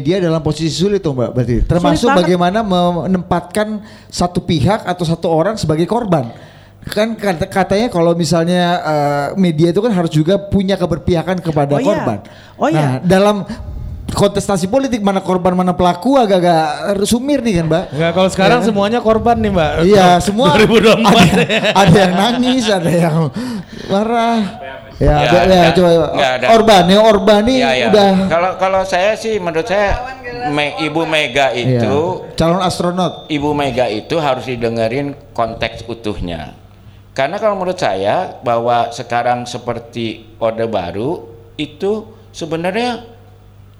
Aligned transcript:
media 0.00 0.16
dalam 0.16 0.40
posisi 0.40 0.72
sulit 0.72 1.04
tuh 1.04 1.12
Mbak 1.12 1.30
berarti. 1.30 1.56
Termasuk 1.68 2.08
bagaimana 2.10 2.64
menempatkan 2.64 3.84
satu 4.08 4.40
pihak 4.40 4.88
atau 4.88 5.04
satu 5.04 5.28
orang 5.28 5.54
sebagai 5.54 5.84
korban. 5.84 6.32
Kan 6.80 7.12
kata- 7.12 7.44
katanya 7.44 7.92
kalau 7.92 8.16
misalnya 8.16 8.80
eh, 8.80 9.26
media 9.36 9.68
itu 9.68 9.84
kan 9.84 9.92
harus 9.92 10.08
juga 10.08 10.40
punya 10.40 10.80
keberpihakan 10.80 11.44
kepada 11.44 11.76
Oh 11.76 11.80
iya. 11.80 11.86
korban. 11.86 12.18
Oh 12.56 12.68
iya. 12.68 12.80
Nah, 12.80 12.90
dalam 13.04 13.36
kontestasi 14.10 14.66
politik 14.66 15.00
mana 15.00 15.20
korban 15.20 15.54
mana 15.54 15.72
pelaku 15.72 16.16
agak-agak 16.16 16.98
sumir 17.04 17.40
nih 17.40 17.62
kan, 17.62 17.66
Mbak. 17.68 17.84
Enggak 17.94 18.10
kalau 18.12 18.28
sekarang 18.28 18.60
Ya 18.60 18.66
semuanya 18.66 18.98
korban 19.00 19.36
nih 19.38 19.52
mbak. 19.52 19.70
Iya, 19.86 20.08
semua 20.18 20.52
2024. 20.56 21.00
ada, 21.06 21.44
ada 21.76 21.96
yang 21.96 22.14
nangis, 22.14 22.64
ada 22.66 22.90
yang 22.90 23.16
marah. 23.86 24.38
Ya, 25.00 25.16
Ya, 25.16 25.32
ada, 25.32 25.54
ya, 25.56 25.68
coba 25.72 25.90
ada. 26.12 26.46
Orban, 26.52 26.82
ya 26.84 26.98
Orban 27.00 27.40
nih 27.48 27.56
Iya, 27.56 27.70
iya. 27.72 27.86
udah 27.88 28.08
Kalau 28.28 28.50
kalau 28.60 28.82
saya 28.84 29.16
sih 29.16 29.40
menurut 29.40 29.64
saya 29.64 29.96
Me- 30.52 30.76
Ibu 30.76 31.08
Mega 31.08 31.56
Iya. 31.56 31.80
itu 31.80 32.28
calon 32.36 32.60
astronot. 32.60 33.24
Ibu 33.32 33.56
Mega 33.56 33.88
itu 33.88 34.20
harus 34.20 34.44
didengerin 34.44 35.16
konteks 35.32 35.88
utuhnya. 35.88 36.52
Karena 37.16 37.40
kalau 37.40 37.56
menurut 37.56 37.80
saya 37.80 38.36
bahwa 38.44 38.92
sekarang 38.92 39.48
seperti 39.48 40.36
Orde 40.36 40.68
Baru 40.68 41.32
itu 41.56 42.04
sebenarnya 42.30 43.00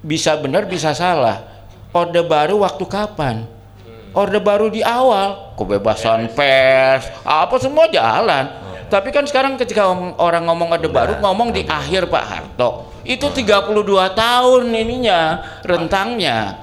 bisa 0.01 0.37
benar 0.41 0.67
bisa 0.67 0.93
salah. 0.97 1.45
Orde 1.91 2.23
Baru 2.23 2.63
waktu 2.63 2.85
kapan? 2.87 3.45
Orde 4.11 4.43
Baru 4.43 4.71
di 4.71 4.83
awal, 4.83 5.55
kebebasan 5.55 6.35
pers, 6.35 7.07
apa 7.23 7.55
semua 7.63 7.87
jalan. 7.91 8.47
Tapi 8.91 9.15
kan 9.15 9.23
sekarang 9.23 9.55
ketika 9.55 9.87
orang 10.19 10.51
ngomong 10.51 10.75
Orde 10.75 10.91
Baru 10.91 11.15
ngomong 11.23 11.55
di 11.55 11.63
akhir 11.63 12.11
Pak 12.11 12.25
Harto. 12.27 12.91
Itu 13.07 13.31
32 13.31 13.71
tahun 14.19 14.63
ininya 14.75 15.21
rentangnya. 15.63 16.59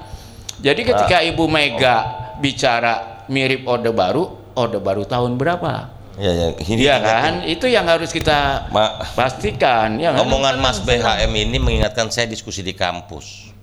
Jadi 0.60 0.82
ketika 0.84 1.24
Ibu 1.24 1.48
Mega 1.48 2.04
bicara 2.44 3.24
mirip 3.32 3.64
Orde 3.64 3.96
Baru, 3.96 4.52
Orde 4.60 4.80
Baru 4.84 5.08
tahun 5.08 5.40
berapa? 5.40 5.97
Ya, 6.18 6.32
ya, 6.34 6.48
ini 6.58 6.82
Iya 6.82 6.98
kan? 6.98 7.46
Itu 7.46 7.70
yang 7.70 7.86
harus 7.86 8.10
kita 8.10 8.70
Ma- 8.74 9.06
pastikan. 9.14 10.02
Ya 10.02 10.18
kan? 10.18 10.26
Omongan 10.26 10.58
Mas 10.58 10.82
BHM 10.82 11.30
ini 11.30 11.58
mengingatkan 11.62 12.10
saya 12.10 12.26
diskusi 12.26 12.66
di 12.66 12.74
kampus. 12.74 13.54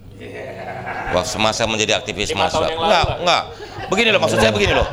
Wah, 1.10 1.27
semasa 1.27 1.66
menjadi 1.66 1.98
aktivis 1.98 2.30
mahasiswa. 2.30 2.70
Enggak, 2.70 3.06
enggak. 3.22 3.42
Begini 3.91 4.08
loh, 4.14 4.20
maksud 4.22 4.38
saya 4.38 4.55
begini 4.55 4.70
loh. 4.70 4.86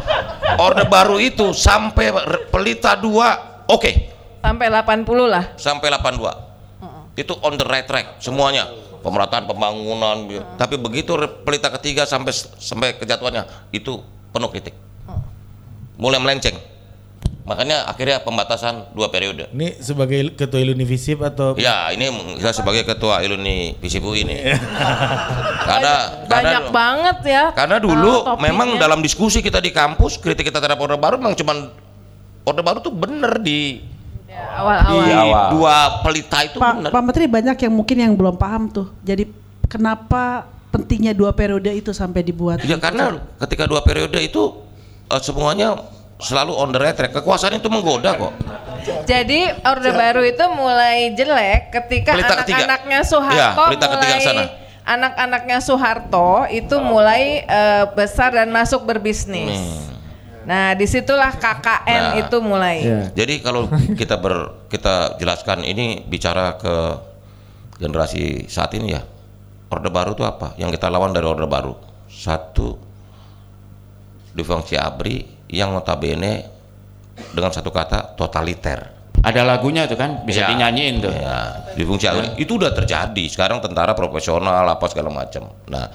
Orde 0.58 0.90
baru 0.90 1.22
itu 1.22 1.54
sampai 1.54 2.10
pelita 2.50 2.98
2, 2.98 3.70
oke. 3.70 3.92
Sampai 4.42 4.68
80 4.74 5.30
lah. 5.30 5.44
Sampai 5.54 5.94
82. 5.94 6.34
Itu 7.14 7.38
on 7.46 7.62
the 7.62 7.66
right 7.70 7.86
track 7.86 8.18
semuanya. 8.18 8.66
Pemerataan 9.06 9.46
pembangunan. 9.46 10.26
Tapi 10.58 10.82
begitu 10.82 11.14
pelita 11.46 11.70
ketiga 11.78 12.10
sampai 12.10 12.34
sampai 12.58 12.98
kejatuhannya 12.98 13.70
itu 13.70 14.02
penuh 14.34 14.50
kritik. 14.50 14.74
Mulai 16.02 16.18
melenceng. 16.18 16.71
Makanya 17.42 17.90
akhirnya 17.90 18.22
pembatasan 18.22 18.94
dua 18.94 19.10
periode. 19.10 19.50
Ini 19.50 19.82
sebagai 19.82 20.38
ketua 20.38 20.62
Ilunivisip 20.62 21.26
atau 21.26 21.58
Ya, 21.58 21.90
ini 21.90 22.08
saya 22.38 22.54
sebagai 22.54 22.86
ketua 22.86 23.26
Iluni 23.26 23.74
Visipu 23.82 24.14
ini. 24.14 24.38
karena 25.70 25.94
Banyak 26.30 26.30
karena 26.30 26.60
banget 26.70 27.18
ya. 27.26 27.44
karena 27.52 27.78
dulu 27.82 28.14
uh, 28.26 28.38
memang 28.38 28.78
dalam 28.78 29.02
diskusi 29.02 29.42
kita 29.42 29.58
di 29.58 29.74
kampus 29.74 30.22
kritik 30.22 30.48
kita 30.48 30.62
terhadap 30.62 30.78
Orde 30.80 30.98
Baru 30.98 31.18
memang 31.18 31.34
cuman 31.34 31.58
Orde 32.46 32.62
Baru 32.62 32.78
tuh 32.80 32.94
bener 32.94 33.42
di 33.42 33.90
Ya, 34.32 34.48
di 34.48 34.64
awal-awal. 34.64 35.12
awal. 35.28 35.48
dua 35.52 35.76
pelita 36.08 36.40
itu 36.42 36.56
Pak, 36.56 36.72
bener. 36.72 36.90
Pak 36.96 37.04
Menteri 37.04 37.26
banyak 37.28 37.58
yang 37.68 37.74
mungkin 37.76 37.98
yang 38.00 38.14
belum 38.16 38.40
paham 38.40 38.72
tuh. 38.72 38.88
Jadi 39.04 39.28
kenapa 39.68 40.48
pentingnya 40.72 41.12
dua 41.12 41.36
periode 41.36 41.68
itu 41.68 41.92
sampai 41.92 42.24
dibuat? 42.24 42.64
Ya 42.64 42.80
karena 42.80 43.20
ketika 43.44 43.68
dua 43.68 43.84
periode 43.84 44.16
itu 44.18 44.56
eh, 45.12 45.20
semuanya 45.20 45.84
selalu 46.22 46.54
on 46.54 46.70
the 46.70 46.78
right 46.78 46.94
track. 46.94 47.12
Kekuasaan 47.12 47.58
itu 47.58 47.68
menggoda 47.68 48.14
kok. 48.14 48.34
Jadi 49.04 49.46
Orde 49.62 49.92
Baru 49.92 50.22
itu 50.22 50.42
mulai 50.50 51.14
jelek 51.14 51.70
ketika 51.72 52.18
anak-anaknya 52.18 53.00
Soeharto 53.02 53.38
Ya, 53.38 53.54
pelita 53.54 53.86
ketiga 53.88 54.16
mulai 54.16 54.26
sana. 54.26 54.44
anak-anaknya 54.84 55.58
Soeharto 55.62 56.30
itu 56.48 56.76
mulai 56.78 57.42
eh, 57.42 57.86
besar 57.92 58.34
dan 58.34 58.50
masuk 58.50 58.82
berbisnis. 58.84 59.62
Nah, 60.42 60.74
di 60.74 60.90
situlah 60.90 61.38
KKN 61.38 62.02
Nah. 62.02 62.14
itu 62.18 62.38
mulai. 62.42 62.82
Iya. 62.82 63.02
Jadi 63.14 63.46
kalau 63.46 63.70
kita 63.94 64.18
ber 64.18 64.66
kita 64.66 65.14
jelaskan 65.18 65.62
ini 65.62 66.02
bicara 66.02 66.58
ke 66.58 66.76
generasi 67.78 68.46
saat 68.48 68.74
ini 68.74 68.94
ya. 68.94 69.06
Orde 69.70 69.88
baru 69.88 70.12
itu 70.12 70.26
apa? 70.26 70.58
Yang 70.58 70.82
kita 70.82 70.90
lawan 70.90 71.14
dari 71.14 71.24
Orde 71.24 71.46
baru. 71.46 71.78
Satu 72.10 72.76
di 74.32 74.42
fungsi 74.42 74.74
ABRI 74.74 75.41
yang 75.52 75.76
notabene 75.76 76.48
dengan 77.36 77.52
satu 77.52 77.70
kata 77.70 78.16
totaliter. 78.16 79.04
Ada 79.22 79.46
lagunya 79.46 79.86
tuh 79.86 80.00
kan, 80.00 80.26
bisa 80.26 80.48
Ya. 80.48 80.50
dinyanyiin 80.50 80.96
tuh. 80.98 81.14
Ya, 81.14 81.70
di 81.78 81.86
fungsi 81.86 82.10
ABRI 82.10 82.42
itu 82.42 82.58
udah 82.58 82.74
terjadi. 82.74 83.22
Sekarang 83.30 83.62
tentara 83.62 83.94
profesional 83.94 84.66
apa 84.66 84.82
segala 84.90 85.14
macam. 85.14 85.46
Nah, 85.70 85.86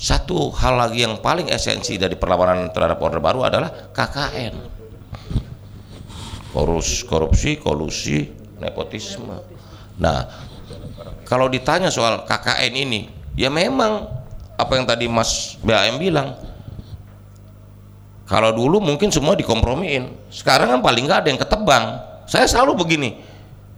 satu 0.00 0.48
hal 0.48 0.80
lagi 0.80 1.04
yang 1.04 1.20
paling 1.20 1.52
esensi 1.52 2.00
dari 2.00 2.16
perlawanan 2.16 2.72
terhadap 2.72 2.96
Orde 3.04 3.20
Baru 3.20 3.44
adalah 3.44 3.68
KKN. 3.92 4.54
Korus, 6.56 7.02
korupsi, 7.04 7.58
kolusi, 7.60 8.30
nepotisme. 8.62 9.36
Nah, 10.00 10.24
kalau 11.28 11.50
ditanya 11.52 11.90
soal 11.92 12.24
KKN 12.24 12.72
ini, 12.78 13.10
ya 13.36 13.50
memang 13.52 14.08
apa 14.54 14.72
yang 14.78 14.86
tadi 14.88 15.04
Mas 15.10 15.60
BAM 15.60 16.00
bilang. 16.00 16.53
Kalau 18.24 18.56
dulu 18.56 18.80
mungkin 18.80 19.12
semua 19.12 19.36
dikompromiin, 19.36 20.32
sekarang 20.32 20.72
kan 20.72 20.80
paling 20.80 21.04
nggak 21.04 21.18
ada 21.24 21.28
yang 21.28 21.40
ketebang. 21.40 21.84
Saya 22.24 22.48
selalu 22.48 22.80
begini, 22.80 23.20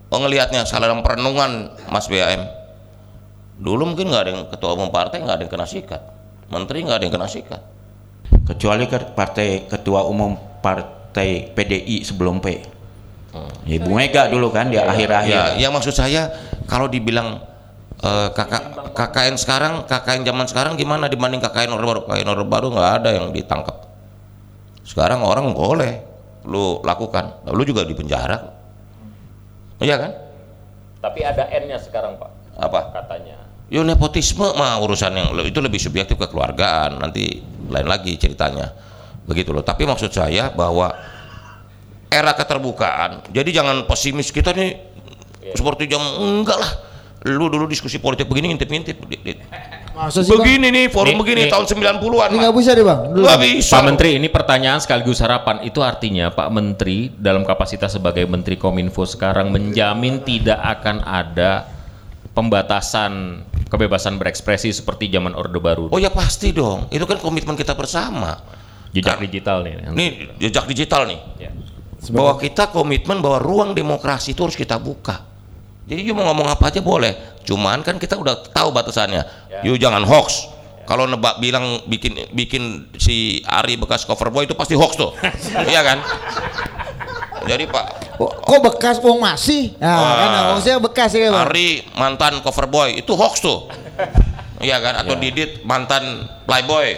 oh, 0.07 0.23
ngelihatnya 0.23 0.62
salah 0.62 0.87
dalam 0.87 1.03
perenungan 1.03 1.75
Mas 1.91 2.07
BAM. 2.07 2.47
Dulu 3.59 3.83
mungkin 3.95 4.07
nggak 4.07 4.23
ada 4.23 4.31
yang 4.31 4.45
ketua 4.47 4.79
umum 4.79 4.95
partai 4.95 5.19
nggak 5.25 5.34
ada 5.34 5.43
yang 5.49 5.53
kena 5.53 5.67
sikat, 5.67 6.03
menteri 6.47 6.87
nggak 6.87 6.97
ada 7.03 7.05
yang 7.11 7.15
kena 7.19 7.27
sikat. 7.27 7.62
Kecuali 8.47 8.87
ke 8.87 9.17
partai 9.19 9.67
ketua 9.67 10.07
umum 10.07 10.39
partai 10.63 11.51
PDI 11.51 12.07
sebelum 12.07 12.39
P. 12.39 12.47
Ya, 13.67 13.83
Ibu 13.83 13.91
Mega 13.93 14.31
dulu 14.31 14.55
kan 14.55 14.71
di 14.71 14.78
akhir-akhir. 14.78 15.59
Ya, 15.59 15.69
yang 15.69 15.75
maksud 15.75 15.93
saya 15.93 16.31
kalau 16.71 16.87
dibilang 16.87 17.43
eh, 18.01 18.28
kakak 18.31 18.95
KKN 18.95 19.37
sekarang, 19.37 19.73
KKN 19.84 20.23
zaman 20.23 20.47
sekarang 20.47 20.73
gimana 20.78 21.11
dibanding 21.11 21.43
KKN 21.43 21.75
Orde 21.75 21.87
Baru? 21.87 22.01
KKN 22.07 22.28
Orde 22.31 22.47
Baru 22.47 22.67
nggak 22.73 22.91
ada 23.03 23.11
yang 23.13 23.34
ditangkap. 23.34 23.85
Sekarang 24.86 25.26
orang 25.26 25.50
boleh 25.50 25.98
lu 26.47 26.78
lakukan, 26.86 27.42
lu 27.50 27.66
juga 27.66 27.82
di 27.82 27.92
penjara. 27.98 28.38
Iya 29.82 29.98
kan? 29.98 30.12
Tapi 31.02 31.20
ada 31.26 31.50
N-nya 31.50 31.76
sekarang 31.82 32.16
Pak, 32.16 32.30
Apa? 32.62 32.94
katanya. 32.94 33.36
Yo 33.66 33.82
nepotisme 33.82 34.47
mah 34.54 34.78
urusan 34.78 35.10
yang 35.10 35.28
itu 35.42 35.58
lebih 35.58 35.82
subjektif 35.82 36.14
kekeluargaan 36.14 37.02
nanti 37.02 37.42
lain 37.66 37.88
lagi 37.91 38.14
ceritanya 38.14 38.70
begitu 39.26 39.50
loh 39.50 39.66
tapi 39.66 39.82
maksud 39.84 40.14
saya 40.14 40.54
bahwa 40.54 40.94
era 42.06 42.32
keterbukaan 42.32 43.26
jadi 43.34 43.50
jangan 43.50 43.82
pesimis 43.91 44.30
kita 44.30 44.54
nih 44.54 44.78
seperti 45.53 45.91
jam 45.91 45.98
enggak 45.98 46.62
lah 46.62 46.72
lu 47.27 47.51
dulu 47.51 47.67
diskusi 47.67 47.99
politik 47.99 48.25
begini 48.25 48.55
ngintip-ngintip 48.55 48.97
Masa 49.93 50.21
sih, 50.21 50.28
Bang? 50.28 50.45
begini 50.45 50.69
nih 50.69 50.84
forum 50.87 51.09
Nih, 51.09 51.19
begini 51.19 51.41
nih. 51.43 51.51
tahun 51.51 51.65
90-an 51.67 52.28
Ini 52.28 52.39
nggak 52.39 52.55
bisa 52.55 52.71
deh 52.71 52.84
bang. 52.84 53.01
Dulu. 53.11 53.25
nggak 53.25 53.41
bisa 53.41 53.75
Pak. 53.75 53.83
Menteri, 53.83 54.11
ini 54.15 54.28
pertanyaan 54.28 54.77
sekaligus 54.77 55.19
harapan. 55.19 55.65
Itu 55.65 55.81
artinya 55.81 56.28
Pak 56.28 56.53
Menteri 56.53 57.09
dalam 57.11 57.43
kapasitas 57.43 57.91
sebagai 57.91 58.23
Menteri 58.25 58.55
Kominfo 58.55 59.03
sekarang 59.03 59.49
menjamin 59.49 60.21
tidak 60.21 60.61
akan 60.61 61.01
ada 61.01 61.65
pembatasan 62.31 63.41
kebebasan 63.67 64.15
berekspresi 64.15 64.71
seperti 64.71 65.09
zaman 65.09 65.33
Orde 65.33 65.57
Baru. 65.57 65.89
oh 65.89 65.97
ya 65.97 66.07
pasti 66.09 66.53
dong 66.53 66.87
itu 66.89 67.03
kan 67.03 67.17
komitmen 67.17 67.57
kita 67.57 67.73
bersama 67.73 68.37
Jejak 68.93 69.17
Kan- 69.17 69.25
digital 69.25 69.59
nih. 69.61 69.73
nih 69.91 70.09
jejak 70.39 70.65
digital 70.65 71.05
nih 71.05 71.19
Ya. 71.39 71.51
bahwa 72.13 72.37
kita 72.37 72.69
komitmen 72.69 73.19
bahwa 73.19 73.41
ruang 73.41 73.71
demokrasi 73.73 74.31
itu 74.31 74.45
harus 74.45 74.55
kita 74.55 74.77
buka. 74.77 75.25
Jadi 75.86 76.00
you 76.03 76.12
mau 76.12 76.27
ngomong 76.27 76.50
apa 76.50 76.66
aja 76.66 76.83
boleh, 76.83 77.15
cuman 77.42 77.78
kan 77.80 77.94
kita 77.94 78.18
udah 78.18 78.50
tahu 78.50 78.71
batasannya. 78.71 79.22
You 79.62 79.74
jangan 79.74 80.03
hoax. 80.03 80.50
Kalau 80.83 81.03
nebak 81.03 81.38
bilang 81.38 81.83
bikin 81.86 82.15
bikin 82.30 82.62
si 82.94 83.42
Ari 83.42 83.74
bekas 83.74 84.03
cover 84.03 84.30
boy 84.30 84.44
itu 84.44 84.54
pasti 84.54 84.74
hoax 84.74 84.94
tuh, 84.94 85.10
iya 85.71 85.83
kan? 85.83 85.98
Jadi 87.42 87.66
Pak 87.66 87.86
Kok 88.16 88.33
kok 88.42 88.60
bekas 88.65 88.97
wong 88.98 89.21
masih? 89.21 89.77
Nah, 89.77 89.92
Ah. 89.92 90.15
kan 90.16 90.28
maksudnya 90.50 90.78
bekas 90.80 91.10
ya 91.12 91.28
bang. 91.28 91.42
Ari 91.44 91.68
mantan 91.92 92.41
cover 92.41 92.66
boy 92.66 92.89
itu 92.97 93.12
hoax 93.12 93.39
tuh, 93.39 93.66
iya 94.65 94.78
kan? 94.78 94.97
Atau 94.97 95.15
Didit 95.15 95.60
mantan 95.62 96.03
playboy, 96.42 96.97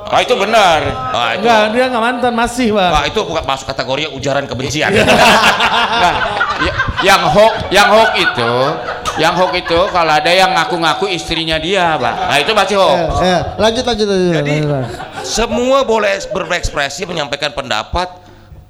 Oh 0.00 0.16
itu 0.16 0.32
benar. 0.32 0.80
ah, 1.12 1.36
itu, 1.36 1.44
enggak 1.44 1.62
dia 1.70 1.84
nggak 1.86 2.02
mantan 2.02 2.32
masih 2.32 2.72
bang. 2.72 2.88
Wah, 2.88 3.04
itu 3.04 3.20
bukan 3.20 3.44
masuk 3.44 3.66
kategori 3.68 4.02
ujaran 4.12 4.46
kebencian. 4.46 4.90
Nah, 5.00 5.04
ya- 6.00 6.09
yang 7.00 7.22
hoax 7.32 7.54
yang 7.72 7.88
hoax 7.88 8.10
itu 8.18 8.52
Yang 9.18 9.34
hoax 9.36 9.52
itu 9.66 9.80
kalau 9.90 10.12
ada 10.16 10.30
yang 10.32 10.54
ngaku-ngaku 10.54 11.04
istrinya 11.10 11.60
dia, 11.60 11.98
Pak. 11.98 12.14
Nah, 12.30 12.38
itu 12.40 12.52
pasti 12.56 12.74
hoax. 12.78 13.20
Eh, 13.20 13.26
eh, 13.26 13.40
lanjut 13.60 13.84
lanjut 13.84 14.06
lanjut. 14.06 14.34
Jadi 14.38 14.54
lanjut, 14.64 14.86
semua 15.26 15.84
boleh 15.84 16.16
berekspresi, 16.30 17.04
menyampaikan 17.04 17.52
pendapat, 17.52 18.08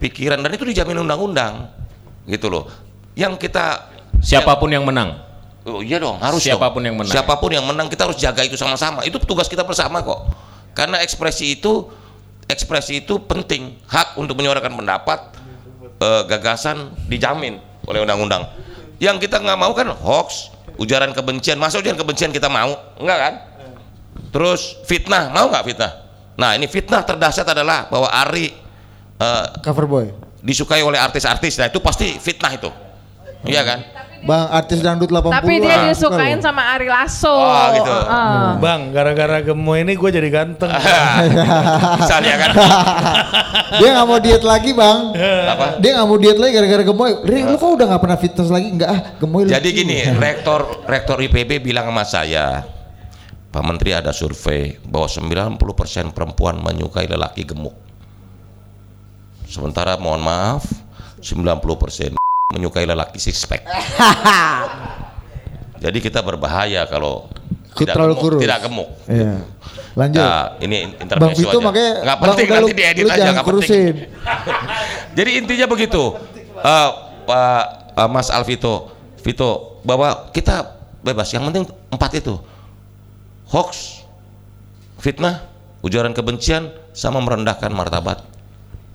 pikiran 0.02 0.42
dan 0.42 0.50
itu 0.50 0.66
dijamin 0.66 1.06
undang-undang. 1.06 1.70
Gitu 2.26 2.50
loh. 2.50 2.66
Yang 3.14 3.46
kita 3.46 3.90
Siapa 4.20 4.58
pun 4.58 4.72
yang 4.72 4.82
menang. 4.82 5.22
Oh 5.64 5.84
iya 5.84 6.00
dong, 6.00 6.18
harus 6.18 6.40
Siapa 6.40 6.72
pun 6.72 6.82
dong. 6.82 6.88
yang 6.88 6.96
menang. 6.98 7.12
Siapa 7.14 7.34
pun 7.36 7.50
yang 7.52 7.64
menang 7.68 7.86
kita 7.86 8.08
harus 8.08 8.18
jaga 8.18 8.42
itu 8.42 8.56
sama-sama. 8.56 9.04
Itu 9.04 9.20
tugas 9.22 9.46
kita 9.46 9.62
bersama 9.62 10.00
kok. 10.02 10.24
Karena 10.72 10.98
ekspresi 11.04 11.60
itu 11.60 11.86
ekspresi 12.50 13.06
itu 13.06 13.22
penting, 13.22 13.78
hak 13.86 14.18
untuk 14.18 14.34
menyuarakan 14.34 14.74
pendapat, 14.74 15.20
eh, 16.02 16.22
gagasan 16.26 16.90
dijamin 17.06 17.69
oleh 17.86 18.00
undang-undang. 18.02 18.48
Yang 19.00 19.28
kita 19.28 19.40
nggak 19.40 19.58
mau 19.58 19.72
kan 19.72 19.88
hoax, 19.92 20.52
ujaran 20.76 21.12
kebencian. 21.16 21.56
Masa 21.56 21.80
ujaran 21.80 21.96
kebencian 21.96 22.32
kita 22.32 22.48
mau? 22.52 22.76
Enggak 23.00 23.18
kan? 23.18 23.34
Terus 24.30 24.76
fitnah, 24.84 25.32
mau 25.32 25.48
nggak 25.48 25.64
fitnah? 25.64 25.92
Nah 26.36 26.56
ini 26.56 26.68
fitnah 26.68 27.04
terdahsyat 27.04 27.48
adalah 27.48 27.88
bahwa 27.88 28.08
Ari 28.08 28.52
eh, 29.20 29.46
Cover 29.64 29.84
boy. 29.88 30.06
disukai 30.40 30.80
oleh 30.84 30.96
artis-artis. 30.96 31.56
Nah 31.60 31.68
itu 31.68 31.80
pasti 31.84 32.16
fitnah 32.16 32.52
itu, 32.52 32.70
iya 33.44 33.60
kan? 33.64 33.80
Bang 34.20 34.52
artis 34.52 34.84
dangdut 34.84 35.08
80 35.08 35.32
Tapi 35.32 35.54
dia 35.64 35.76
ah, 35.80 35.84
disukain 35.88 36.36
loh. 36.36 36.44
sama 36.44 36.62
Ari 36.76 36.88
Lasso. 36.92 37.32
Oh, 37.32 37.66
gitu. 37.72 37.88
Heeh. 37.88 38.48
Bang, 38.60 38.92
gara-gara 38.92 39.40
gemoy 39.40 39.80
ini 39.80 39.96
gue 39.96 40.10
jadi 40.12 40.28
ganteng. 40.28 40.68
Misalnya 42.00 42.34
kan? 42.36 42.50
Dia 43.80 43.88
nggak 43.96 44.06
mau 44.10 44.18
diet 44.18 44.42
lagi 44.42 44.74
bang. 44.74 45.14
Apa? 45.46 45.78
Dia 45.78 45.90
nggak 45.94 46.08
mau 46.10 46.18
diet 46.18 46.38
lagi 46.42 46.52
gara-gara 46.58 46.82
gemoy. 46.82 47.10
Ri, 47.22 47.46
lu 47.46 47.54
kok 47.54 47.70
udah 47.78 47.86
nggak 47.86 48.02
pernah 48.02 48.18
fitness 48.18 48.50
lagi? 48.50 48.66
Enggak 48.66 48.90
ah, 48.90 49.00
gemoy. 49.16 49.46
Jadi 49.46 49.68
lucu. 49.70 49.78
gini, 49.78 49.98
rektor 50.18 50.60
rektor 50.90 51.16
IPB 51.22 51.62
bilang 51.62 51.86
sama 51.88 52.02
saya, 52.02 52.66
Pak 53.54 53.62
Menteri 53.62 53.94
ada 53.94 54.10
survei 54.10 54.74
bahwa 54.82 55.06
90% 55.06 55.56
perempuan 56.10 56.58
menyukai 56.58 57.06
lelaki 57.06 57.46
gemuk. 57.46 57.78
Sementara 59.46 59.98
mohon 60.02 60.22
maaf, 60.22 60.66
90% 61.22 62.20
menyukai 62.50 62.84
lelaki 62.84 63.18
six 63.18 63.46
pack. 63.46 63.62
Jadi 65.84 65.98
kita 65.98 66.20
berbahaya 66.20 66.84
kalau 66.84 67.30
tidak 67.72 67.94
Terlalu 67.96 68.14
gemuk, 68.14 68.22
kurus. 68.26 68.40
tidak 68.42 68.58
gemuk. 68.66 68.88
Iya. 69.06 69.34
Lanjut. 69.90 70.20
Nah, 70.20 70.44
ini 70.60 70.76
Bang 71.08 71.32
Vito 71.32 71.50
aja. 71.50 71.62
makanya 71.62 71.92
nggak 72.04 72.18
penting 72.20 72.46
nanti 72.46 72.62
lu- 72.62 72.76
diedit 72.76 73.04
lu 73.06 73.10
aja 73.10 73.30
nggak 73.32 73.46
penting. 73.48 73.92
Jadi 75.18 75.30
intinya 75.38 75.66
begitu, 75.66 76.02
Eh, 76.60 76.88
Pak 77.24 77.62
eh, 77.96 78.08
Mas 78.12 78.28
Alvito, 78.28 78.92
Vito, 79.24 79.80
bahwa 79.80 80.28
kita 80.30 80.76
bebas. 81.00 81.32
Yang 81.32 81.44
penting 81.48 81.64
empat 81.88 82.10
itu, 82.20 82.36
hoax, 83.48 84.04
fitnah, 85.00 85.48
ujaran 85.80 86.12
kebencian, 86.12 86.68
sama 86.92 87.24
merendahkan 87.24 87.72
martabat 87.72 88.20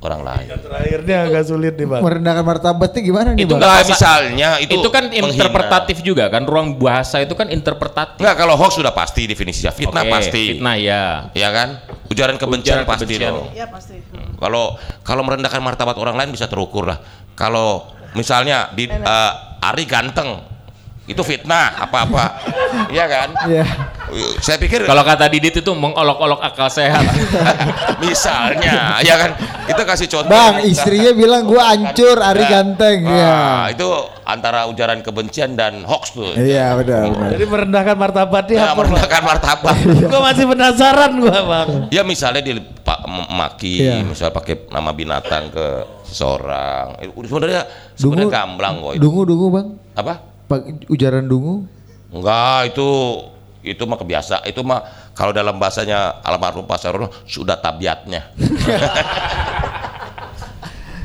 orang 0.03 0.21
lain. 0.21 0.47
Terakhirnya 0.59 1.17
agak 1.25 1.43
sulit 1.47 1.73
nih, 1.79 1.87
Bang. 1.89 2.01
Merendahkan 2.03 2.43
martabatnya 2.45 3.01
gimana 3.01 3.29
nih 3.33 3.47
Itu 3.47 3.53
nggak 3.57 3.69
Nah, 3.69 3.83
misalnya 3.87 4.49
itu, 4.61 4.73
Itu, 4.77 4.89
kan 4.93 5.03
menghina. 5.09 5.29
interpretatif 5.33 5.97
juga 6.05 6.29
kan, 6.29 6.43
ruang 6.45 6.77
bahasa 6.77 7.23
itu 7.23 7.33
kan 7.33 7.47
interpretatif. 7.49 8.21
Enggak, 8.21 8.35
kalau 8.37 8.53
hoax 8.59 8.77
sudah 8.77 8.93
pasti 8.93 9.25
definisinya, 9.25 9.73
fitnah 9.73 10.03
Oke, 10.05 10.11
pasti. 10.13 10.43
Fitnah 10.59 10.75
ya. 10.77 11.03
Ya 11.33 11.49
kan? 11.49 11.81
Ujaran 12.11 12.37
kebencian 12.37 12.83
Ujaran 12.83 12.89
pasti 12.89 13.03
kebencian. 13.09 13.33
dong. 13.33 13.47
Iya 13.55 13.65
pasti. 13.71 13.95
Kalau 14.37 14.77
kalau 15.01 15.21
merendahkan 15.25 15.61
martabat 15.63 15.95
orang 15.97 16.15
lain 16.19 16.29
bisa 16.29 16.45
terukur 16.45 16.85
lah. 16.85 16.99
Kalau 17.33 17.89
misalnya 18.13 18.69
di 18.77 18.85
eh, 18.87 19.31
Ari 19.65 19.89
ganteng, 19.89 20.37
itu 21.05 21.21
fitnah 21.21 21.77
apa-apa, 21.79 22.41
iya 22.89 23.05
kan? 23.05 23.29
Iya. 23.45 23.65
Saya 24.39 24.55
pikir 24.55 24.85
Kalau 24.85 25.01
kata 25.01 25.27
Didit 25.27 25.59
itu 25.59 25.71
mengolok-olok 25.71 26.39
akal 26.39 26.65
sehat. 26.65 27.03
misalnya, 28.01 29.01
ya 29.01 29.15
kan? 29.15 29.31
Kita 29.65 29.81
kasih 29.83 30.07
contoh. 30.07 30.29
Bang, 30.29 30.61
istrinya 30.61 31.11
bilang 31.11 31.43
gua 31.43 31.73
hancur, 31.73 32.17
Ari 32.17 32.41
Nah, 32.41 32.49
ganteng. 32.49 32.97
ah, 33.03 33.11
Iya. 33.11 33.37
itu 33.73 33.87
antara 34.23 34.65
ujaran 34.65 35.01
kebencian 35.01 35.53
dan 35.53 35.81
hoax 35.83 36.13
tuh. 36.13 36.33
Iya 36.33 36.77
benar. 36.79 37.01
benar. 37.11 37.29
Jadi 37.33 37.45
merendahkan 37.45 37.95
martabatnya 37.95 38.55
Ya, 38.55 38.65
Bang? 38.67 38.77
merendahkan 38.79 39.21
martabat. 39.21 39.75
Gue 39.83 40.21
masih 40.21 40.45
penasaran 40.47 41.11
gue, 41.15 41.37
Bang. 41.41 41.69
ya 41.89 42.01
misalnya 42.01 42.41
di 42.41 42.53
pak 42.57 42.99
maki, 43.27 43.73
Iya. 43.81 44.01
misalnya 44.01 44.33
pakai 44.33 44.69
nama 44.69 44.89
binatang 44.89 45.49
ke 45.49 45.65
seseorang. 46.03 46.97
Sebenarnya 47.25 47.61
sebenarnya 47.93 48.29
gamblang 48.31 48.75
kok 48.79 48.93
itu. 48.95 49.01
Dungu, 49.01 49.21
dungu 49.25 49.47
bang. 49.51 49.67
Apa? 49.93 50.13
Pak 50.45 50.87
ujaran 50.87 51.25
dungu. 51.25 51.65
Enggak, 52.09 52.71
itu 52.71 52.87
itu 53.61 53.81
mah 53.83 53.97
kebiasa. 53.97 54.45
Itu 54.45 54.61
mah 54.61 54.85
kalau 55.11 55.33
dalam 55.33 55.57
bahasanya 55.57 56.21
almarhum 56.21 56.63
Pak 56.63 56.77
Sarono 56.77 57.09
sudah 57.25 57.57
tabiatnya. 57.57 58.29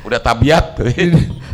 udah 0.06 0.19
tabiat. 0.19 0.81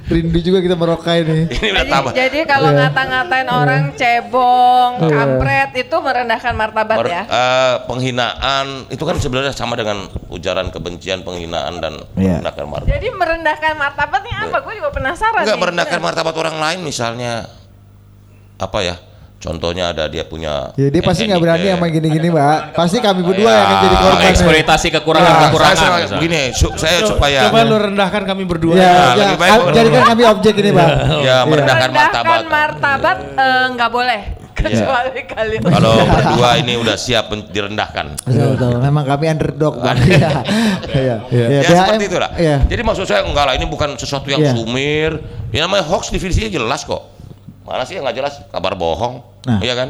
Rindu 0.06 0.38
juga 0.38 0.62
kita 0.62 0.78
merokai 0.78 1.26
nih. 1.26 1.42
Ini 1.58 1.68
udah 1.74 1.82
Jadi, 1.82 1.90
tabiat. 1.90 2.14
jadi 2.14 2.38
kalau 2.46 2.70
Iya. 2.70 2.78
ngata-ngatain 2.78 3.48
orang 3.50 3.82
cebong, 3.98 4.90
Iya. 5.02 5.10
kampret 5.10 5.70
itu 5.76 5.96
merendahkan 5.98 6.52
martabat 6.54 6.96
Mer- 7.02 7.10
ya. 7.10 7.22
eh, 7.26 7.74
penghinaan 7.90 8.86
itu 8.86 9.02
kan 9.02 9.18
sebenarnya 9.18 9.50
sama 9.50 9.74
dengan 9.74 10.06
ujaran 10.30 10.70
kebencian, 10.70 11.26
penghinaan 11.26 11.82
dan 11.82 11.98
Iya. 12.14 12.38
merendahkan 12.38 12.64
martabat. 12.70 12.90
Jadi 12.94 13.08
merendahkan 13.10 13.72
martabatnya 13.74 14.36
apa? 14.46 14.56
Gue 14.62 14.74
juga 14.78 14.90
penasaran. 14.94 15.42
Enggak 15.42 15.58
nih. 15.58 15.62
merendahkan 15.66 15.98
martabat 15.98 16.34
orang 16.38 16.56
lain 16.56 16.78
misalnya 16.86 17.32
apa 18.58 18.80
ya? 18.80 18.96
Contohnya 19.36 19.92
ada 19.92 20.08
dia 20.08 20.24
punya 20.24 20.72
Ya 20.74 20.88
dia 20.88 21.04
pasti 21.04 21.28
nggak 21.28 21.38
berani 21.38 21.68
sama 21.68 21.86
gini-gini 21.86 22.32
mbak. 22.32 22.72
Pasti 22.72 22.98
kami 22.98 23.20
berdua 23.20 23.44
Ya. 23.44 23.52
yang 23.52 23.62
akan 23.62 23.76
jadi 23.78 23.96
korban. 23.98 24.24
Eksploitasi 24.26 24.86
Nah, 24.86 24.94
kekurangan-kekurangan. 24.96 25.76
saya- 25.76 25.76
saya- 25.86 26.00
misalnya. 26.00 26.16
begini, 26.18 26.40
su- 26.50 26.74
saya 26.74 26.98
supaya 27.04 27.38
Coba 27.46 27.60
lu 27.62 27.76
rendahkan 27.78 28.22
kami 28.24 28.42
berdua. 28.42 28.74
Ya, 28.74 28.80
Nah, 28.80 28.88
ya, 28.88 29.12
lebih 29.14 29.38
baik 29.38 29.52
ah, 29.52 29.70
jadikan 29.70 30.02
kami 30.08 30.22
objek 30.26 30.54
ini 30.56 30.70
bang. 30.72 30.90
ya 31.20 31.36
merendahkan 31.44 31.90
martabat. 31.90 32.24
Merendahkan 32.26 32.44
martabat 32.48 33.16
eh, 33.36 33.64
nggak 33.70 33.90
boleh 33.92 34.20
kecuali 34.58 35.20
kalian. 35.22 35.62
Kalau 35.68 35.94
berdua 36.00 36.48
ini 36.56 36.74
udah 36.74 36.96
siap 36.96 37.24
direndahkan. 37.46 38.06
Betul, 38.18 38.56
betul. 38.56 38.72
Memang 38.80 39.04
kami 39.04 39.24
underdog 39.28 39.74
bang. 39.78 39.96
Iya. 40.00 40.30
Iya. 40.88 41.16
Iya. 41.28 41.46
Ya, 41.46 41.60
BHM, 41.62 41.76
seperti 41.84 42.04
itu 42.08 42.16
lah. 42.16 42.30
Iya. 42.34 42.56
Jadi 42.64 42.80
maksud 42.82 43.04
saya 43.04 43.20
enggak 43.20 43.44
lah 43.44 43.54
ini 43.54 43.68
bukan 43.68 43.94
sesuatu 43.94 44.26
yang 44.26 44.40
Iya. 44.40 44.52
sumir. 44.56 45.10
Ya 45.52 45.60
namanya 45.60 45.84
hoax 45.84 46.08
definisinya 46.08 46.48
jelas 46.50 46.82
kok. 46.82 47.14
Mana 47.66 47.82
sih 47.82 47.98
yang 47.98 48.06
nggak 48.06 48.16
jelas? 48.16 48.34
Kabar 48.54 48.78
bohong. 48.78 49.26
Nah. 49.42 49.58
Iya 49.58 49.74
kan? 49.74 49.88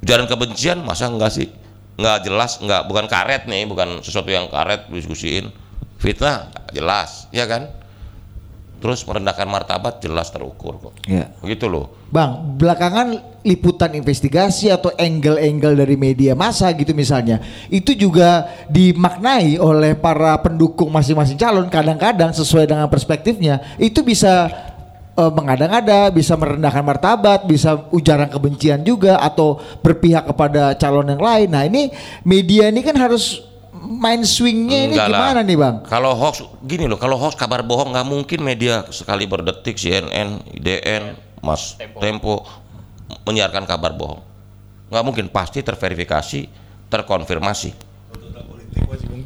Ujaran 0.00 0.24
kebencian 0.24 0.80
masa 0.80 1.12
enggak 1.12 1.32
sih? 1.36 1.52
Nggak 2.00 2.26
jelas, 2.26 2.58
nggak 2.58 2.90
bukan 2.90 3.06
karet 3.06 3.46
nih, 3.46 3.68
bukan 3.68 4.00
sesuatu 4.00 4.32
yang 4.32 4.48
karet 4.48 4.88
diskusiin. 4.88 5.52
Fitnah 6.00 6.48
jelas, 6.72 7.30
ya 7.30 7.44
kan? 7.44 7.68
Terus 8.82 9.00
merendahkan 9.08 9.48
martabat 9.48 10.04
jelas 10.04 10.28
terukur 10.28 10.76
kok. 10.76 10.92
Iya. 11.08 11.32
Begitu 11.40 11.70
loh. 11.72 12.04
Bang, 12.12 12.60
belakangan 12.60 13.40
liputan 13.40 13.96
investigasi 13.96 14.68
atau 14.68 14.92
angle-angle 14.92 15.72
dari 15.72 15.96
media 15.96 16.36
massa 16.36 16.68
gitu 16.76 16.92
misalnya, 16.92 17.40
itu 17.72 17.96
juga 17.96 18.44
dimaknai 18.68 19.56
oleh 19.56 19.96
para 19.96 20.36
pendukung 20.44 20.92
masing-masing 20.92 21.40
calon 21.40 21.72
kadang-kadang 21.72 22.36
sesuai 22.36 22.68
dengan 22.68 22.86
perspektifnya, 22.92 23.60
itu 23.80 24.04
bisa 24.04 24.52
eh, 25.14 25.32
mengada-ngada, 25.32 26.10
bisa 26.10 26.34
merendahkan 26.34 26.84
martabat, 26.84 27.46
bisa 27.46 27.86
ujaran 27.94 28.30
kebencian 28.30 28.82
juga 28.82 29.18
atau 29.22 29.58
berpihak 29.82 30.30
kepada 30.30 30.74
calon 30.78 31.10
yang 31.10 31.22
lain. 31.22 31.48
Nah, 31.50 31.62
ini 31.66 31.90
media 32.26 32.68
ini 32.68 32.82
kan 32.82 32.98
harus 32.98 33.42
main 33.84 34.24
swingnya 34.24 34.90
ini 34.90 34.96
lah. 34.96 35.08
gimana 35.10 35.40
nih, 35.44 35.56
Bang? 35.58 35.76
Kalau 35.86 36.16
hoax 36.16 36.42
gini 36.64 36.88
loh, 36.88 36.96
kalau 36.96 37.20
hoax 37.20 37.36
kabar 37.36 37.60
bohong 37.60 37.92
nggak 37.92 38.06
mungkin 38.08 38.40
media 38.40 38.82
sekali 38.88 39.28
berdetik 39.28 39.76
CNN, 39.76 40.40
IDN, 40.56 41.14
Mas 41.44 41.76
Tempo 41.78 42.44
menyiarkan 43.28 43.68
kabar 43.68 43.92
bohong. 43.92 44.20
Nggak 44.88 45.04
mungkin, 45.04 45.24
pasti 45.28 45.60
terverifikasi, 45.60 46.40
terkonfirmasi. 46.88 47.70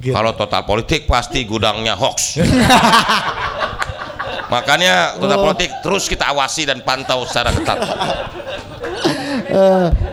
Kalau 0.08 0.32
total 0.36 0.62
politik 0.68 1.08
pasti 1.08 1.42
gudangnya 1.42 1.98
hoax. 1.98 2.38
Makanya 4.48 5.16
total 5.16 5.38
politik 5.38 5.70
terus 5.80 6.08
kita 6.08 6.24
awasi 6.28 6.64
dan 6.64 6.80
pantau 6.80 7.24
secara 7.24 7.52
ketat. 7.52 7.78
Eh, 9.48 9.54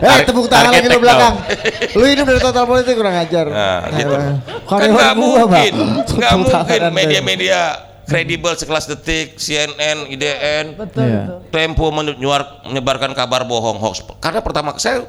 Tar- 0.00 0.24
tepuk 0.24 0.48
tangan 0.48 0.72
lagi 0.72 0.88
lu 0.88 0.96
belakang. 0.96 1.34
Lu 1.92 2.04
hidup 2.08 2.24
dari 2.24 2.40
total 2.40 2.64
politik 2.64 2.96
kurang 2.96 3.20
ajar. 3.20 3.44
Nah, 3.44 3.80
gitu. 3.92 4.14
Eh, 4.16 4.32
Kan 4.64 4.88
nggak 4.88 5.12
gua, 5.12 5.44
mungkin, 5.44 5.72
nggak 6.08 6.30
Tepuk 6.32 6.48
mungkin 6.56 6.80
media-media 6.94 7.60
kredibel 8.06 8.56
sekelas 8.56 8.86
Detik, 8.86 9.36
CNN, 9.36 10.08
IDN, 10.08 10.78
Betul, 10.78 11.04
Iya. 11.04 11.22
betul. 11.26 11.52
Tempo 11.52 11.84
menyuar- 11.90 12.64
menyebarkan 12.64 13.12
kabar 13.12 13.44
bohong 13.44 13.76
hoax. 13.76 14.00
Karena 14.22 14.40
pertama 14.40 14.72
saya 14.78 15.04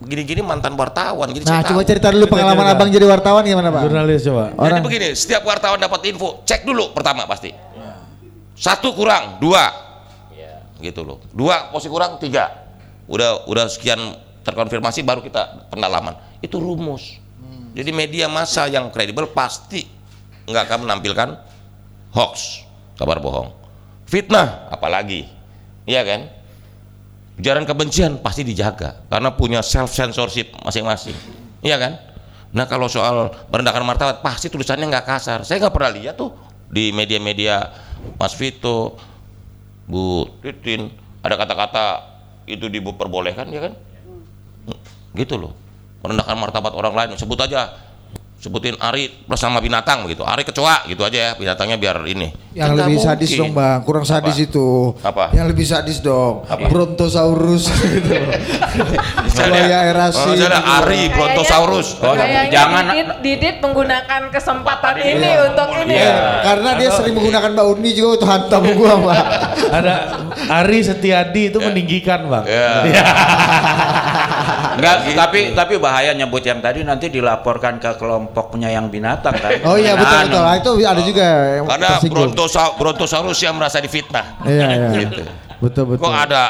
gini-gini 0.00 0.40
mantan 0.40 0.74
wartawan, 0.74 1.28
jadi 1.30 1.44
Nah, 1.44 1.60
saya 1.60 1.64
coba 1.70 1.80
tahu. 1.80 1.88
cerita 1.88 2.08
dulu 2.08 2.26
pengalaman 2.26 2.64
cerita. 2.64 2.76
Abang 2.76 2.88
jadi 2.90 3.06
wartawan 3.06 3.42
gimana, 3.44 3.68
Pak? 3.68 3.82
Jurnalis 3.84 4.20
coba. 4.24 4.44
Jadi 4.48 4.60
Orang 4.60 4.80
begini, 4.82 5.08
setiap 5.12 5.42
wartawan 5.44 5.78
dapat 5.78 6.00
info, 6.04 6.40
cek 6.42 6.64
dulu 6.64 6.92
pertama 6.92 7.24
pasti. 7.24 7.52
Satu 8.60 8.92
kurang, 8.92 9.40
dua. 9.40 9.72
Gitu 10.80 11.00
loh. 11.00 11.24
Dua 11.32 11.72
posisi 11.72 11.88
kurang, 11.88 12.20
tiga. 12.20 12.68
udah 13.10 13.50
udah 13.50 13.66
sekian 13.66 13.98
terkonfirmasi 14.46 15.02
baru 15.02 15.24
kita 15.24 15.72
pendalaman. 15.72 16.14
Itu 16.44 16.62
rumus. 16.62 17.18
Jadi 17.74 17.90
media 17.90 18.26
massa 18.30 18.70
yang 18.70 18.90
kredibel 18.90 19.26
pasti 19.30 19.82
nggak 20.46 20.62
akan 20.66 20.78
menampilkan 20.86 21.28
hoax, 22.14 22.62
kabar 22.94 23.18
bohong. 23.18 23.50
Fitnah 24.06 24.70
apalagi. 24.70 25.26
Iya 25.86 26.02
kan? 26.06 26.20
Ujaran 27.38 27.64
kebencian 27.64 28.20
pasti 28.20 28.42
dijaga 28.46 29.06
karena 29.08 29.32
punya 29.34 29.62
self 29.62 29.90
censorship 29.90 30.54
masing-masing. 30.62 31.14
Iya 31.62 31.78
kan? 31.78 31.92
Nah 32.50 32.66
kalau 32.66 32.90
soal 32.90 33.30
merendahkan 33.50 33.86
martabat 33.86 34.16
pasti 34.22 34.50
tulisannya 34.50 34.90
nggak 34.90 35.06
kasar. 35.06 35.46
Saya 35.46 35.62
nggak 35.66 35.74
pernah 35.74 35.92
lihat 35.94 36.14
tuh 36.18 36.34
di 36.70 36.94
media-media 36.94 37.74
Mas 38.16 38.32
Vito, 38.38 38.96
Bu 39.90 40.30
Titin 40.40 40.88
ada 41.20 41.34
kata-kata 41.36 41.84
itu 42.46 42.70
diperbolehkan 42.70 43.50
ya 43.50 43.68
kan? 43.68 43.72
Gitu 45.12 45.34
loh. 45.36 45.52
Merendahkan 46.00 46.38
martabat 46.38 46.72
orang 46.72 46.94
lain. 46.94 47.18
Sebut 47.18 47.36
aja 47.42 47.89
sebutin 48.40 48.72
Ari 48.80 49.12
bersama 49.28 49.60
binatang 49.60 50.00
begitu. 50.02 50.24
Ari 50.24 50.48
kecoa 50.48 50.88
gitu 50.88 51.04
aja 51.04 51.18
ya 51.20 51.30
binatangnya 51.36 51.76
biar 51.76 52.00
ini. 52.08 52.32
Yang 52.50 52.68
nggak 52.72 52.86
lebih 52.88 52.98
sadis 52.98 53.28
mungkin. 53.30 53.40
dong 53.44 53.52
bang, 53.52 53.78
kurang 53.84 54.04
sadis 54.08 54.34
Apa? 54.34 54.46
itu. 54.48 54.68
Apa? 55.04 55.24
Yang 55.30 55.46
lebih 55.52 55.66
sadis 55.68 55.98
dong, 56.00 56.34
Apa? 56.48 56.66
Brontosaurus 56.66 57.64
gitu. 57.94 58.16
Misalnya, 59.22 59.60
Buaya 59.62 59.78
erasi. 59.86 60.18
oh, 60.18 60.32
misalnya 60.32 60.58
gitu. 60.58 60.74
Ari 60.80 61.02
Brontosaurus. 61.12 61.88
Oh, 62.00 62.14
jangan- 62.50 62.86
Didit, 62.90 63.08
Didit 63.22 63.56
menggunakan 63.60 64.22
kesempatan 64.32 64.94
ini 64.98 65.30
untuk 65.46 65.68
ini. 65.84 65.94
Eh, 65.94 66.16
karena 66.42 66.70
dia 66.74 66.90
sering 66.90 67.14
menggunakan 67.14 67.50
Mbak 67.52 67.66
Uni 67.70 67.90
juga 67.92 68.08
untuk 68.18 68.28
hantam 68.32 68.62
gua 68.74 68.92
bang. 68.98 69.26
Ada 69.70 69.94
Ari 70.64 70.78
Setiadi 70.80 71.54
itu 71.54 71.58
meninggikan 71.60 72.26
bang. 72.26 72.44
Ya. 72.48 72.72
Enggak, 74.76 74.96
tapi 75.14 75.40
tapi 75.52 75.74
bahaya 75.76 76.10
nyebut 76.12 76.42
yang 76.42 76.58
tadi 76.58 76.82
nanti 76.82 77.08
dilaporkan 77.08 77.78
ke 77.78 77.96
kelompok 77.96 78.56
penyayang 78.56 78.88
binatang 78.88 79.34
kan. 79.36 79.50
Oh 79.64 79.76
iya 79.76 79.94
betul 79.94 80.10
Nah, 80.10 80.22
betul, 80.26 80.42
Nah, 80.42 80.54
itu 80.56 80.70
ada 80.84 81.02
juga 81.02 81.26
yang 81.56 81.66
Karena 81.66 81.88
tersinggung. 81.96 82.16
Brontosa- 82.32 82.74
Brontosaurus 82.76 83.40
yang 83.40 83.54
merasa 83.56 83.78
difitnah. 83.78 84.40
Iya 84.44 84.66
iya. 84.70 84.88
Gitu. 85.04 85.22
Betul 85.60 85.84
betul. 85.94 86.04
Kok 86.08 86.14
ada 86.14 86.42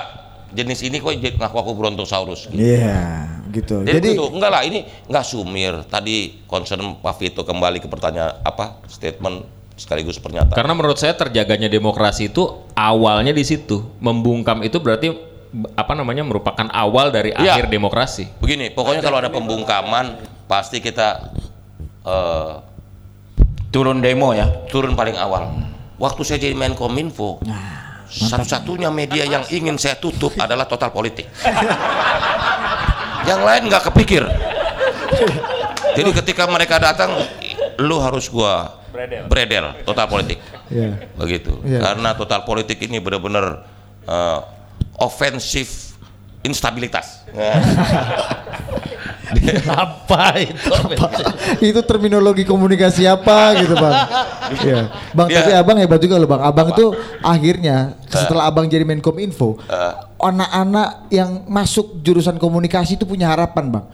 jenis 0.51 0.83
ini 0.83 0.99
kok 0.99 1.15
jadi 1.15 1.37
ngaku 1.39 1.57
aku 1.57 1.73
Brontosaurus? 1.79 2.51
Iya 2.51 3.27
gitu. 3.51 3.83
Jadi, 3.83 3.95
Jadi 3.99 4.09
gitu. 4.15 4.31
enggak 4.31 4.51
lah 4.51 4.63
ini 4.63 4.87
enggak 5.07 5.25
sumir. 5.27 5.75
Tadi 5.87 6.47
concern 6.47 6.99
Pak 7.03 7.15
Vito 7.19 7.43
kembali 7.43 7.83
ke 7.83 7.89
pertanyaan 7.91 8.39
apa 8.43 8.79
statement 8.87 9.47
sekaligus 9.75 10.21
pernyataan. 10.21 10.53
Karena 10.53 10.77
menurut 10.77 11.01
saya 11.01 11.17
terjaganya 11.17 11.67
demokrasi 11.67 12.29
itu 12.29 12.45
awalnya 12.77 13.33
di 13.33 13.43
situ. 13.43 13.81
Membungkam 13.99 14.61
itu 14.61 14.77
berarti 14.77 15.30
apa 15.75 15.93
namanya 15.93 16.23
merupakan 16.23 16.67
awal 16.71 17.11
dari 17.11 17.35
Iya. 17.35 17.59
akhir 17.59 17.67
demokrasi. 17.69 18.31
Begini, 18.39 18.71
pokoknya 18.71 19.03
kalau 19.03 19.19
ada 19.19 19.29
pembungkaman 19.29 20.15
pasti 20.47 20.79
kita 20.79 21.31
eh, 22.01 22.53
turun 23.69 23.99
demo 23.99 24.31
ya. 24.33 24.47
turun 24.71 24.95
paling 24.95 25.15
awal. 25.15 25.51
Waktu 26.01 26.21
saya 26.25 26.39
jadi 26.41 26.57
Menkominfo, 26.57 27.45
satu-satunya 28.09 28.89
media 28.89 29.23
yang 29.23 29.45
ingin 29.47 29.77
saya 29.77 29.95
tutup 29.95 30.33
adalah 30.35 30.65
Total 30.65 30.89
Politik. 30.89 31.29
yang 33.29 33.45
lain 33.45 33.69
nggak 33.69 33.85
kepikir. 33.93 34.25
Jadi 35.93 36.11
ketika 36.23 36.49
mereka 36.49 36.81
datang, 36.81 37.13
lu 37.77 38.01
harus 38.01 38.31
gua 38.31 38.81
beredel 39.29 39.77
Total 39.85 40.07
Politik. 40.09 40.39
Iya. 40.71 40.97
Begitu. 41.19 41.59
Iya. 41.63 41.83
Karena 41.85 42.15
Total 42.17 42.41
Politik 42.43 42.81
ini 42.81 42.97
benar-benar 42.99 43.67
eh, 44.09 44.39
ofensif 45.01 45.97
instabilitas. 46.45 47.25
Apa 49.71 50.43
itu? 50.43 50.75
itu 51.63 51.81
terminologi 51.87 52.43
komunikasi 52.43 53.07
apa 53.07 53.63
gitu 53.63 53.79
bang? 53.79 53.95
Iya. 54.51 54.91
Bang 55.15 55.31
Dia- 55.31 55.47
tapi 55.47 55.53
abang 55.55 55.79
hebat 55.79 56.03
juga 56.03 56.19
loh 56.19 56.27
bang. 56.27 56.43
Abang 56.43 56.75
tuh 56.75 56.91
akhirnya 57.23 57.95
setelah 58.11 58.51
abang 58.51 58.67
jadi 58.67 58.83
Menkom 58.83 59.15
Info, 59.23 59.63
anak-anak 60.19 61.07
yang 61.15 61.47
masuk 61.47 62.03
jurusan 62.03 62.35
komunikasi 62.35 62.99
itu 62.99 63.07
punya 63.07 63.31
harapan 63.31 63.71
bang. 63.71 63.87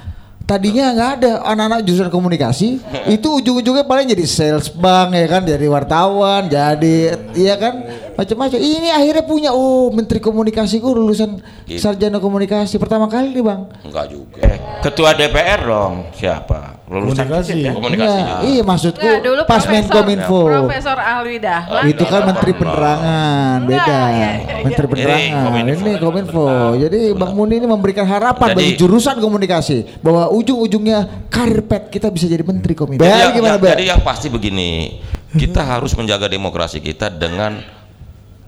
Tadinya 0.47 0.95
nggak 0.97 1.11
ada 1.21 1.33
anak-anak 1.45 1.81
jurusan 1.85 2.09
komunikasi 2.09 2.81
itu 3.19 3.29
ujung-ujungnya 3.29 3.85
paling 3.85 4.09
jadi 4.09 4.25
sales 4.25 4.73
bang 4.73 5.13
ya 5.13 5.27
kan, 5.29 5.43
jadi 5.45 5.67
wartawan, 5.69 6.49
jadi 6.49 6.97
iya 7.37 7.61
kan 7.61 7.75
macam-macam. 8.17 8.59
Ini 8.59 8.89
akhirnya 8.91 9.23
punya 9.23 9.51
oh 9.53 9.89
menteri 9.89 10.19
komunikasi 10.19 10.77
gue 10.77 10.89
lulusan 10.91 11.39
Gitu. 11.65 11.79
sarjana 11.79 12.17
komunikasi 12.17 12.77
pertama 12.77 13.07
kali 13.07 13.31
nih 13.31 13.43
bang. 13.43 13.61
Enggak 13.83 14.07
juga. 14.09 14.41
Eh, 14.41 14.57
ketua 14.81 15.13
DPR 15.13 15.61
dong 15.63 16.09
siapa? 16.13 16.81
Lulusan 16.87 17.27
Komunikasi. 17.27 17.53
Ya? 17.61 17.73
Komunikasi. 17.75 18.15
Iya, 18.15 18.35
iya 18.47 18.63
maksudku 18.63 19.03
Enggak, 19.03 19.21
dulu 19.21 19.41
pas 19.43 19.59
Profesor- 19.59 19.75
Menkom 19.75 20.07
Info. 20.09 20.39
Profesor 20.47 20.97
Alwi 20.97 21.37
Dahlan. 21.37 21.83
Itu 21.85 22.05
kan 22.07 22.21
Menteri 22.25 22.53
Penerangan, 22.55 23.59
Enggak, 23.59 23.69
beda. 23.69 23.91
iya, 23.91 24.07
iya, 24.07 24.31
iya. 24.31 24.55
Menteri 24.63 24.87
Ini 24.87 24.93
Penerangan, 24.95 25.43
Kominfo. 25.43 25.83
ini 25.83 25.93
Kominfo. 25.99 26.45
Jadi 26.79 26.99
Bang 27.13 27.33
Muni 27.35 27.55
ini 27.57 27.67
memberikan 27.67 28.07
harapan 28.07 28.49
Jadi- 28.49 28.57
bagi 28.57 28.73
jurusan 28.77 29.17
komunikasi 29.19 29.99
bahwa 29.99 30.31
ujung-ujungnya 30.31 30.99
karir 31.27 31.61
pet 31.63 31.91
kita 31.91 32.07
bisa 32.09 32.25
jadi 32.25 32.41
Menteri 32.41 32.73
Kominfo. 32.73 33.03
Jadi 33.03 33.11
Bel 33.11 33.19
yang, 33.21 33.35
gimana, 33.35 33.59
Bel? 33.59 33.71
jadi 33.75 33.85
yang 33.91 34.01
pasti 34.01 34.31
begini, 34.31 35.03
kita 35.33 35.61
harus 35.61 35.91
menjaga 35.93 36.27
demokrasi 36.27 36.79
kita 36.79 37.11
dengan 37.11 37.59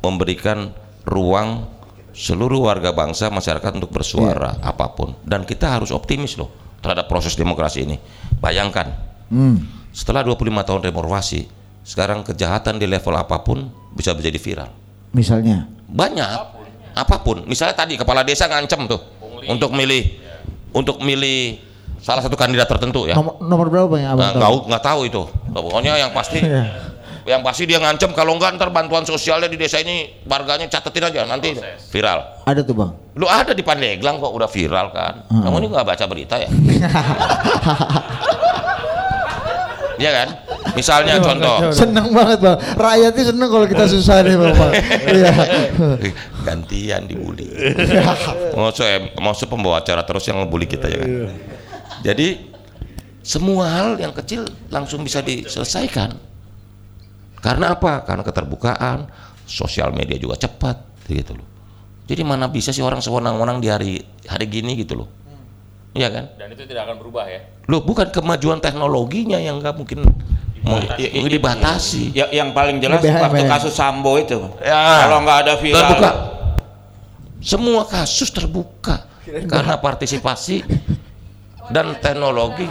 memberikan 0.01 0.71
ruang 1.03 1.67
seluruh 2.11 2.67
warga 2.67 2.91
bangsa 2.91 3.29
masyarakat 3.29 3.71
untuk 3.75 3.91
bersuara 3.91 4.55
Iya. 4.55 4.67
apa 4.67 4.87
pun 4.91 5.15
dan 5.23 5.43
kita 5.43 5.71
harus 5.71 5.89
optimis 5.89 6.35
loh 6.35 6.51
terhadap 6.79 7.07
proses 7.07 7.35
demokrasi 7.35 7.83
ini. 7.83 7.97
Bayangkan 8.37 8.91
Hmm. 9.29 9.61
setelah 9.91 10.23
25 10.23 10.35
tahun 10.63 10.83
reformasi, 10.83 11.47
sekarang 11.83 12.23
kejahatan 12.23 12.77
di 12.77 12.87
level 12.87 13.13
apa 13.13 13.39
pun 13.39 13.67
bisa 13.93 14.13
menjadi 14.13 14.37
viral. 14.37 14.71
Misalnya. 15.11 15.67
Banyak 15.85 16.29
apa 16.93 17.17
pun. 17.19 17.45
Misalnya 17.45 17.75
tadi 17.75 17.95
kepala 17.95 18.21
desa 18.21 18.45
ngancem 18.45 18.85
tuh 18.85 19.01
untuk 19.47 19.71
milih 19.71 20.05
untuk 20.71 20.99
milih 20.99 21.59
salah 21.99 22.21
satu 22.21 22.35
kandidat 22.35 22.67
tertentu 22.67 23.05
ya. 23.05 23.15
Nomor, 23.15 23.41
nomor 23.41 23.67
berapa 23.69 23.95
Abang 24.07 24.19
Nah, 24.19 24.33
tahu? 24.33 24.39
nggak 24.39 24.69
nggak 24.69 24.85
tahu 24.85 25.01
itu. 25.05 25.23
Pokoknya 25.51 25.93
yang 25.97 26.13
pasti 26.13 26.39
Iya. 26.45 26.88
Yang 27.29 27.45
pasti 27.45 27.69
dia 27.69 27.77
ngancem 27.77 28.17
kalau 28.17 28.35
enggak 28.41 28.57
ntar 28.57 28.73
bantuan 28.73 29.05
sosialnya 29.05 29.53
di 29.53 29.61
desa 29.61 29.79
ini 29.85 30.25
warganya 30.25 30.65
catetin 30.67 31.13
aja 31.13 31.29
nanti 31.29 31.53
viral. 31.93 32.43
Ada 32.49 32.65
tuh 32.65 32.73
Bang. 32.73 32.97
Lu 33.21 33.29
ada 33.29 33.53
di 33.53 33.61
Pandeglang 33.61 34.17
kok 34.17 34.33
udah 34.33 34.49
viral 34.49 34.89
kan? 34.91 35.29
Hmm. 35.29 35.45
Kamu 35.45 35.57
ini 35.61 35.67
nggak 35.69 35.87
baca 35.87 36.05
berita 36.09 36.41
ya? 36.41 36.49
Iya 39.99 40.15
kan? 40.15 40.29
Misalnya 40.79 41.19
contoh 41.19 41.75
Seneng 41.75 42.15
banget 42.15 42.39
Bang. 42.39 42.55
Rakyatnya 42.79 43.25
seneng 43.35 43.51
kalau 43.51 43.67
kita 43.67 43.85
susah 43.91 44.23
nih 44.23 44.39
Bang. 44.39 44.55
Bang. 44.55 44.73
Iya. 45.11 45.35
gantian 46.47 47.03
dibully. 47.11 47.51
Maksud 48.55 48.87
maksud 49.19 49.47
pembawa 49.51 49.83
acara 49.83 50.07
terus 50.07 50.25
yang 50.31 50.39
ngebully 50.39 50.71
kita 50.71 50.87
ya 50.87 51.03
kan. 51.03 51.11
Jadi 52.07 52.29
semua 53.27 53.69
hal 53.69 53.89
yang 53.99 54.15
kecil 54.15 54.47
langsung 54.71 55.03
bisa 55.03 55.21
diselesaikan. 55.21 56.15
Karena 57.39 57.75
apa? 57.75 58.03
Karena 58.03 58.23
keterbukaan, 58.23 59.07
sosial 59.47 59.95
media 59.95 60.19
juga 60.19 60.37
cepat 60.37 61.07
gitu 61.07 61.39
loh. 61.39 61.47
Jadi 62.09 62.23
mana 62.25 62.49
bisa 62.49 62.73
sih 62.73 62.81
orang 62.81 63.01
sewenang-wenang 63.01 63.61
di 63.61 63.69
hari 63.69 63.93
hari 64.25 64.47
gini 64.49 64.77
gitu 64.77 65.05
loh. 65.05 65.09
Iya 65.93 66.09
kan? 66.13 66.25
Dan 66.37 66.53
itu 66.53 66.65
tidak 66.69 66.89
akan 66.89 66.97
berubah 67.01 67.25
ya. 67.29 67.41
Loh 67.69 67.81
bukan 67.85 68.09
kemajuan 68.13 68.61
teknologinya 68.61 69.41
yang 69.41 69.61
nggak 69.61 69.77
mungkin 69.77 70.05
mau 70.65 70.81
I- 71.01 71.21
i- 71.21 71.29
dibatasi. 71.29 72.13
Ya, 72.13 72.29
yang 72.33 72.53
paling 72.53 72.81
jelas 72.81 73.01
BHM 73.01 73.25
waktu 73.25 73.45
ya. 73.45 73.51
kasus 73.57 73.73
Sambo 73.73 74.17
itu. 74.21 74.37
Ya. 74.61 75.09
Kalau 75.09 75.25
nggak 75.25 75.39
ada 75.47 75.53
viral. 75.61 75.81
terbuka 75.81 76.11
semua 77.39 77.87
kasus 77.87 78.35
terbuka 78.35 79.07
karena 79.47 79.79
partisipasi 79.79 80.67
dan 81.71 81.95
teknologi 82.03 82.67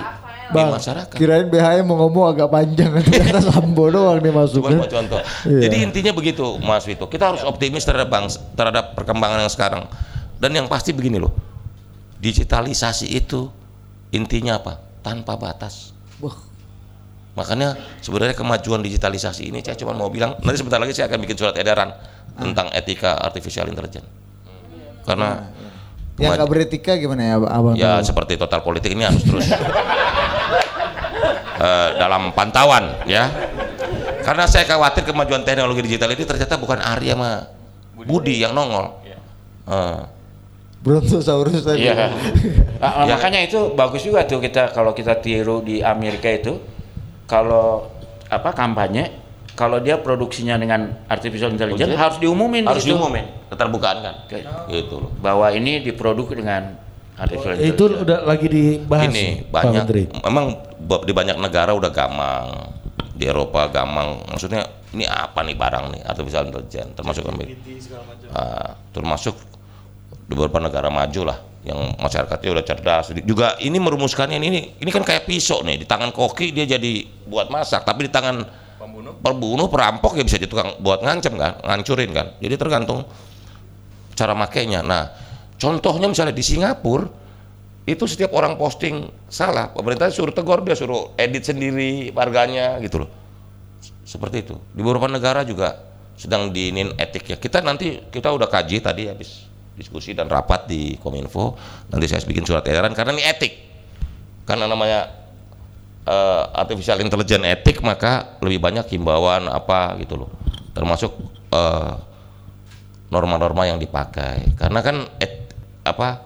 di 0.47 0.55
Bang, 0.55 0.71
masyarakat 0.71 1.11
kirain 1.11 1.47
BHM 1.51 1.83
mau 1.83 1.99
ngomong 2.07 2.31
agak 2.31 2.47
panjang 2.47 2.91
ternyata 3.03 3.43
Sambo 3.43 3.91
doang 3.93 4.23
nih 4.23 4.31
Cuma 4.31 4.47
masuknya. 4.47 4.79
buat 4.79 4.93
contoh. 4.95 5.19
Iya. 5.43 5.61
Jadi 5.67 5.75
intinya 5.83 6.11
begitu, 6.15 6.45
Mas 6.63 6.87
Vito. 6.87 7.05
Kita 7.11 7.35
harus 7.35 7.43
optimis 7.43 7.83
terhadap 7.83 8.07
bangsa, 8.07 8.39
terhadap 8.55 8.95
perkembangan 8.95 9.43
yang 9.43 9.51
sekarang. 9.51 9.83
Dan 10.39 10.55
yang 10.55 10.71
pasti 10.71 10.95
begini 10.95 11.19
loh, 11.19 11.35
digitalisasi 12.23 13.11
itu 13.11 13.51
intinya 14.15 14.55
apa? 14.55 14.79
Tanpa 15.03 15.35
batas. 15.35 15.91
Wah. 16.23 16.35
Makanya 17.37 17.77
sebenarnya 18.01 18.33
kemajuan 18.33 18.81
digitalisasi 18.81 19.53
ini 19.53 19.61
saya 19.61 19.77
cuma 19.77 19.93
mau 19.93 20.09
bilang 20.09 20.33
nanti 20.41 20.57
sebentar 20.57 20.81
lagi 20.81 20.97
saya 20.97 21.05
akan 21.05 21.21
bikin 21.21 21.37
surat 21.37 21.53
edaran 21.53 21.93
tentang 22.33 22.71
etika 22.73 23.13
artificial 23.19 23.69
intelligence. 23.69 24.09
Karena 25.05 25.45
Yang 26.17 26.33
nggak 26.41 26.49
beretika 26.49 26.91
gimana 26.97 27.21
ya 27.21 27.35
Abang? 27.37 27.73
ya 27.77 28.01
tahu? 28.01 28.07
seperti 28.09 28.33
total 28.41 28.61
politik 28.65 28.89
ini 28.93 29.05
harus 29.05 29.21
terus 29.21 29.45
eh, 31.61 31.89
dalam 31.97 32.33
pantauan 32.33 33.05
ya 33.05 33.29
karena 34.25 34.49
saya 34.49 34.65
khawatir 34.65 35.05
kemajuan 35.05 35.45
teknologi 35.45 35.85
digital 35.85 36.09
ini 36.11 36.25
ternyata 36.25 36.57
bukan 36.57 36.81
Arya 36.81 37.13
sama 37.13 37.45
Budi 37.97 38.41
yang 38.41 38.57
nongol 38.57 39.07
Eh, 39.67 40.01
Brontosaurus 40.79 41.67
tadi. 41.67 41.91
Iya. 41.91 42.07
Nah, 42.77 43.09
Ya. 43.09 43.17
Makanya 43.17 43.41
itu 43.41 43.73
bagus 43.73 44.05
juga 44.05 44.21
tuh 44.29 44.37
kita 44.37 44.69
kalau 44.69 44.93
kita 44.93 45.17
tiru 45.17 45.65
di 45.65 45.81
Amerika 45.81 46.29
itu 46.29 46.61
kalau 47.25 47.89
apa 48.29 48.53
kampanye 48.53 49.09
kalau 49.57 49.81
dia 49.81 49.97
produksinya 49.97 50.53
dengan 50.53 50.93
artificial 51.09 51.49
intelligence 51.49 51.89
Ujian. 51.89 51.97
harus 51.97 52.17
diumumin 52.21 52.61
di 52.61 52.69
harus 52.69 52.85
situ. 52.85 52.93
diumumin 52.93 53.25
keterbukaan 53.49 53.97
kan? 54.05 54.15
Oke. 54.29 54.45
gitu 54.69 54.95
loh. 55.01 55.09
Bahwa 55.17 55.49
ini 55.49 55.81
diproduk 55.81 56.29
dengan 56.37 56.77
artificial 57.17 57.57
Itu 57.57 57.65
intelligence. 57.89 58.03
udah 58.05 58.19
lagi 58.21 58.47
dibahas 58.47 59.09
ini 59.09 59.25
banyak 59.49 59.83
memang 60.21 60.45
di 60.77 61.11
banyak 61.11 61.37
negara 61.41 61.73
udah 61.73 61.89
gamang. 61.89 62.47
Di 63.17 63.25
Eropa 63.25 63.65
gamang. 63.73 64.29
Maksudnya 64.29 64.61
ini 64.93 65.09
apa 65.09 65.41
nih 65.41 65.57
barang 65.57 65.85
nih 65.89 66.01
artificial 66.05 66.45
intelligence? 66.45 66.93
Termasuk 66.93 67.25
Amerika 67.25 67.57
Ah, 68.29 68.77
termasuk 68.93 69.33
di 70.29 70.37
beberapa 70.37 70.61
negara 70.61 70.93
maju 70.93 71.33
lah 71.33 71.41
yang 71.65 71.97
masyarakatnya 71.97 72.49
udah 72.53 72.65
cerdas. 72.67 73.09
Juga 73.25 73.57
ini 73.57 73.81
merumuskannya 73.81 74.37
ini 74.37 74.77
ini 74.77 74.89
kan 74.93 75.01
kayak 75.01 75.25
pisau 75.25 75.65
nih. 75.65 75.81
Di 75.81 75.85
tangan 75.89 76.13
koki 76.13 76.53
dia 76.53 76.69
jadi 76.69 77.09
buat 77.25 77.49
masak 77.49 77.89
tapi 77.89 78.05
di 78.05 78.11
tangan 78.13 78.45
pembunuh? 78.77 79.67
Perampok 79.67 80.15
ya 80.15 80.23
bisa 80.23 80.37
jadi 80.37 80.49
tukang 80.49 80.77
buat 80.79 81.01
ngancem 81.01 81.33
kan 81.35 81.59
ngancurin 81.61 82.11
kan. 82.13 82.27
Jadi 82.39 82.55
tergantung 82.55 83.03
cara 84.17 84.33
makainya. 84.33 84.81
Nah 84.85 85.11
contohnya 85.57 86.07
misalnya 86.09 86.33
di 86.33 86.45
Singapura 86.45 87.09
itu 87.87 88.03
setiap 88.03 88.35
orang 88.35 88.59
posting 88.59 89.07
salah 89.31 89.71
pemerintah 89.71 90.11
suruh 90.11 90.35
tegur 90.35 90.59
dia 90.61 90.75
suruh 90.75 91.15
edit 91.15 91.47
sendiri 91.47 92.11
warganya 92.11 92.77
gitu 92.83 93.05
loh. 93.05 93.09
Seperti 94.03 94.43
itu. 94.43 94.55
Di 94.75 94.81
beberapa 94.83 95.07
negara 95.07 95.43
juga 95.47 95.87
sedang 96.17 96.49
diinin 96.49 96.97
etik 96.97 97.29
ya 97.29 97.37
kita 97.37 97.61
nanti 97.61 98.09
kita 98.09 98.33
udah 98.33 98.49
kaji 98.49 98.81
tadi 98.81 99.05
habis 99.05 99.45
diskusi 99.77 100.17
dan 100.17 100.25
rapat 100.25 100.65
di 100.65 100.97
kominfo 100.97 101.53
nanti 101.93 102.09
saya 102.09 102.25
bikin 102.25 102.41
surat 102.41 102.65
edaran 102.65 102.91
karena 102.97 103.13
ini 103.13 103.23
etik. 103.23 103.53
Karena 104.47 104.65
namanya 104.65 105.26
eh, 106.07 106.43
artificial 106.55 106.97
intelligence 106.99 107.43
etik 107.43 107.83
maka 107.83 108.39
lebih 108.39 108.57
banyak 108.57 108.87
himbauan 108.89 109.45
apa 109.45 109.99
gitu 109.99 110.15
loh. 110.17 110.31
Termasuk 110.71 111.11
eh, 111.51 111.91
norma-norma 113.07 113.63
yang 113.63 113.77
dipakai. 113.77 114.55
Karena 114.55 114.79
kan 114.79 115.03
et- 115.19 115.51
apa 115.83 116.23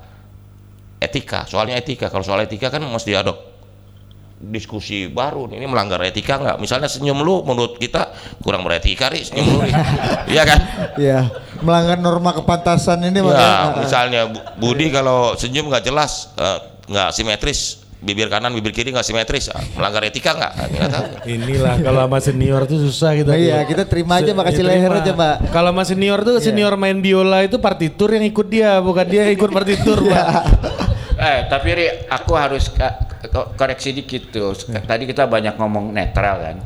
etika 0.97 1.45
soalnya 1.45 1.77
etika. 1.77 2.07
Kalau 2.07 2.21
soal 2.21 2.45
etika 2.45 2.69
kan 2.69 2.81
mesti 2.81 3.13
ada 3.13 3.33
diskusi 4.41 5.05
baru 5.05 5.45
ini 5.47 5.69
melanggar 5.69 6.01
etika 6.01 6.41
nggak? 6.41 6.57
Misalnya 6.57 6.89
senyum 6.89 7.21
lu 7.21 7.45
menurut 7.45 7.77
kita 7.77 8.09
kurang 8.41 8.65
beretika 8.65 9.13
nih 9.13 9.21
senyum 9.21 9.45
lu 9.47 9.59
nih. 9.61 9.73
Iya 10.33 10.43
kan? 10.45 10.59
Iya, 10.97 11.19
melanggar 11.61 12.01
norma 12.01 12.33
kepantasan 12.33 13.05
ini 13.05 13.21
ya? 13.21 13.25
Makanya. 13.25 13.77
misalnya 13.77 14.21
Bu- 14.25 14.45
Budi 14.57 14.89
kalau 14.89 15.37
senyum 15.37 15.69
nggak 15.69 15.85
jelas 15.85 16.33
eh, 16.33 16.57
nggak 16.89 17.09
simetris 17.13 17.80
bibir 18.01 18.27
kanan 18.27 18.49
bibir 18.49 18.73
kiri 18.73 18.89
nggak 18.89 19.05
simetris 19.05 19.45
melanggar 19.73 20.01
etika 20.01 20.33
nggak 20.33 20.51
Ah, 20.51 20.65
nggak 20.67 20.89
tahu 20.89 21.05
Inilah 21.29 21.75
kalau 21.79 22.01
sama 22.01 22.17
senior 22.17 22.61
tuh 22.65 22.81
susah 22.81 23.13
kita. 23.13 23.29
Nah, 23.29 23.37
iya, 23.37 23.61
kita 23.61 23.85
terima 23.85 24.17
aja, 24.17 24.25
Se- 24.25 24.33
Mbak, 24.33 24.45
kasih 24.47 24.57
ya, 24.59 24.67
leher 24.67 24.91
aja, 24.91 25.11
Mbak. 25.13 25.35
Kalau 25.49 25.69
sama 25.69 25.83
senior 25.85 26.19
tuh 26.21 26.35
senior 26.39 26.73
main 26.75 26.97
biola 26.97 27.39
itu 27.41 27.55
partitur 27.57 28.09
yang 28.09 28.25
ikut 28.25 28.47
dia, 28.47 28.77
bukan 28.79 29.05
dia 29.05 29.29
ikut 29.29 29.47
partitur, 29.47 30.01
Iya. 30.01 30.17
Pak. 30.17 30.43
Eh, 31.13 31.39
tapi 31.45 31.67
Ri, 31.71 31.85
aku 32.09 32.33
harus 32.33 32.73
koreksi 33.53 33.93
dikit 33.93 34.33
tuh. 34.33 34.57
Tadi 34.81 35.05
kita 35.05 35.25
banyak 35.25 35.53
ngomong 35.53 35.93
netral 35.93 36.41
kan. 36.41 36.57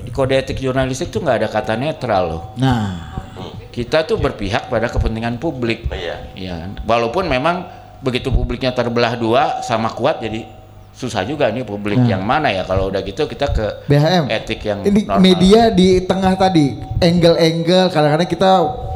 Di 0.00 0.10
kode 0.10 0.34
etik 0.36 0.58
jurnalistik 0.58 1.08
tuh 1.08 1.22
nggak 1.22 1.36
ada 1.38 1.48
kata 1.48 1.74
netral 1.74 2.22
loh. 2.26 2.42
Nah, 2.56 3.06
Kita 3.70 4.02
tuh 4.02 4.18
berpihak 4.18 4.66
pada 4.66 4.90
kepentingan 4.90 5.38
publik. 5.38 5.86
Iya. 5.88 6.34
Iya. 6.34 6.56
Walaupun 6.82 7.24
memang 7.24 7.62
begitu 8.02 8.28
publiknya 8.28 8.74
terbelah 8.74 9.14
dua 9.14 9.62
sama 9.62 9.86
kuat 9.88 10.18
jadi 10.18 10.42
susah 11.00 11.24
juga 11.24 11.48
nih 11.48 11.64
publik 11.64 11.96
yang 12.04 12.20
mana 12.20 12.52
ya 12.52 12.68
kalau 12.68 12.92
udah 12.92 13.00
gitu 13.00 13.24
kita 13.24 13.48
ke 13.48 13.88
BHM. 13.88 14.28
etik 14.28 14.60
yang 14.68 14.84
ini 14.84 15.08
normal. 15.08 15.24
media 15.24 15.72
di 15.72 16.04
tengah 16.04 16.36
tadi, 16.36 16.76
angle-angle 17.00 17.88
kadang-kadang 17.88 18.28
kita 18.28 18.50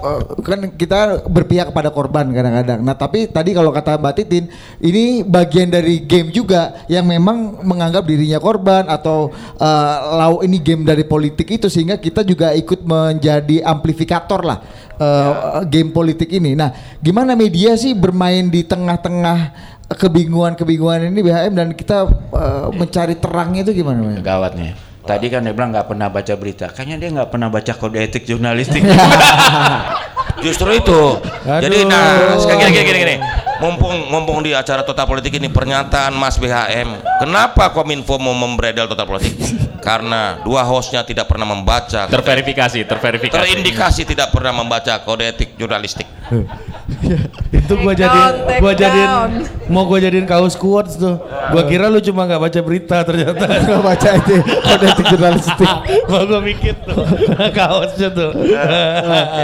eh, 0.04 0.20
kan 0.44 0.60
kita 0.76 0.98
berpihak 1.24 1.72
kepada 1.72 1.88
korban 1.88 2.28
kadang-kadang. 2.28 2.84
Nah, 2.84 2.92
tapi 2.92 3.24
tadi 3.32 3.56
kalau 3.56 3.72
kata 3.72 3.96
Mbak 3.96 4.14
Titin, 4.20 4.52
ini 4.84 5.24
bagian 5.24 5.72
dari 5.72 6.04
game 6.04 6.28
juga 6.28 6.84
yang 6.92 7.08
memang 7.08 7.64
menganggap 7.64 8.04
dirinya 8.04 8.36
korban 8.36 8.84
atau 8.84 9.32
eh, 9.56 9.96
lau 10.20 10.44
ini 10.44 10.60
game 10.60 10.84
dari 10.84 11.08
politik 11.08 11.48
itu 11.56 11.72
sehingga 11.72 11.96
kita 11.96 12.20
juga 12.20 12.52
ikut 12.52 12.84
menjadi 12.84 13.64
amplifikator 13.64 14.44
lah 14.44 14.60
eh, 15.00 15.64
game 15.72 15.88
politik 15.88 16.28
ini. 16.28 16.52
Nah, 16.52 17.00
gimana 17.00 17.32
media 17.32 17.72
sih 17.80 17.96
bermain 17.96 18.52
di 18.52 18.60
tengah-tengah 18.60 19.72
kebingungan-kebingungan 19.90 21.12
ini 21.12 21.20
BHM 21.20 21.52
dan 21.52 21.68
kita 21.76 22.08
eh, 22.32 22.68
mencari 22.72 23.14
terangnya 23.20 23.60
itu 23.68 23.84
gimana? 23.84 24.00
Mas? 24.00 24.24
gawatnya. 24.24 24.72
Tadi 25.04 25.28
kan 25.28 25.44
dia 25.44 25.52
bilang 25.52 25.68
nggak 25.68 25.84
pernah 25.92 26.08
baca 26.08 26.32
berita. 26.32 26.72
Kayaknya 26.72 26.96
dia 26.96 27.08
nggak 27.12 27.28
pernah 27.28 27.48
baca 27.52 27.72
kode 27.76 27.98
etik 28.00 28.24
jurnalistik. 28.24 28.80
Justru 30.44 30.80
itu. 30.80 31.00
Jadi 31.44 31.84
Aduh. 31.84 31.92
nah, 31.92 32.40
sekarang 32.40 32.72
gini, 32.72 32.72
gini, 32.72 32.84
gini, 32.88 32.98
gini. 33.04 33.16
Mumpung 33.62 34.10
mumpung 34.10 34.42
di 34.42 34.50
acara 34.50 34.82
total 34.82 35.06
politik 35.06 35.38
ini 35.38 35.46
pernyataan 35.46 36.10
Mas 36.18 36.34
BHM, 36.42 37.22
kenapa 37.22 37.70
Kominfo 37.70 38.18
mau 38.18 38.34
membredel 38.34 38.90
total 38.90 39.06
politik? 39.06 39.34
Karena 39.78 40.40
dua 40.42 40.64
hostnya 40.64 41.04
tidak 41.04 41.28
pernah 41.28 41.44
membaca, 41.46 42.08
Terverifikasi, 42.08 42.88
terverifikasi. 42.88 43.36
terindikasi 43.36 44.02
tidak 44.08 44.32
pernah 44.32 44.50
membaca 44.56 44.96
kode 45.04 45.28
etik 45.28 45.54
jurnalistik. 45.60 46.08
Itu 47.52 47.80
gua 47.80 47.92
jadi 47.96 48.20
gua 48.60 48.72
jadiin 48.76 49.08
down. 49.08 49.30
mau 49.72 49.84
gua 49.88 50.00
jadiin 50.00 50.24
kaos 50.24 50.56
quotes 50.56 50.96
tuh. 50.96 51.20
Gua 51.52 51.64
kira 51.68 51.88
lu 51.92 52.00
cuma 52.00 52.24
nggak 52.24 52.40
baca 52.40 52.60
berita 52.64 52.96
ternyata. 53.04 53.44
Nggak 53.64 53.82
baca 53.84 54.08
itu 54.20 54.34
kode 54.40 54.86
etik 54.88 55.06
jurnalistik. 55.12 55.68
mau 56.10 56.22
gua 56.28 56.40
mikir 56.40 56.74
tuh 56.84 57.04
kaosnya 57.52 58.08
tuh. 58.12 58.30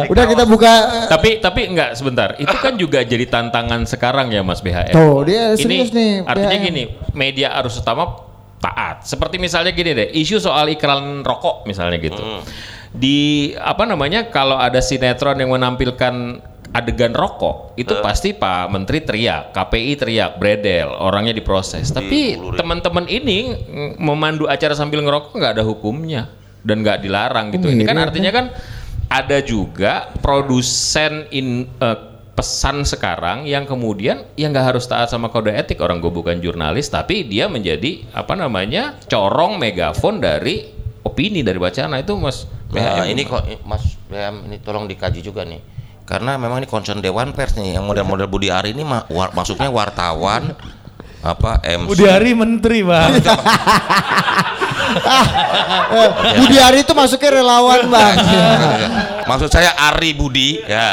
Udah 0.08 0.24
kita 0.24 0.44
buka. 0.48 0.72
Tapi 1.08 1.40
tapi 1.40 1.68
enggak 1.68 1.96
sebentar. 1.96 2.36
Itu 2.40 2.56
kan 2.60 2.76
juga 2.80 3.04
jadi 3.04 3.24
tantangan 3.28 3.84
sekarang 4.00 4.32
ya 4.32 4.40
Mas 4.40 4.64
BHM. 4.64 4.96
Tuh 4.96 5.28
dia 5.28 5.52
serius 5.60 5.92
nih. 5.92 6.24
Artinya 6.24 6.56
BHM. 6.56 6.66
gini, 6.72 6.82
media 7.12 7.52
arus 7.60 7.76
utama 7.76 8.16
taat. 8.56 9.04
Seperti 9.04 9.36
misalnya 9.36 9.76
gini 9.76 9.92
deh, 9.92 10.08
isu 10.16 10.40
soal 10.40 10.72
iklan 10.72 11.20
rokok 11.20 11.68
misalnya 11.68 12.00
gitu. 12.00 12.24
Di 12.96 13.52
apa 13.60 13.84
namanya 13.84 14.32
kalau 14.32 14.56
ada 14.56 14.80
sinetron 14.80 15.36
yang 15.36 15.52
menampilkan 15.52 16.40
adegan 16.72 17.12
rokok, 17.12 17.76
itu 17.76 17.92
pasti 18.00 18.32
Pak 18.32 18.72
Menteri 18.72 19.04
teriak, 19.04 19.52
KPI 19.52 19.92
teriak, 20.00 20.40
bredel, 20.40 20.88
orangnya 20.88 21.36
diproses. 21.36 21.92
Tapi 21.92 22.40
teman-teman 22.56 23.04
ini 23.04 23.52
memandu 24.00 24.48
acara 24.48 24.72
sambil 24.72 25.04
ngerokok 25.04 25.36
nggak 25.36 25.60
ada 25.60 25.64
hukumnya 25.66 26.32
dan 26.64 26.80
nggak 26.80 27.04
dilarang 27.04 27.52
gitu. 27.52 27.68
Ini 27.68 27.84
kan 27.84 28.00
artinya 28.00 28.32
kan 28.32 28.46
ada 29.10 29.42
juga 29.42 30.14
produsen 30.22 31.26
in 31.34 31.66
eh, 31.82 32.09
pesan 32.40 32.82
sekarang 32.82 33.44
yang 33.44 33.68
kemudian 33.68 34.24
ya 34.32 34.48
nggak 34.48 34.72
harus 34.72 34.88
taat 34.88 35.12
sama 35.12 35.28
kode 35.28 35.52
etik 35.52 35.76
orang 35.78 36.00
gue 36.00 36.08
bukan 36.08 36.40
jurnalis 36.40 36.88
tapi 36.88 37.22
dia 37.22 37.46
menjadi 37.46 38.08
apa 38.10 38.32
namanya 38.32 38.96
corong 39.04 39.60
megafon 39.60 40.16
dari 40.18 40.64
opini 41.00 41.44
dari 41.44 41.60
bacaan 41.60 41.92
Nah, 41.92 42.00
itu 42.00 42.16
mas 42.16 42.48
Nah, 42.70 43.02
BHM. 43.02 43.12
ini 43.12 43.22
kok 43.26 43.42
Mas 43.66 43.82
BHM 44.06 44.36
ini 44.46 44.56
tolong 44.62 44.86
dikaji 44.86 45.20
juga 45.20 45.42
nih. 45.42 45.58
Karena 46.06 46.38
memang 46.38 46.62
ini 46.62 46.70
concern 46.70 46.98
Dewan 46.98 47.34
Pers 47.34 47.58
nih 47.58 47.74
yang 47.74 47.82
model-model 47.82 48.24
Budi 48.24 48.46
Ari 48.46 48.70
ini 48.70 48.86
mah 48.86 49.10
war- 49.10 49.30
maksudnya 49.30 49.66
wartawan 49.68 50.54
apa 51.20 51.58
MC. 51.60 51.90
Budi 51.90 52.06
Hari 52.06 52.30
menteri, 52.32 52.80
Bang. 52.80 53.10
Eh, 53.10 53.22
Budi 56.38 56.56
Ari 56.58 56.82
itu 56.82 56.92
masuknya 56.94 57.30
relawan 57.36 57.86
bang. 57.86 58.16
Maksud 59.26 59.50
saya 59.50 59.74
Ari 59.90 60.14
Budi. 60.14 60.62
Ya. 60.62 60.90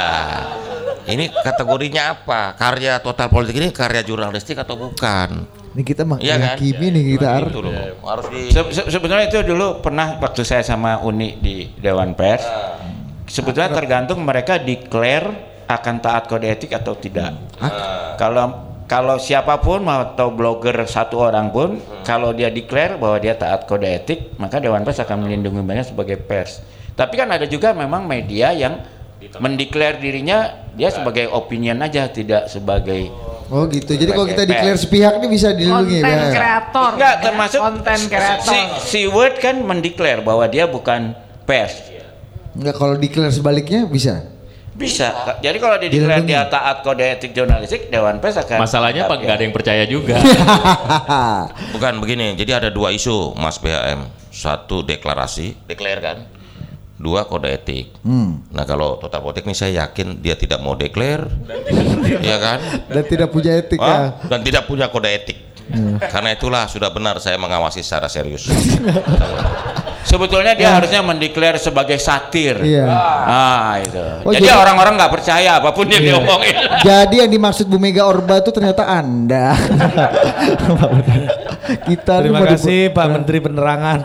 Ini 1.08 1.32
kategorinya 1.32 2.04
apa? 2.12 2.54
Karya 2.60 3.00
total 3.00 3.32
politik 3.32 3.56
ini 3.56 3.72
karya 3.72 4.04
jurnalistik 4.04 4.60
atau 4.60 4.76
bukan? 4.76 5.48
Ini 5.72 5.82
kita 5.82 6.04
Iya 6.04 6.36
kan? 6.36 6.60
menghakimi 6.60 6.88
nih 6.92 7.04
kita. 7.16 7.28
Ar. 7.32 7.44
Itu 7.48 7.62
loh. 7.64 7.74
Harus 8.04 8.26
di 8.28 8.42
Se- 8.52 8.72
se- 8.76 8.88
sebenarnya 8.92 9.32
itu 9.32 9.40
dulu 9.42 9.80
pernah 9.80 10.20
waktu 10.20 10.44
saya 10.44 10.62
sama 10.62 11.00
Uni 11.00 11.40
di 11.40 11.72
Dewan 11.80 12.12
Pers. 12.12 12.44
Sebetulnya 13.28 13.72
tergantung 13.72 14.20
mereka 14.24 14.60
declare 14.60 15.28
akan 15.68 15.96
taat 16.00 16.28
kode 16.28 16.48
etik 16.48 16.72
atau 16.72 16.96
tidak. 16.96 17.36
Kalau 18.16 18.46
kalau 18.88 19.20
siapa 19.20 19.60
pun 19.60 19.84
atau 19.84 20.32
blogger 20.32 20.88
satu 20.88 21.28
orang 21.28 21.52
pun 21.52 21.76
kalau 22.04 22.32
dia 22.32 22.48
declare 22.48 22.96
bahwa 22.96 23.20
dia 23.20 23.36
taat 23.36 23.68
kode 23.68 23.84
etik, 23.84 24.20
maka 24.40 24.60
Dewan 24.60 24.84
Pers 24.84 25.04
akan 25.04 25.28
melindungi 25.28 25.60
mereka 25.60 25.92
sebagai 25.92 26.16
pers. 26.18 26.64
Tapi 26.96 27.14
kan 27.14 27.30
ada 27.30 27.46
juga 27.46 27.76
memang 27.76 28.08
media 28.08 28.50
yang 28.50 28.80
mendeklar 29.42 29.98
dirinya 29.98 30.70
dia 30.78 30.94
sebagai 30.94 31.30
opinion 31.34 31.82
aja 31.82 32.06
tidak 32.10 32.46
sebagai 32.48 33.10
Oh 33.48 33.64
gitu. 33.72 33.96
Jadi 33.96 34.12
kalau 34.12 34.28
kita 34.28 34.44
declare 34.44 34.76
sepihak 34.76 35.24
ini 35.24 35.28
bisa 35.32 35.56
dilindungi. 35.56 36.04
konten 36.04 36.20
BHM. 36.20 36.36
kreator 36.36 36.90
Enggak, 37.00 37.16
ya, 37.16 37.24
termasuk 37.24 37.60
konten 37.64 38.00
kreator 38.12 38.52
si, 38.52 38.60
si 38.84 39.02
Word 39.08 39.40
kan 39.40 39.56
mendeklar 39.64 40.20
bahwa 40.20 40.44
dia 40.52 40.68
bukan 40.68 41.16
pers. 41.48 41.80
Enggak 42.52 42.76
kalau 42.76 43.00
declare 43.00 43.32
sebaliknya 43.32 43.88
bisa. 43.88 44.28
Bisa. 44.78 45.40
Jadi 45.42 45.58
kalau 45.58 45.80
dideklar 45.82 46.22
dia 46.22 46.46
taat 46.52 46.86
kode 46.86 47.02
etik 47.02 47.34
jurnalistik, 47.34 47.90
Dewan 47.90 48.22
Pers 48.22 48.38
akan 48.38 48.62
Masalahnya 48.62 49.10
apa 49.10 49.18
menanggapi. 49.18 49.26
nggak 49.26 49.38
ada 49.40 49.44
yang 49.48 49.56
percaya 49.56 49.84
juga. 49.90 50.16
Bukan 51.74 51.94
begini, 51.98 52.38
jadi 52.38 52.62
ada 52.62 52.70
dua 52.70 52.94
isu 52.94 53.34
Mas 53.40 53.58
BHM. 53.58 54.06
Satu 54.30 54.86
deklarasi, 54.86 55.66
deklar 55.66 55.98
kan. 55.98 56.18
Dua 56.98 57.30
kode 57.30 57.54
etik. 57.54 57.94
Hmm. 58.02 58.42
Nah 58.50 58.66
kalau 58.66 58.98
total 58.98 59.22
politik 59.22 59.46
nih 59.46 59.54
saya 59.54 59.86
yakin 59.86 60.18
dia 60.18 60.34
tidak 60.34 60.60
mau 60.66 60.74
deklar, 60.74 61.30
ya 62.26 62.38
kan? 62.42 62.60
Dan 62.90 63.04
tidak 63.06 63.30
punya 63.30 63.54
etik 63.54 63.78
ya. 63.78 63.86
Ah, 63.86 64.08
dan 64.26 64.42
tidak 64.42 64.66
punya 64.66 64.90
kode 64.90 65.10
etik. 65.14 65.47
Karena 66.08 66.30
itulah 66.34 66.64
sudah 66.66 66.90
benar 66.90 67.20
saya 67.20 67.36
mengawasi 67.36 67.84
secara 67.84 68.08
serius. 68.08 68.48
Sebetulnya 70.08 70.56
dia 70.56 70.72
harusnya 70.72 71.04
mendeklar 71.04 71.60
sebagai 71.60 72.00
satir. 72.00 72.56
Iya. 72.64 72.88
Ah, 73.28 73.76
itu. 73.84 74.00
Oh, 74.24 74.32
jadi 74.32 74.56
orang-orang 74.56 74.96
nggak 74.96 75.12
percaya 75.12 75.60
apa 75.60 75.76
pun 75.76 75.84
yang 75.92 76.00
diomongin. 76.00 76.56
Jadi 76.80 77.16
yang 77.20 77.28
dimaksud 77.28 77.68
Bu 77.68 77.76
Mega 77.76 78.08
Orba 78.08 78.40
itu 78.40 78.56
ternyata 78.56 78.88
Anda. 78.88 79.52
Kita 81.68 82.24
Terima 82.24 82.48
kasih 82.48 82.96
Pak 82.96 83.08
Menteri 83.12 83.44
Penerangan. 83.44 84.00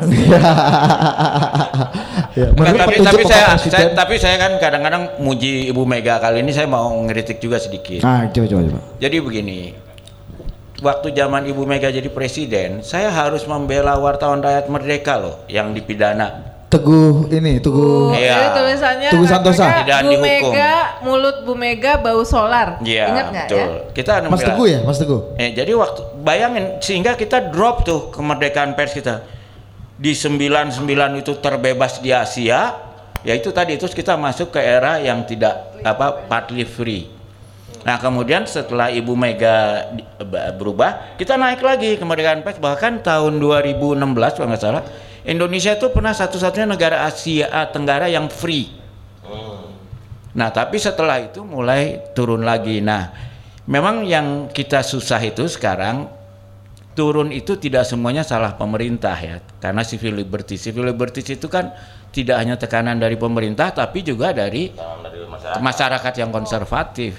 ya, 2.35 2.47
Nah, 2.51 2.51
menurut 2.57 2.81
tapi 2.81 2.95
tapi 2.99 3.23
saya, 3.29 3.55
saya 3.61 3.89
tapi 3.95 4.15
saya 4.19 4.37
kan 4.41 4.53
kadang-kadang 4.59 5.23
muji 5.23 5.71
Ibu 5.71 5.87
Mega 5.87 6.19
kali 6.19 6.43
ini 6.43 6.51
saya 6.51 6.67
mau 6.67 6.91
ngeritik 7.07 7.39
juga 7.39 7.63
sedikit. 7.63 8.03
Ah, 8.03 8.27
coba 8.33 8.47
coba 8.51 8.63
coba. 8.67 8.81
Jadi 8.99 9.17
begini, 9.23 9.59
waktu 10.83 11.15
zaman 11.15 11.47
Ibu 11.47 11.63
Mega 11.63 11.89
jadi 11.89 12.11
presiden, 12.11 12.83
saya 12.83 13.09
harus 13.09 13.47
membela 13.47 13.95
wartawan 13.97 14.43
rakyat 14.43 14.67
merdeka 14.67 15.15
loh 15.17 15.37
yang 15.47 15.71
dipidana. 15.71 16.53
Teguh 16.67 17.29
ini, 17.29 17.61
Teguh. 17.61 18.17
Iya. 18.17 18.33
Jadi 18.33 18.49
tulisannya 18.57 19.09
Tunggu 19.13 19.29
Santosa. 19.29 19.61
katakan 19.61 19.85
Tidak 19.85 19.99
Bu 20.01 20.11
dihukum. 20.11 20.53
Mega, 20.57 20.73
mulut 21.05 21.37
Bu 21.45 21.53
Mega 21.53 21.93
bau 22.01 22.25
solar. 22.25 22.81
Iya, 22.81 23.13
Ingat 23.13 23.27
nggak 23.29 23.47
ya? 23.53 23.67
Kita 23.93 24.13
Mas 24.25 24.41
membela- 24.41 24.49
Teguh 24.57 24.67
ya, 24.67 24.81
Mas 24.81 24.97
Teguh. 24.97 25.21
Eh, 25.37 25.53
jadi 25.53 25.73
waktu 25.77 26.01
bayangin 26.25 26.81
sehingga 26.81 27.13
kita 27.13 27.53
drop 27.53 27.85
tuh 27.85 28.09
kemerdekaan 28.09 28.73
pers 28.73 28.97
kita 28.97 29.21
di 30.01 30.17
99 30.17 31.21
itu 31.21 31.37
terbebas 31.39 32.01
di 32.01 32.09
Asia, 32.09 32.73
ya 33.21 33.33
itu 33.37 33.53
tadi 33.53 33.77
terus 33.77 33.93
kita 33.93 34.17
masuk 34.17 34.51
ke 34.51 34.59
era 34.59 34.97
yang 34.97 35.29
tidak 35.29 35.77
apa 35.85 36.25
partly 36.25 36.65
free. 36.65 37.05
Nah 37.83 37.97
kemudian 37.99 38.47
setelah 38.47 38.93
Ibu 38.93 39.17
Mega 39.19 39.89
berubah, 40.55 41.19
kita 41.19 41.35
naik 41.35 41.65
lagi 41.65 41.99
kemerdekaan 41.99 42.47
pers 42.47 42.63
bahkan 42.63 43.03
tahun 43.03 43.43
2016 43.43 43.99
kalau 44.39 44.49
nggak 44.53 44.63
salah 44.63 44.85
Indonesia 45.23 45.79
itu 45.79 45.87
pernah 45.95 46.11
satu-satunya 46.11 46.67
negara 46.67 47.07
Asia 47.07 47.47
Tenggara 47.71 48.11
yang 48.11 48.27
free. 48.27 48.83
Nah, 50.33 50.49
tapi 50.49 50.81
setelah 50.81 51.21
itu 51.23 51.45
mulai 51.45 52.01
turun 52.17 52.43
lagi. 52.43 52.81
Nah, 52.81 53.13
memang 53.69 54.03
yang 54.03 54.49
kita 54.49 54.81
susah 54.81 55.21
itu 55.21 55.45
sekarang 55.45 56.09
turun 56.97 57.31
itu 57.31 57.55
tidak 57.61 57.85
semuanya 57.85 58.25
salah 58.25 58.57
pemerintah 58.57 59.15
ya. 59.15 59.39
Karena 59.61 59.85
civil 59.85 60.19
liberties, 60.19 60.65
civil 60.65 60.89
liberties 60.89 61.37
itu 61.37 61.47
kan 61.47 61.71
tidak 62.11 62.37
hanya 62.41 62.57
tekanan 62.57 62.97
dari 63.01 63.17
pemerintah 63.17 63.73
tapi 63.73 64.05
juga 64.05 64.33
dari 64.33 64.73
masyarakat 65.61 66.15
yang 66.19 66.33
konservatif. 66.33 67.17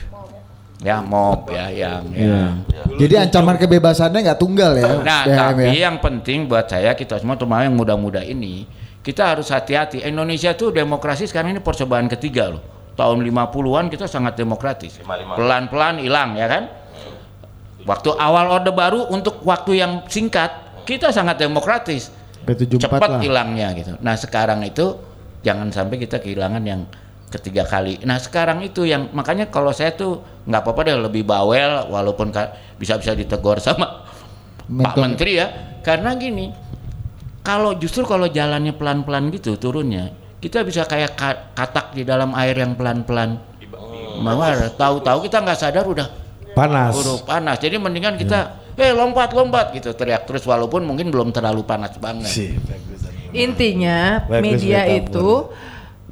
Ya, 0.83 0.99
mob 0.99 1.47
ya 1.47 1.71
yang 1.71 2.03
ya. 2.11 2.59
Jadi 2.99 3.15
ancaman 3.15 3.55
kebebasannya 3.55 4.19
nggak 4.19 4.39
tunggal 4.39 4.75
ya. 4.75 4.99
Nah, 4.99 5.23
BHM 5.23 5.39
tapi 5.39 5.63
ya. 5.71 5.87
yang 5.87 5.97
penting 6.03 6.51
buat 6.51 6.67
saya 6.67 6.91
kita 6.91 7.23
semua 7.23 7.39
terutama 7.39 7.63
yang 7.63 7.71
muda-muda 7.71 8.19
ini, 8.19 8.67
kita 8.99 9.31
harus 9.31 9.47
hati-hati. 9.47 10.03
Indonesia 10.03 10.51
tuh 10.51 10.75
demokrasi 10.75 11.23
sekarang 11.23 11.55
ini 11.55 11.63
percobaan 11.63 12.11
ketiga 12.11 12.51
loh. 12.51 12.63
Tahun 12.99 13.15
50-an 13.15 13.89
kita 13.89 14.05
sangat 14.05 14.35
demokratis. 14.37 14.99
Pelan-pelan 15.07 16.03
hilang 16.03 16.35
ya 16.35 16.51
kan? 16.51 16.63
Waktu 17.83 18.15
awal 18.15 18.51
Orde 18.51 18.71
Baru 18.75 19.07
untuk 19.07 19.43
waktu 19.43 19.79
yang 19.79 20.07
singkat, 20.11 20.83
kita 20.83 21.11
sangat 21.15 21.39
demokratis. 21.39 22.11
P74 22.43 22.79
Cepat 22.79 23.11
hilangnya 23.23 23.71
gitu. 23.71 23.95
Nah, 24.03 24.19
sekarang 24.19 24.67
itu 24.67 24.99
jangan 25.47 25.71
sampai 25.71 25.95
kita 25.95 26.19
kehilangan 26.19 26.63
yang 26.63 26.83
ketiga 27.33 27.65
kali. 27.65 27.97
Nah, 28.05 28.21
sekarang 28.21 28.61
itu 28.61 28.85
yang 28.85 29.09
makanya 29.09 29.49
kalau 29.49 29.73
saya 29.73 29.91
tuh 29.91 30.21
nggak 30.45 30.61
apa-apa 30.61 30.81
deh 30.85 30.95
lebih 31.01 31.25
bawel 31.25 31.89
walaupun 31.89 32.29
bisa-bisa 32.77 33.11
ditegur 33.11 33.57
sama 33.57 34.05
Pak 34.05 34.69
Menko- 34.69 35.01
Menteri 35.01 35.41
ya. 35.41 35.47
Karena 35.81 36.13
gini, 36.13 36.53
kalau 37.41 37.75
justru 37.75 38.05
kalau 38.05 38.29
jalannya 38.29 38.71
pelan-pelan 38.71 39.33
gitu 39.33 39.57
turunnya, 39.57 40.13
kita 40.37 40.61
bisa 40.61 40.85
kayak 40.85 41.17
ka- 41.17 41.41
katak 41.51 41.91
di 41.91 42.05
dalam 42.05 42.31
air 42.33 42.55
yang 42.55 42.77
pelan-pelan. 42.77 43.41
Mawar, 44.13 44.69
tahu-tahu 44.77 45.25
kita 45.25 45.41
nggak 45.41 45.57
sadar 45.57 45.83
udah 45.83 46.07
Panas. 46.53 46.93
buru 46.93 47.17
panas. 47.25 47.57
Jadi 47.57 47.81
mendingan 47.81 48.13
kita, 48.13 48.61
eh 48.77 48.93
lompat 48.93 49.33
lompat 49.33 49.73
gitu 49.73 49.89
teriak 49.91 50.23
terus 50.23 50.45
walaupun 50.45 50.85
mungkin 50.85 51.09
belum 51.09 51.33
terlalu 51.33 51.65
panas 51.65 51.97
banget. 51.97 52.29
Bagus. 52.29 53.09
Intinya 53.33 54.21
Bagus 54.29 54.43
media 54.45 54.85
itu 54.85 55.49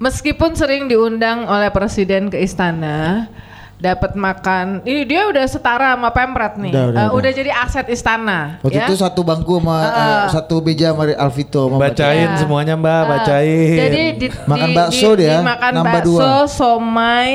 meskipun 0.01 0.51
sering 0.51 0.89
diundang 0.89 1.45
oleh 1.45 1.69
presiden 1.69 2.27
ke 2.27 2.37
istana 2.37 3.29
dapat 3.77 4.13
makan 4.13 4.81
ini 4.83 5.05
dia 5.05 5.25
udah 5.25 5.41
setara 5.43 5.93
sama 5.93 6.09
Pemret 6.09 6.53
nih 6.55 6.69
Udah, 6.69 6.85
udah, 6.87 7.01
Eh, 7.01 7.09
udah. 7.11 7.31
jadi 7.31 7.49
aset 7.51 7.85
istana 7.87 8.61
Waktu 8.61 8.77
ya. 8.77 8.85
itu 8.85 8.93
satu 8.95 9.21
bangku 9.21 9.57
sama 9.57 9.77
eh, 9.81 10.25
satu 10.29 10.55
meja 10.59 10.89
sama 10.91 11.03
Alvito 11.11 11.65
sama 11.65 11.77
Bacain 11.79 12.27
Ya. 12.27 12.37
semuanya 12.37 12.73
Mbak, 12.75 12.93
Ah, 12.95 13.05
bacain. 13.07 13.77
jadi 13.79 14.03
di, 14.15 14.27
Makan 14.43 14.67
di- 14.67 14.75
bakso 14.75 15.09
di- 15.11 15.17
dia, 15.19 15.37
dimakan 15.37 15.71
nambah 15.75 15.93
bakso 15.95 16.09
dua. 16.11 16.45
somai 16.45 17.33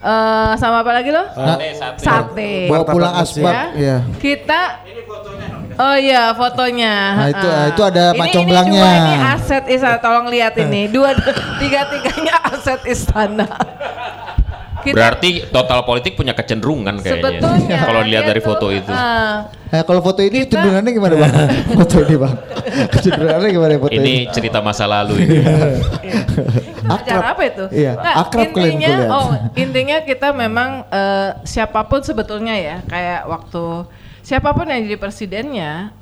eh, 0.00 0.52
sama 0.56 0.76
apa 0.80 0.90
lagi 0.90 1.10
lo 1.10 1.22
sate, 1.98 2.66
Bawa 2.66 2.84
pulang 2.84 3.14
asbak 3.14 3.54
ya. 3.54 3.66
ya. 3.76 3.96
kita 4.16 4.60
Oh 5.80 5.96
iya 5.96 6.28
fotonya. 6.32 6.94
Nah, 7.16 7.28
itu- 7.30 7.48
Ah. 7.50 7.64
itu 7.66 7.80
ada 7.80 8.04
ini, 8.12 8.28
ini 8.28 8.44
belangnya. 8.46 8.76
dua 8.76 8.90
ini 8.92 9.14
aset 9.32 9.64
istana. 9.66 9.96
Tolong 9.96 10.26
lihat 10.28 10.54
ini. 10.58 10.82
Dua 10.92 11.10
tiga 11.56 11.88
tiganya 11.88 12.36
aset 12.44 12.80
istana. 12.84 13.48
Kita- 14.80 14.96
Berarti 14.96 15.44
total 15.46 15.84
politik 15.84 16.16
punya 16.16 16.32
kecenderungan 16.32 16.96
kayaknya. 16.98 17.36
sebetulnya 17.36 17.76
Kalau 17.78 18.00
dilihat 18.00 18.24
dari 18.26 18.40
tuh, 18.40 18.48
foto 18.48 18.66
itu. 18.70 18.88
ah, 18.88 19.44
Nah, 19.70 19.82
kalau 19.82 20.00
foto 20.00 20.18
ini 20.18 20.42
Kita- 20.42 20.56
cenderungannya 20.56 20.90
gimana 20.90 21.14
bang? 21.16 21.32
foto 21.76 21.96
ini 22.00 22.16
bang, 22.16 22.34
kecenderungannya 22.90 23.48
gimana 23.50 23.72
foto 23.78 23.92
ini? 23.94 24.00
Ini 24.00 24.32
cerita 24.32 24.58
masa 24.60 24.84
lalu 24.84 25.14
ini. 25.18 25.36
acara 26.82 27.26
apa 27.30 27.42
itu? 27.44 27.64
Iya, 27.70 27.92
Nggak, 27.94 28.14
akrab 28.18 28.48
intinya, 28.50 28.94
oh 29.10 29.26
intinya 29.54 29.96
kita 30.02 30.28
memang 30.32 30.70
eh, 30.88 31.30
siapa 31.44 31.84
pun 31.84 32.00
sebetulnya 32.00 32.54
ya 32.54 32.76
kayak 32.82 33.24
waktu 33.26 33.64
siapa 34.20 34.52
pun 34.52 34.68
yang 34.68 34.84
jadi 34.84 34.98
presidennya 35.00 35.92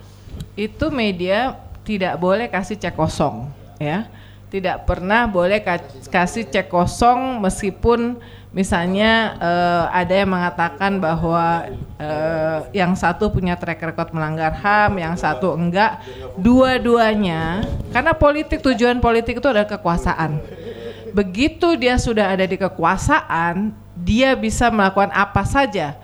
itu 0.59 0.91
media 0.91 1.59
tidak 1.87 2.21
boleh 2.21 2.47
kasih 2.51 2.77
cek 2.77 2.95
kosong 2.95 3.49
ya 3.79 4.07
tidak 4.49 4.89
pernah 4.89 5.29
boleh 5.29 5.61
ka- 5.61 5.85
kasih 6.09 6.49
cek 6.49 6.73
kosong 6.73 7.37
meskipun 7.41 8.17
misalnya 8.49 9.37
eh, 9.37 9.85
ada 9.93 10.15
yang 10.25 10.33
mengatakan 10.33 10.97
bahwa 10.97 11.69
eh, 12.01 12.59
yang 12.73 12.97
satu 12.97 13.29
punya 13.29 13.61
track 13.61 13.93
record 13.93 14.09
melanggar 14.17 14.57
HAM, 14.57 14.97
yang 14.97 15.15
satu 15.21 15.53
enggak, 15.53 16.01
dua-duanya 16.41 17.65
karena 17.93 18.17
politik 18.17 18.65
tujuan 18.65 19.05
politik 19.05 19.39
itu 19.39 19.49
adalah 19.49 19.69
kekuasaan. 19.69 20.41
Begitu 21.13 21.77
dia 21.77 22.01
sudah 22.01 22.33
ada 22.33 22.45
di 22.45 22.57
kekuasaan, 22.57 23.73
dia 23.97 24.33
bisa 24.33 24.73
melakukan 24.73 25.13
apa 25.13 25.45
saja. 25.45 25.97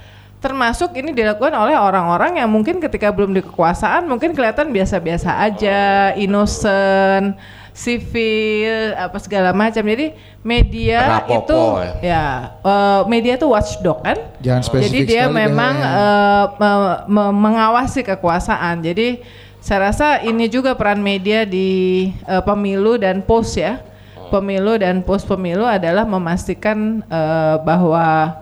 Termasuk 0.44 0.92
ini 0.92 1.16
dilakukan 1.16 1.56
oleh 1.56 1.72
orang-orang 1.72 2.36
yang 2.36 2.52
mungkin 2.52 2.76
ketika 2.76 3.08
belum 3.08 3.32
di 3.32 3.40
kekuasaan 3.40 4.04
mungkin 4.04 4.36
kelihatan 4.36 4.68
biasa-biasa 4.76 5.40
aja, 5.40 6.12
innocent, 6.20 7.40
sivil, 7.72 8.92
apa 8.92 9.16
segala 9.24 9.56
macam. 9.56 9.80
Jadi 9.80 10.12
media 10.44 11.24
Rapopo 11.24 11.80
itu 11.80 12.04
ya, 12.04 12.52
eh, 12.60 13.00
media 13.08 13.40
itu 13.40 13.48
watchdog 13.48 14.04
kan? 14.04 14.20
Jangan 14.44 14.62
spesifik 14.68 14.84
Jadi 14.84 14.98
dia 15.08 15.24
memang 15.32 15.74
eh, 15.80 16.44
me- 16.60 17.00
me- 17.08 17.34
mengawasi 17.40 18.04
kekuasaan. 18.04 18.84
Jadi 18.84 19.24
saya 19.64 19.88
rasa 19.88 20.20
ini 20.28 20.44
juga 20.52 20.76
peran 20.76 21.00
media 21.00 21.48
di 21.48 22.12
eh, 22.28 22.42
pemilu 22.44 23.00
dan 23.00 23.24
pos 23.24 23.56
ya. 23.56 23.80
Pemilu 24.28 24.76
dan 24.76 25.00
pos 25.00 25.24
pemilu 25.24 25.64
adalah 25.64 26.04
memastikan 26.04 27.00
eh, 27.00 27.56
bahwa 27.64 28.36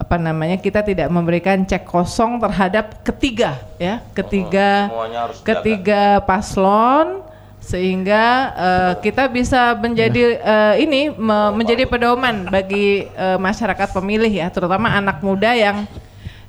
apa 0.00 0.16
namanya 0.16 0.56
kita 0.56 0.80
tidak 0.80 1.12
memberikan 1.12 1.60
cek 1.60 1.84
kosong 1.84 2.40
terhadap 2.40 3.04
ketiga 3.04 3.60
ya 3.76 4.00
ketiga 4.16 4.88
harus 4.88 5.44
ketiga 5.44 6.24
paslon 6.24 7.20
sehingga 7.60 8.24
eh, 8.56 8.92
kita 9.04 9.28
bisa 9.28 9.76
menjadi 9.76 10.40
eh, 10.40 10.74
ini 10.80 11.12
me- 11.12 11.52
menjadi 11.52 11.84
pedoman 11.84 12.48
bagi 12.48 13.04
eh, 13.12 13.36
masyarakat 13.36 13.92
pemilih 13.92 14.32
ya 14.32 14.48
terutama 14.48 14.88
anak 14.88 15.20
muda 15.20 15.52
yang 15.52 15.84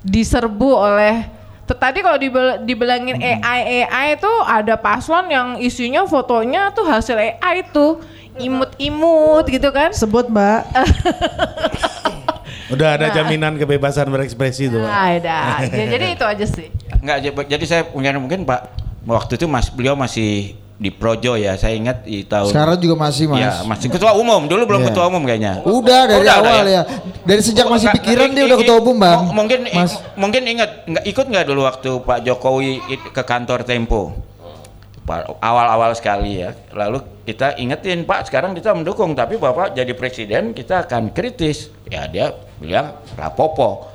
diserbu 0.01 0.71
oleh 0.71 1.27
tadi 1.67 1.99
kalau 2.03 2.19
dibel- 2.19 2.63
dibilangin 2.63 3.19
AI 3.19 3.85
AI 3.85 4.15
itu 4.15 4.31
ada 4.47 4.79
paslon 4.79 5.27
yang 5.27 5.47
isinya 5.59 6.07
fotonya 6.07 6.71
tuh 6.71 6.87
hasil 6.87 7.15
AI 7.15 7.67
itu 7.67 7.99
imut-imut 8.39 9.43
gitu 9.47 9.69
kan. 9.71 9.91
Sebut 9.91 10.31
Mbak. 10.31 10.61
Udah 12.71 12.89
ada 12.95 13.07
jaminan 13.11 13.55
kebebasan 13.55 14.07
berekspresi 14.07 14.67
tuh. 14.67 14.79
Pak. 14.79 14.87
Nah, 14.87 15.07
ada. 15.13 15.37
Ya, 15.67 15.85
Jadi 15.91 16.05
itu 16.11 16.25
aja 16.25 16.45
sih. 16.45 16.67
Enggak, 16.97 17.17
jadi 17.45 17.63
saya 17.65 17.83
punya 17.85 18.15
mungkin 18.15 18.41
Pak 18.41 18.61
waktu 19.03 19.35
itu 19.35 19.45
Mas 19.45 19.67
beliau 19.67 19.93
masih 19.93 20.53
di 20.75 20.89
Projo 20.89 21.35
ya. 21.35 21.53
Saya 21.53 21.75
ingat 21.75 22.01
di 22.03 22.23
tahun 22.23 22.49
Sekarang 22.49 22.77
juga 22.77 22.95
masih 22.97 23.25
mas. 23.27 23.37
Ya, 23.39 23.51
masih 23.61 23.87
ketua 23.87 24.11
umum. 24.13 24.45
Dulu 24.45 24.65
belum 24.65 24.81
Iya. 24.81 24.87
ketua 24.89 25.05
umum 25.07 25.21
kayaknya. 25.21 25.61
Udah 25.61 26.01
dari 26.05 26.25
Udah, 26.25 26.35
awal 26.37 26.53
udah 26.59 26.71
ya. 26.71 26.83
Dari 27.21 27.41
sejak 27.43 27.65
Oh, 27.65 27.71
masih 27.71 27.85
enggak, 27.87 28.01
pikiran 28.01 28.27
i- 28.27 28.33
dia 28.33 28.43
udah 28.43 28.57
ketua 28.57 28.77
umum 28.79 28.95
bang. 28.97 29.19
Mungkin 29.29 29.59
Mas. 29.69 29.93
mungkin 30.15 30.41
ingat 30.43 30.69
nggak 30.85 31.05
ikut 31.05 31.25
nggak 31.27 31.45
dulu 31.45 31.61
waktu 31.63 31.91
Pak 32.01 32.19
Jokowi 32.23 32.71
ke 33.13 33.21
kantor 33.21 33.61
Tempo. 33.61 34.01
Awal-awal 35.43 35.91
sekali 35.97 36.39
ya. 36.39 36.55
Lalu 36.71 37.03
kita 37.27 37.59
ingetin 37.59 38.07
Pak 38.07 38.31
sekarang 38.31 38.55
kita 38.55 38.71
mendukung 38.71 39.11
tapi 39.11 39.35
Bapak 39.35 39.75
jadi 39.75 39.91
presiden 39.91 40.55
kita 40.55 40.87
akan 40.87 41.11
kritis. 41.11 41.73
Ya 41.91 42.07
dia 42.07 42.31
bilang 42.61 42.97
rapopo. 43.19 43.91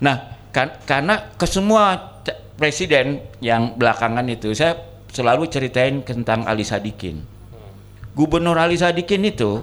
Nah 0.00 0.34
kan, 0.54 0.78
karena 0.88 1.34
ke 1.34 1.44
semua 1.44 2.16
c- 2.24 2.38
presiden 2.56 3.20
yang 3.42 3.74
belakangan 3.74 4.24
itu 4.30 4.54
saya 4.54 4.78
selalu 5.10 5.50
ceritain 5.50 6.02
tentang 6.02 6.46
Ali 6.46 6.62
Sadikin. 6.66 7.22
Gubernur 8.14 8.54
Ali 8.58 8.78
Sadikin 8.78 9.26
itu 9.26 9.62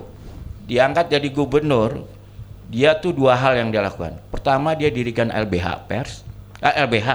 diangkat 0.67 1.11
jadi 1.11 1.27
gubernur, 1.31 2.03
dia 2.67 2.95
tuh 2.99 3.15
dua 3.15 3.35
hal 3.35 3.59
yang 3.59 3.71
dia 3.71 3.83
lakukan. 3.83 4.19
Pertama 4.31 4.75
dia 4.75 4.87
dirikan 4.87 5.27
LBH 5.31 5.87
pers, 5.87 6.23
eh, 6.63 6.75
LBH 6.83 7.09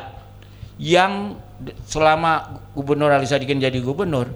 yang 0.80 1.40
selama 1.88 2.60
gubernur 2.76 3.08
Ali 3.08 3.24
Sadikin 3.24 3.56
jadi 3.56 3.80
gubernur 3.80 4.28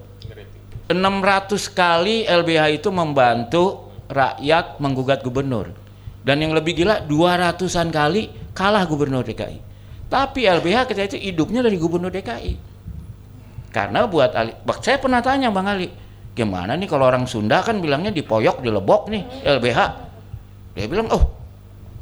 600 0.91 1.55
kali 1.71 2.27
LBH 2.27 2.83
itu 2.83 2.89
membantu 2.91 3.91
rakyat 4.11 4.83
menggugat 4.83 5.23
gubernur. 5.23 5.71
Dan 6.21 6.43
yang 6.43 6.53
lebih 6.53 6.83
gila 6.83 7.07
200-an 7.07 7.89
kali 7.89 8.29
kalah 8.51 8.83
gubernur 8.85 9.23
DKI. 9.23 9.57
Tapi 10.11 10.45
LBH 10.45 10.91
ketika 10.91 11.15
itu 11.15 11.17
hidupnya 11.31 11.63
dari 11.63 11.79
gubernur 11.79 12.11
DKI. 12.11 12.53
Karena 13.71 14.03
buat 14.03 14.35
Ali, 14.35 14.51
saya 14.83 14.99
pernah 14.99 15.23
tanya 15.23 15.47
Bang 15.47 15.63
Ali, 15.63 15.87
gimana 16.35 16.75
nih 16.75 16.91
kalau 16.91 17.07
orang 17.07 17.23
Sunda 17.23 17.63
kan 17.63 17.79
bilangnya 17.79 18.11
di 18.11 18.19
Poyok, 18.19 18.59
di 18.59 18.67
Lebok 18.67 19.07
nih, 19.07 19.23
LBH. 19.47 19.79
Dia 20.75 20.85
bilang, 20.91 21.07
oh 21.15 21.23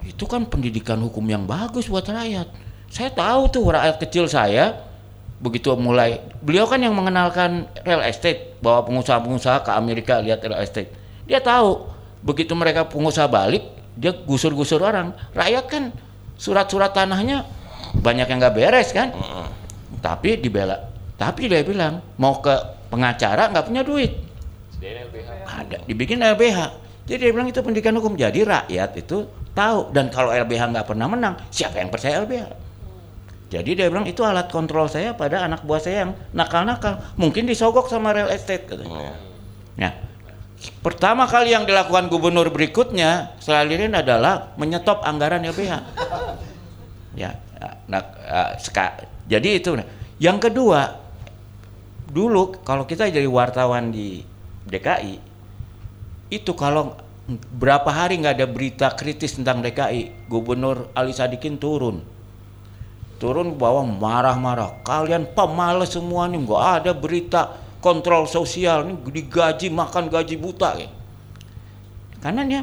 itu 0.02 0.26
kan 0.26 0.50
pendidikan 0.50 0.98
hukum 0.98 1.22
yang 1.30 1.46
bagus 1.46 1.86
buat 1.86 2.10
rakyat. 2.10 2.50
Saya 2.90 3.14
tahu 3.14 3.54
tuh 3.54 3.70
rakyat 3.70 4.02
kecil 4.02 4.26
saya, 4.26 4.89
begitu 5.40 5.72
mulai, 5.80 6.20
beliau 6.44 6.68
kan 6.68 6.80
yang 6.80 6.92
mengenalkan 6.96 7.68
real 7.88 8.04
estate, 8.04 8.60
bahwa 8.60 8.88
pengusaha-pengusaha 8.92 9.64
ke 9.64 9.72
Amerika 9.72 10.20
lihat 10.20 10.44
real 10.44 10.60
estate. 10.60 10.92
Dia 11.26 11.40
tahu, 11.40 11.88
begitu 12.24 12.52
mereka 12.54 12.88
pengusaha 12.88 13.26
balik, 13.28 13.64
dia 13.96 14.12
gusur-gusur 14.12 14.84
orang. 14.84 15.16
Rakyat 15.32 15.66
kan 15.72 15.84
surat-surat 16.36 16.92
tanahnya 16.92 17.48
banyak 18.00 18.28
yang 18.28 18.38
nggak 18.40 18.56
beres 18.56 18.92
kan? 18.92 19.16
Tapi 20.04 20.40
dibela. 20.40 20.92
Tapi 21.20 21.52
dia 21.52 21.64
bilang 21.64 22.00
mau 22.16 22.40
ke 22.40 22.56
pengacara 22.88 23.52
nggak 23.52 23.66
punya 23.68 23.84
duit. 23.84 24.12
Ada 25.50 25.84
dibikin 25.84 26.24
LBH 26.24 26.90
jadi 27.10 27.26
dia 27.26 27.32
bilang 27.34 27.50
itu 27.50 27.58
pendidikan 27.66 27.98
hukum. 27.98 28.14
Jadi 28.14 28.46
rakyat 28.46 28.94
itu 29.02 29.26
tahu. 29.58 29.90
Dan 29.90 30.14
kalau 30.14 30.30
LBH 30.30 30.62
nggak 30.70 30.86
pernah 30.86 31.10
menang 31.10 31.34
siapa 31.50 31.82
yang 31.82 31.90
percaya 31.90 32.22
LBH 32.22 32.69
jadi 33.50 33.70
dia 33.74 33.88
bilang 33.90 34.06
itu 34.06 34.22
alat 34.22 34.54
kontrol 34.54 34.86
saya 34.86 35.18
pada 35.18 35.42
anak 35.42 35.66
buah 35.66 35.82
saya 35.82 36.06
yang 36.06 36.12
nakal-nakal. 36.38 37.02
Mungkin 37.18 37.50
disogok 37.50 37.90
sama 37.90 38.14
real 38.14 38.30
estate 38.30 38.70
katanya. 38.70 39.18
Nah 39.74 39.92
pertama 40.84 41.24
kali 41.26 41.56
yang 41.56 41.64
dilakukan 41.64 42.12
gubernur 42.12 42.52
berikutnya 42.52 43.36
setelah 43.40 43.64
Lirin 43.64 43.96
adalah 43.96 44.52
menyetop 44.60 45.08
anggaran 45.08 45.40
LBH 45.48 45.74
ya 47.16 47.32
nah, 47.88 48.04
eh, 48.28 48.52
seka- 48.60 49.08
jadi 49.24 49.60
itu 49.60 49.80
yang 50.20 50.36
kedua 50.36 51.00
dulu 52.12 52.60
kalau 52.68 52.84
kita 52.84 53.08
jadi 53.08 53.28
wartawan 53.28 53.96
di 53.96 54.20
DKI 54.68 55.16
itu 56.30 56.52
kalau 56.60 57.00
berapa 57.56 57.88
hari 57.88 58.20
nggak 58.20 58.36
ada 58.42 58.48
berita 58.50 58.88
kritis 58.98 59.38
tentang 59.38 59.62
DKI 59.62 60.28
Gubernur 60.28 60.90
Ali 60.98 61.14
Sadikin 61.14 61.62
turun 61.62 62.02
turun 63.20 63.54
ke 63.54 63.58
bawah 63.60 63.84
marah-marah 63.84 64.82
kalian 64.88 65.28
pemalas 65.36 65.94
semua 65.94 66.26
nih 66.32 66.40
nggak 66.42 66.64
ada 66.82 66.92
berita 66.96 67.42
kontrol 67.84 68.26
sosial 68.26 68.88
nih 68.88 68.96
digaji 69.04 69.68
makan 69.70 70.08
gaji 70.08 70.36
buta 70.40 70.80
ya. 70.80 70.90
karena 72.24 72.42
dia 72.48 72.62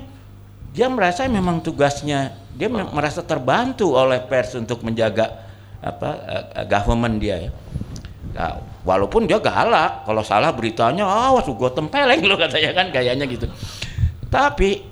dia 0.73 0.89
merasa 0.89 1.29
memang 1.29 1.61
tugasnya 1.61 2.37
dia 2.57 2.73
me- 2.73 2.89
merasa 2.93 3.21
terbantu 3.21 3.97
oleh 3.97 4.21
pers 4.25 4.57
untuk 4.57 4.81
menjaga 4.81 5.45
apa 5.85 6.09
eh, 6.57 6.65
government 6.67 7.21
dia 7.21 7.49
ya. 7.49 7.51
Nah, 8.37 8.61
walaupun 8.85 9.25
dia 9.25 9.41
galak 9.41 10.05
kalau 10.05 10.21
salah 10.21 10.53
beritanya 10.53 11.09
awas 11.09 11.49
gue 11.49 11.71
tempeleng 11.73 12.21
lo 12.29 12.37
katanya 12.43 12.71
kan 12.77 12.87
gayanya 12.93 13.25
gitu 13.25 13.49
tapi 14.31 14.85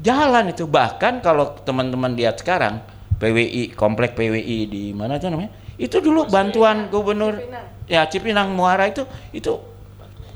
jalan 0.00 0.50
itu 0.50 0.66
bahkan 0.66 1.22
kalau 1.22 1.54
teman-teman 1.62 2.16
lihat 2.18 2.42
sekarang 2.42 2.82
PWI 3.16 3.72
komplek 3.72 4.12
PWI 4.12 4.58
di 4.68 4.84
mana 4.92 5.16
itu 5.16 5.28
namanya? 5.32 5.52
Itu 5.76 6.00
dulu 6.00 6.28
bantuan 6.28 6.88
gubernur 6.88 7.36
ya 7.88 8.04
Cipinang 8.08 8.52
Muara 8.52 8.88
itu 8.88 9.04
itu 9.32 9.56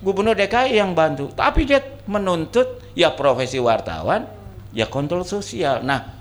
gubernur 0.01 0.33
DKI 0.37 0.81
yang 0.81 0.97
bantu. 0.97 1.29
Tapi 1.33 1.69
dia 1.69 1.81
menuntut 2.09 2.81
ya 2.97 3.12
profesi 3.12 3.61
wartawan 3.61 4.25
ya 4.73 4.88
kontrol 4.88 5.25
sosial. 5.29 5.85
Nah 5.85 6.21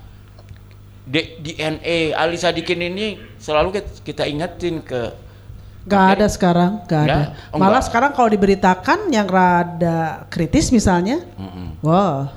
D- 1.09 1.41
DNA 1.41 2.13
Ali 2.13 2.37
Sadikin 2.37 2.85
ini 2.85 3.17
selalu 3.41 3.81
kita, 4.05 4.29
ingetin 4.29 4.83
ke 4.85 5.15
Gak 5.89 6.21
ada 6.21 6.27
sekarang, 6.29 6.85
gak 6.85 7.01
ada. 7.01 7.09
Nggak? 7.09 7.27
Oh, 7.49 7.57
Malah 7.57 7.81
sekarang 7.81 8.11
kalau 8.13 8.29
diberitakan 8.29 9.09
yang 9.09 9.25
rada 9.25 10.27
kritis 10.29 10.69
misalnya, 10.69 11.23
wah 11.81 12.29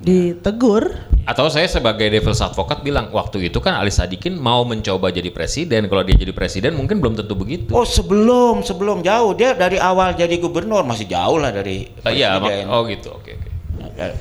ditegur. 0.00 0.92
Atau 1.26 1.50
saya 1.50 1.66
sebagai 1.66 2.06
devil's 2.06 2.38
advocate 2.38 2.86
bilang 2.86 3.10
waktu 3.10 3.50
itu 3.50 3.58
kan 3.58 3.74
Ali 3.74 3.90
Sadikin 3.90 4.38
mau 4.38 4.62
mencoba 4.62 5.10
jadi 5.10 5.34
presiden. 5.34 5.90
Kalau 5.90 6.06
dia 6.06 6.14
jadi 6.14 6.30
presiden 6.30 6.78
mungkin 6.78 7.02
belum 7.02 7.18
tentu 7.18 7.34
begitu. 7.34 7.74
Oh 7.74 7.82
sebelum 7.82 8.62
sebelum 8.62 9.02
jauh 9.02 9.34
dia 9.34 9.58
dari 9.58 9.74
awal 9.74 10.14
jadi 10.14 10.38
gubernur 10.38 10.86
masih 10.86 11.10
jauh 11.10 11.42
lah 11.42 11.50
dari 11.50 11.90
Ah, 12.06 12.14
Iya, 12.14 12.38
oh 12.70 12.86
gitu. 12.86 13.10
Oke, 13.10 13.34
oke. 13.34 13.48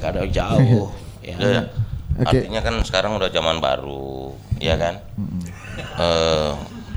Kada 0.01 0.25
jauh. 0.25 0.89
ya. 1.21 1.38
Ya, 1.38 1.61
Oke. 2.25 2.41
Artinya 2.41 2.61
kan 2.63 2.75
sekarang 2.81 3.11
udah 3.19 3.29
zaman 3.29 3.59
baru, 3.61 4.33
ya 4.57 4.79
kan? 4.79 5.03
Eh, 5.99 6.51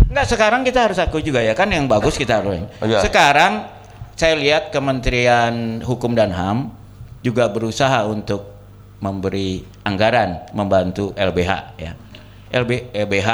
Enggak 0.08 0.24
sekarang 0.24 0.64
kita 0.64 0.88
harus 0.88 0.96
akui 0.96 1.20
juga 1.20 1.44
ya 1.44 1.52
kan 1.52 1.68
yang 1.68 1.84
bagus 1.84 2.16
kita 2.16 2.40
harus. 2.40 2.64
Iya. 2.80 3.04
Sekarang 3.04 3.68
saya 4.16 4.40
lihat 4.40 4.72
Kementerian 4.72 5.84
Hukum 5.84 6.16
dan 6.16 6.32
HAM 6.32 6.72
juga 7.20 7.52
berusaha 7.52 8.08
untuk 8.08 8.57
memberi 8.98 9.62
anggaran 9.86 10.50
membantu 10.54 11.14
LBH 11.14 11.52
ya. 11.78 11.92
LB 12.48 12.96
LBH 12.96 13.28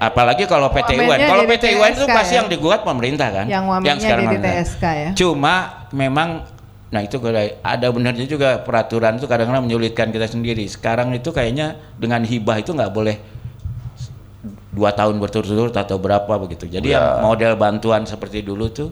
apalagi 0.00 0.48
kalau 0.48 0.72
PT 0.72 0.96
UN. 0.96 1.18
Kalau 1.28 1.44
PT 1.44 1.64
UN 1.76 1.92
itu 1.92 2.06
pasti 2.08 2.34
ya? 2.34 2.38
yang 2.40 2.48
digugat 2.48 2.80
pemerintah 2.86 3.28
kan. 3.28 3.46
Yang 3.50 3.64
wamennya 3.68 4.00
sekarang 4.00 4.24
pemerintah. 4.32 4.52
TSK 4.64 4.84
ya? 4.84 5.10
Cuma 5.18 5.54
memang 5.92 6.48
nah 6.90 7.06
itu 7.06 7.22
ada 7.62 7.86
benarnya 7.94 8.26
juga 8.26 8.58
peraturan 8.66 9.14
itu 9.20 9.26
kadang-kadang 9.28 9.62
menyulitkan 9.68 10.10
kita 10.10 10.26
sendiri. 10.26 10.64
Sekarang 10.66 11.12
itu 11.14 11.30
kayaknya 11.30 11.76
dengan 12.00 12.24
hibah 12.24 12.58
itu 12.58 12.72
nggak 12.72 12.90
boleh 12.90 13.16
dua 14.70 14.94
tahun 14.94 15.18
berturut-turut 15.20 15.74
atau 15.76 16.00
berapa 16.00 16.32
begitu. 16.40 16.64
Jadi 16.70 16.94
Ya. 16.94 16.98
yang 16.98 17.26
model 17.26 17.58
bantuan 17.60 18.06
seperti 18.08 18.40
dulu 18.40 18.70
tuh 18.72 18.88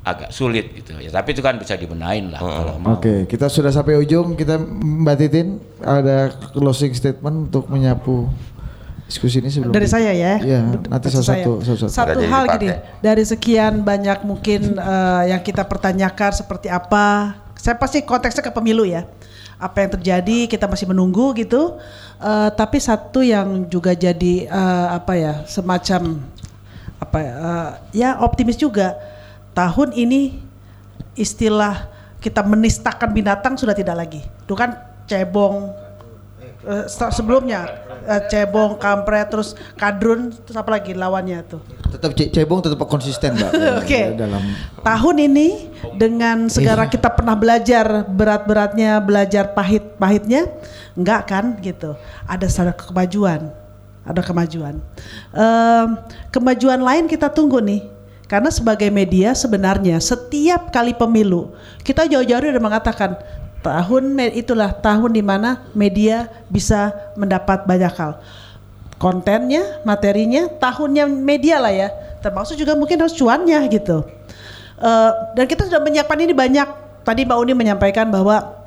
agak 0.00 0.32
sulit 0.32 0.72
gitu 0.72 0.96
ya. 0.96 1.12
Tapi 1.12 1.36
itu 1.36 1.42
kan 1.44 1.60
bisa 1.60 1.76
dibenain 1.76 2.32
lah 2.32 2.40
kalau 2.40 2.74
mau. 2.80 2.96
Oke, 2.96 3.28
kita 3.28 3.52
sudah 3.52 3.68
sampai 3.68 4.00
ujung. 4.00 4.32
Kita 4.32 4.56
Mbak 4.60 5.16
Titin 5.20 5.60
ada 5.84 6.32
closing 6.56 6.96
statement 6.96 7.52
untuk 7.52 7.68
menyapu 7.68 8.32
diskusi 9.10 9.42
ini 9.42 9.50
sebelum 9.52 9.74
Dari 9.74 9.88
saya 9.90 10.14
ya. 10.14 10.38
Iya, 10.40 10.60
nanti 10.88 11.06
versi 11.10 11.20
saya. 11.26 11.44
Satu 11.44 11.60
Nggak 11.60 12.06
jadi 12.16 12.26
hal 12.30 12.44
gini, 12.56 12.68
dari 13.02 13.24
sekian 13.26 13.82
banyak 13.84 14.24
mungkin 14.24 14.78
eh, 14.78 15.22
yang 15.36 15.42
kita 15.44 15.66
pertanyakan 15.66 16.30
seperti 16.32 16.72
apa, 16.72 17.36
saya 17.58 17.76
pasti 17.76 18.00
konteksnya 18.00 18.46
ke 18.46 18.52
pemilu 18.54 18.88
ya. 18.88 19.04
Apa 19.60 19.84
yang 19.84 19.92
terjadi 20.00 20.48
kita 20.48 20.64
masih 20.64 20.88
menunggu 20.88 21.36
gitu. 21.36 21.76
Eh, 22.22 22.50
tapi 22.56 22.80
satu 22.80 23.20
yang 23.20 23.68
juga 23.68 23.92
jadi 23.92 24.48
eh, 24.48 24.86
apa 24.96 25.12
ya, 25.12 25.44
semacam 25.44 26.24
apa 26.96 27.18
ya, 27.20 27.32
eh, 27.36 27.70
ya 28.00 28.08
optimis 28.24 28.56
juga. 28.56 28.96
Tahun 29.50 29.90
ini 29.92 30.38
istilah 31.14 31.90
kita 32.20 32.44
menistakan 32.44 33.10
binatang 33.10 33.56
sudah 33.56 33.74
tidak 33.74 33.96
lagi. 33.96 34.20
Itu 34.44 34.54
kan 34.54 34.76
cebong 35.08 35.74
eh, 36.62 36.84
se- 36.86 37.12
sebelumnya 37.12 37.66
eh, 38.04 38.22
cebong, 38.28 38.78
kampret, 38.78 39.26
terus 39.28 39.56
kadrun, 39.74 40.30
terus 40.30 40.56
apa 40.56 40.70
lagi 40.70 40.92
lawannya 40.94 41.42
tuh? 41.44 41.60
tetap 41.90 42.14
Ce- 42.14 42.30
cebong 42.30 42.62
tetap 42.62 42.78
konsisten 42.86 43.34
mbak 43.34 43.50
Oke. 43.82 44.14
dalam 44.14 44.38
Tahun 44.80 45.16
ini 45.18 45.66
dengan 45.98 46.46
segala 46.46 46.86
kita 46.86 47.10
pernah 47.10 47.34
belajar 47.34 48.06
berat-beratnya, 48.06 49.02
belajar 49.02 49.50
pahit-pahitnya, 49.50 50.46
enggak 50.94 51.26
kan 51.26 51.58
gitu. 51.58 51.98
Ada 52.30 52.46
sadar 52.46 52.78
kemajuan, 52.78 53.50
ada 54.06 54.22
kemajuan. 54.22 54.78
Em, 55.34 55.88
kemajuan 56.30 56.78
lain 56.78 57.10
kita 57.10 57.26
tunggu 57.26 57.58
nih. 57.58 57.82
Karena 58.30 58.46
sebagai 58.46 58.86
media 58.94 59.34
sebenarnya 59.34 59.98
setiap 59.98 60.70
kali 60.70 60.94
pemilu 60.94 61.50
kita 61.82 62.06
jauh-jauh 62.06 62.46
udah 62.46 62.62
mengatakan 62.62 63.18
tahun 63.58 64.22
itulah 64.38 64.70
tahun 64.78 65.10
di 65.10 65.18
mana 65.18 65.66
media 65.74 66.30
bisa 66.46 66.94
mendapat 67.18 67.66
banyak 67.66 67.90
hal 67.98 68.22
kontennya, 69.00 69.80
materinya, 69.82 70.46
tahunnya 70.60 71.08
media 71.08 71.56
lah 71.56 71.72
ya. 71.72 71.88
Termasuk 72.20 72.60
juga 72.60 72.76
mungkin 72.76 73.00
harus 73.00 73.16
cuannya 73.16 73.64
gitu. 73.72 74.04
Eh, 74.76 75.10
dan 75.34 75.44
kita 75.48 75.64
sudah 75.66 75.80
menyiapkan 75.80 76.20
ini 76.20 76.36
banyak. 76.36 76.68
Tadi 77.00 77.24
Mbak 77.24 77.38
Uni 77.40 77.52
menyampaikan 77.56 78.12
bahwa 78.12 78.60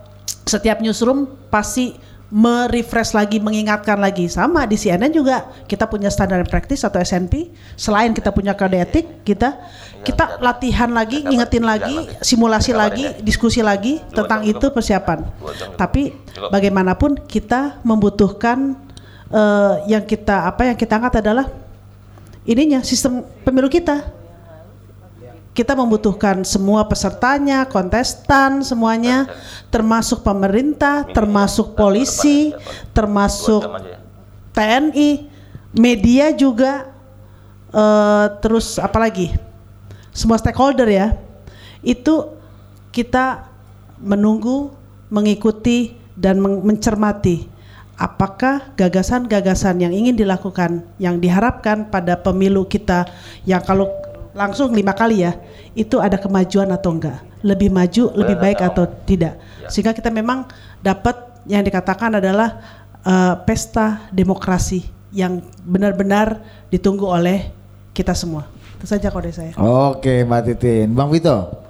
setiap 0.49 0.82
newsroom 0.82 1.30
pasti 1.54 1.93
merefresh 2.34 3.13
lagi, 3.13 3.38
mengingatkan 3.38 4.02
lagi. 4.02 4.26
Sama 4.26 4.65
di 4.65 4.74
CNN 4.74 5.13
juga 5.13 5.54
kita 5.69 5.86
punya 5.86 6.10
standar 6.10 6.41
and 6.41 6.50
practice 6.50 6.82
atau 6.82 6.98
SNP. 6.98 7.54
Selain 7.78 8.10
kita 8.10 8.34
punya 8.34 8.58
kode 8.58 8.82
etik, 8.82 9.22
kita 9.22 9.62
kita 10.02 10.41
latihan 10.41 10.89
lagi, 10.89 11.22
ngingetin 11.22 11.62
lagi, 11.62 12.10
simulasi 12.26 12.74
lagi, 12.74 13.22
diskusi 13.22 13.62
lagi 13.62 14.02
tentang 14.10 14.41
itu 14.50 14.74
persiapan. 14.74 15.30
Tapi 15.78 16.10
bagaimanapun 16.50 17.22
kita 17.30 17.78
membutuhkan 17.86 18.82
eh, 19.30 19.74
yang 19.93 20.02
kita 20.02 20.50
apa 20.50 20.74
yang 20.74 20.78
kita 20.78 20.98
angkat 20.98 21.22
adalah 21.22 21.46
ininya 22.50 22.82
sistem 22.82 23.22
pemilu 23.46 23.69
kita. 23.69 24.23
Kita 25.54 25.78
membutuhkan 25.78 26.42
semua 26.42 26.82
pesertanya, 26.89 27.70
kontestan, 27.70 28.66
semuanya, 28.66 29.30
termasuk 29.70 30.26
pemerintah, 30.26 31.06
termasuk 31.06 31.78
polisi, 31.78 32.50
termasuk 32.89 33.62
TNI, 34.50 35.30
media 35.78 36.34
juga, 36.34 36.89
eh, 37.70 38.26
terus 38.42 38.82
apa 38.82 38.98
lagi? 38.98 39.30
Semua 40.10 40.42
stakeholder 40.42 40.89
ya. 40.89 41.22
Itu 41.86 42.34
kita 42.89 43.46
menunggu, 44.02 44.74
mengikuti 45.13 45.94
dan 46.18 46.42
men- 46.42 46.66
mencermati 46.66 47.54
apakah 47.98 48.74
gagasan-gagasan 48.74 49.80
yang 49.80 49.94
ingin 49.94 50.18
dilakukan, 50.18 50.84
yang 50.98 51.22
diharapkan 51.22 51.88
pada 51.88 52.18
pemilu 52.18 52.66
kita 52.66 53.06
yang 53.46 53.62
kalau 53.62 53.89
langsung 54.34 54.74
lima 54.74 54.91
kali 54.91 55.24
ya, 55.24 55.38
itu 55.78 56.02
ada 56.02 56.17
kemajuan 56.17 56.69
atau 56.74 56.93
enggak, 56.93 57.22
lebih 57.46 57.69
maju, 57.69 58.12
lebih 58.17 58.36
baik 58.38 58.60
atau 58.60 58.86
tidak, 59.06 59.38
sehingga 59.69 59.93
kita 59.93 60.10
memang 60.10 60.50
dapat 60.82 61.46
yang 61.48 61.62
dikatakan 61.62 62.17
adalah 62.17 62.60
eh, 63.06 63.36
pesta 63.46 64.10
demokrasi 64.10 64.84
yang 65.13 65.46
benar-benar 65.62 66.41
ditunggu 66.74 67.06
oleh 67.06 67.54
kita 67.93 68.17
semua. 68.17 68.50
Itu 68.82 68.89
saja 68.89 69.13
kode 69.13 69.32
saya. 69.32 69.54
oke 69.56 70.28
mbak 70.28 70.41
Titin 70.43 70.91
bang 70.91 71.08
Vito 71.08 71.63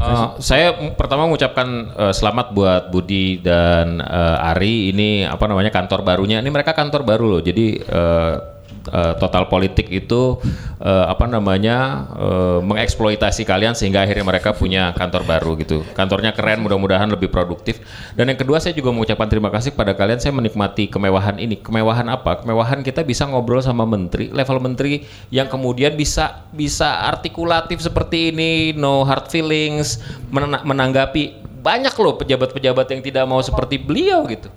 Uh, 0.00 0.40
saya 0.40 0.72
pertama 0.96 1.28
mengucapkan 1.28 1.92
uh, 1.92 2.08
selamat 2.08 2.56
buat 2.56 2.88
Budi 2.88 3.36
dan 3.44 4.00
uh, 4.00 4.48
Ari 4.48 4.96
ini 4.96 5.28
apa 5.28 5.44
namanya 5.44 5.68
kantor 5.68 6.00
barunya. 6.00 6.40
Ini 6.40 6.48
mereka 6.48 6.72
kantor 6.72 7.04
baru 7.04 7.36
loh. 7.36 7.42
Jadi 7.44 7.76
uh, 7.84 8.59
uh, 8.90 9.14
total 9.16 9.46
politik 9.46 9.88
itu 9.88 10.38
uh, 10.82 11.06
apa 11.08 11.24
namanya 11.26 12.06
uh, 12.14 12.58
mengeksploitasi 12.60 13.46
kalian 13.46 13.72
sehingga 13.72 14.04
akhirnya 14.04 14.26
mereka 14.26 14.52
punya 14.52 14.92
kantor 14.94 15.22
baru 15.24 15.56
gitu. 15.58 15.86
Kantornya 15.96 16.34
keren, 16.36 16.62
mudah-mudahan 16.62 17.08
lebih 17.08 17.30
produktif. 17.32 17.80
Dan 18.14 18.30
yang 18.30 18.38
kedua 18.38 18.58
saya 18.58 18.76
juga 18.76 18.92
mengucapkan 18.92 19.30
terima 19.30 19.48
kasih 19.48 19.72
kepada 19.72 19.94
kalian. 19.96 20.18
Saya 20.20 20.34
menikmati 20.34 20.90
kemewahan 20.90 21.38
ini. 21.38 21.58
Kemewahan 21.58 22.06
apa? 22.10 22.42
Kemewahan 22.44 22.84
kita 22.84 23.06
bisa 23.06 23.24
ngobrol 23.30 23.62
sama 23.64 23.86
menteri, 23.86 24.28
level 24.30 24.58
menteri 24.60 25.06
yang 25.32 25.46
kemudian 25.46 25.94
bisa 25.94 26.44
bisa 26.52 27.06
artikulatif 27.08 27.80
seperti 27.80 28.34
ini, 28.34 28.76
no 28.76 29.06
hard 29.06 29.30
feelings, 29.30 30.02
mena- 30.28 30.62
menanggapi 30.66 31.40
banyak 31.60 31.92
loh 32.00 32.16
pejabat-pejabat 32.16 32.86
yang 32.88 33.00
tidak 33.04 33.24
mau 33.28 33.38
seperti 33.44 33.76
beliau 33.76 34.24
gitu 34.24 34.48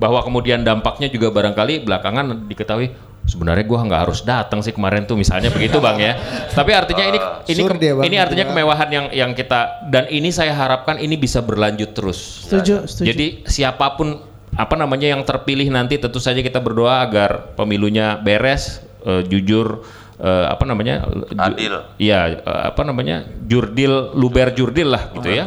bahwa 0.00 0.24
kemudian 0.24 0.64
dampaknya 0.64 1.12
juga 1.12 1.28
barangkali 1.28 1.84
belakangan 1.84 2.48
diketahui 2.48 3.09
sebenarnya 3.28 3.64
gua 3.68 3.84
nggak 3.86 4.00
harus 4.08 4.20
datang 4.24 4.60
sih 4.64 4.72
kemarin 4.74 5.04
tuh 5.06 5.14
misalnya 5.14 5.52
begitu 5.54 5.78
bang 5.78 5.98
ya 6.00 6.12
tapi 6.50 6.74
artinya 6.74 7.04
ini 7.06 7.18
ini 7.46 7.60
Sur 7.62 7.74
dia, 7.78 7.92
Bang, 7.94 8.04
ini 8.04 8.16
gitu 8.16 8.24
artinya 8.26 8.44
ya. 8.44 8.50
kemewahan 8.50 8.88
yang 8.90 9.06
yang 9.12 9.30
kita 9.36 9.86
dan 9.92 10.08
ini 10.10 10.32
saya 10.34 10.56
harapkan 10.56 10.98
ini 10.98 11.14
bisa 11.14 11.38
berlanjut 11.44 11.94
terus 11.94 12.48
Setuju, 12.48 12.88
setuju. 12.90 13.06
jadi 13.12 13.26
siapa 13.46 13.86
pun 13.94 14.18
apa 14.50 14.74
namanya 14.74 15.14
yang 15.14 15.22
terpilih 15.22 15.70
nanti 15.70 15.96
tentu 15.96 16.18
saja 16.18 16.42
kita 16.42 16.58
berdoa 16.58 17.06
agar 17.06 17.54
pemilunya 17.54 18.18
beres 18.18 18.82
eh, 19.06 19.22
jujur 19.22 19.86
eh, 20.18 20.46
apa 20.50 20.64
namanya 20.66 21.06
Adil. 21.38 21.86
iya 22.02 22.42
eh, 22.42 22.62
apa 22.66 22.82
namanya 22.82 23.24
jurdil 23.46 24.10
luber 24.18 24.50
jurdil 24.58 24.90
lah 24.90 25.06
gitu 25.14 25.30
ya 25.30 25.46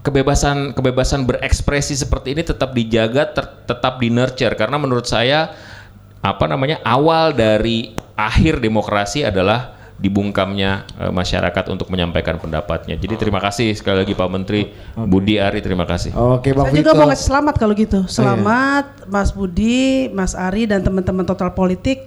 kebebasan 0.00 0.72
kebebasan 0.72 1.28
berekspresi 1.28 1.92
seperti 1.92 2.32
ini 2.32 2.42
tetap 2.46 2.72
dijaga 2.72 3.28
ter- 3.28 3.52
tetap 3.68 4.00
di 4.00 4.08
nurture 4.08 4.56
karena 4.56 4.80
menurut 4.80 5.04
saya 5.04 5.52
apa 6.22 6.44
namanya 6.50 6.82
awal 6.82 7.30
dari 7.30 7.94
akhir 8.18 8.58
demokrasi 8.58 9.22
adalah 9.22 9.78
dibungkamnya 9.98 10.86
eh, 10.94 11.12
masyarakat 11.12 11.64
untuk 11.74 11.90
menyampaikan 11.90 12.38
pendapatnya. 12.38 12.94
Jadi 12.94 13.18
terima 13.18 13.42
kasih 13.42 13.74
sekali 13.74 14.06
lagi 14.06 14.14
Pak 14.14 14.30
Menteri 14.30 14.70
Budi 14.94 15.42
Ari 15.42 15.58
terima 15.58 15.82
kasih. 15.84 16.14
oke 16.14 16.46
bang 16.54 16.66
Saya 16.70 16.74
Vito 16.74 16.82
juga 16.86 16.92
mau 16.94 17.08
ngasih 17.10 17.26
selamat 17.26 17.54
kalau 17.58 17.74
gitu. 17.74 18.00
Selamat 18.06 18.86
Mas 19.10 19.30
Budi, 19.34 20.06
Mas 20.14 20.38
Ari 20.38 20.70
dan 20.70 20.86
teman-teman 20.86 21.26
Total 21.26 21.50
Politik. 21.50 22.06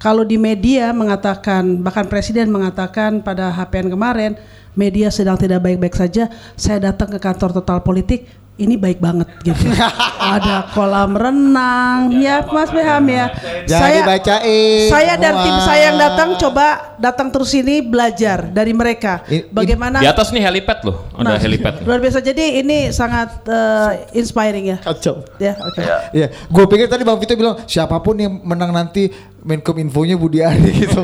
Kalau 0.00 0.24
di 0.24 0.40
media 0.40 0.92
mengatakan 0.96 1.80
bahkan 1.80 2.08
presiden 2.08 2.48
mengatakan 2.48 3.20
pada 3.20 3.52
HPN 3.52 3.92
kemarin 3.92 4.32
media 4.72 5.12
sedang 5.12 5.36
tidak 5.36 5.60
baik-baik 5.60 5.92
saja, 5.92 6.28
saya 6.56 6.92
datang 6.92 7.12
ke 7.12 7.18
kantor 7.20 7.56
Total 7.56 7.80
Politik 7.84 8.28
ini 8.60 8.76
baik 8.76 9.00
banget 9.00 9.28
gitu. 9.40 9.72
Ada 10.20 10.68
kolam 10.76 11.16
renang, 11.16 12.12
ya 12.20 12.44
Mas 12.44 12.68
Beham 12.68 13.08
ya. 13.08 13.32
Jangan 13.64 13.90
dibacain 14.04 14.90
Saya 14.92 15.14
dan 15.16 15.34
tim 15.40 15.56
saya 15.64 15.80
yang 15.90 15.96
datang 15.96 16.28
coba 16.36 16.96
datang 17.00 17.32
terus 17.32 17.50
ini 17.56 17.80
belajar 17.80 18.52
dari 18.52 18.76
mereka. 18.76 19.24
Bagaimana 19.48 20.04
Di 20.04 20.08
atas 20.12 20.28
nih 20.28 20.44
helipad 20.44 20.84
loh, 20.84 21.08
ada 21.16 21.34
Nah, 21.34 21.38
helipad. 21.40 21.80
Luar 21.88 21.98
biasa. 22.04 22.20
Jadi 22.20 22.60
ini 22.60 22.92
sangat 22.92 23.40
eh, 23.48 24.20
inspiring 24.20 24.76
ya. 24.76 24.78
kacau 24.84 25.24
Ya, 25.40 25.56
oke. 25.56 25.80
Iya, 26.12 26.28
gue 26.28 26.64
pikir 26.68 26.86
tadi 26.86 27.02
Bang 27.02 27.16
Vito 27.16 27.32
bilang 27.32 27.64
siapa 27.64 27.96
pun 28.04 28.20
yang 28.20 28.44
menang 28.44 28.76
nanti 28.76 29.08
Menkom 29.40 29.76
Infonya 29.80 30.20
Budi 30.20 30.44
Ari 30.44 30.84
gitu. 30.84 31.00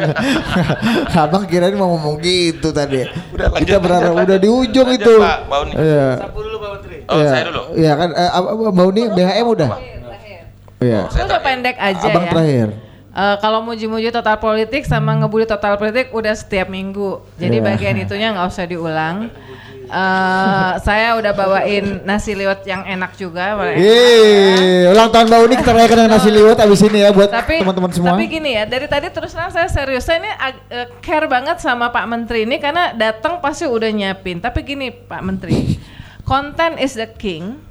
Abang 1.24 1.48
kirain 1.48 1.72
mau 1.72 1.88
ngomong 1.96 2.20
gitu 2.20 2.68
tadi. 2.68 3.08
Udah, 3.32 3.48
lanjut, 3.48 3.64
Kita 3.64 3.78
berharap 3.80 4.12
lanjut, 4.12 4.26
udah 4.28 4.38
di 4.38 4.48
ujung 4.48 4.88
lanjut, 4.88 5.00
itu. 5.02 5.14
Pak, 5.16 5.38
Bau 5.48 5.62
nih. 5.64 5.74
Iya. 5.74 6.08
Oh, 7.06 7.16
Iya. 7.16 7.30
saya 7.30 7.42
dulu. 7.48 7.62
Iya 7.72 7.92
kan 7.96 8.08
eh, 8.12 8.30
Bau 8.70 8.90
nih 8.92 9.04
BHM 9.08 9.46
udah. 9.46 9.70
Iya. 10.76 11.00
Itu 11.08 11.22
udah 11.24 11.40
pendek 11.40 11.76
aja 11.80 12.04
Abang 12.04 12.24
ya. 12.24 12.30
terakhir. 12.30 12.68
Eh, 13.16 13.36
kalau 13.40 13.64
muji-muji 13.64 14.12
total 14.12 14.36
politik 14.36 14.84
sama 14.84 15.16
ngebully 15.16 15.48
total 15.48 15.80
politik 15.80 16.12
udah 16.12 16.36
setiap 16.36 16.68
minggu. 16.68 17.24
Jadi 17.40 17.56
Iya. 17.56 17.64
bagian 17.64 17.96
itunya 17.96 18.28
nggak 18.36 18.46
usah 18.46 18.68
diulang. 18.68 19.32
Eh, 19.86 20.72
saya 20.82 21.14
udah 21.14 21.30
bawain 21.30 22.02
nasi 22.02 22.34
liwet 22.34 22.66
yang 22.66 22.82
enak 22.82 23.14
juga. 23.14 23.54
Ih, 23.78 24.90
ulang 24.90 25.14
tahun 25.14 25.30
Bau 25.30 25.46
nih 25.46 25.62
kita 25.62 25.70
rayakan 25.70 25.96
dengan 26.02 26.12
nasi 26.18 26.28
liwet 26.34 26.58
abis 26.58 26.82
ini 26.82 27.06
ya 27.06 27.14
buat 27.14 27.30
teman-teman 27.30 27.90
semua. 27.94 28.18
tapi 28.18 28.26
gini 28.26 28.58
ya 28.58 28.66
dari 28.66 28.90
tadi 28.90 29.06
terus 29.14 29.30
terang 29.30 29.54
saya 29.54 29.70
serius 29.70 30.02
saya 30.02 30.18
ini 30.26 30.30
eh, 30.74 30.90
care 30.98 31.30
banget 31.30 31.62
sama 31.62 31.94
Pak 31.94 32.06
Menteri 32.10 32.42
ini 32.42 32.58
karena 32.58 32.90
datang 32.98 33.38
pasti 33.38 33.70
udah 33.70 33.86
nyiapin 33.86 34.42
tapi 34.42 34.66
gini 34.66 34.90
Pak 34.90 35.22
Menteri 35.22 35.78
content 36.26 36.82
is 36.82 36.98
the 36.98 37.06
king 37.06 37.62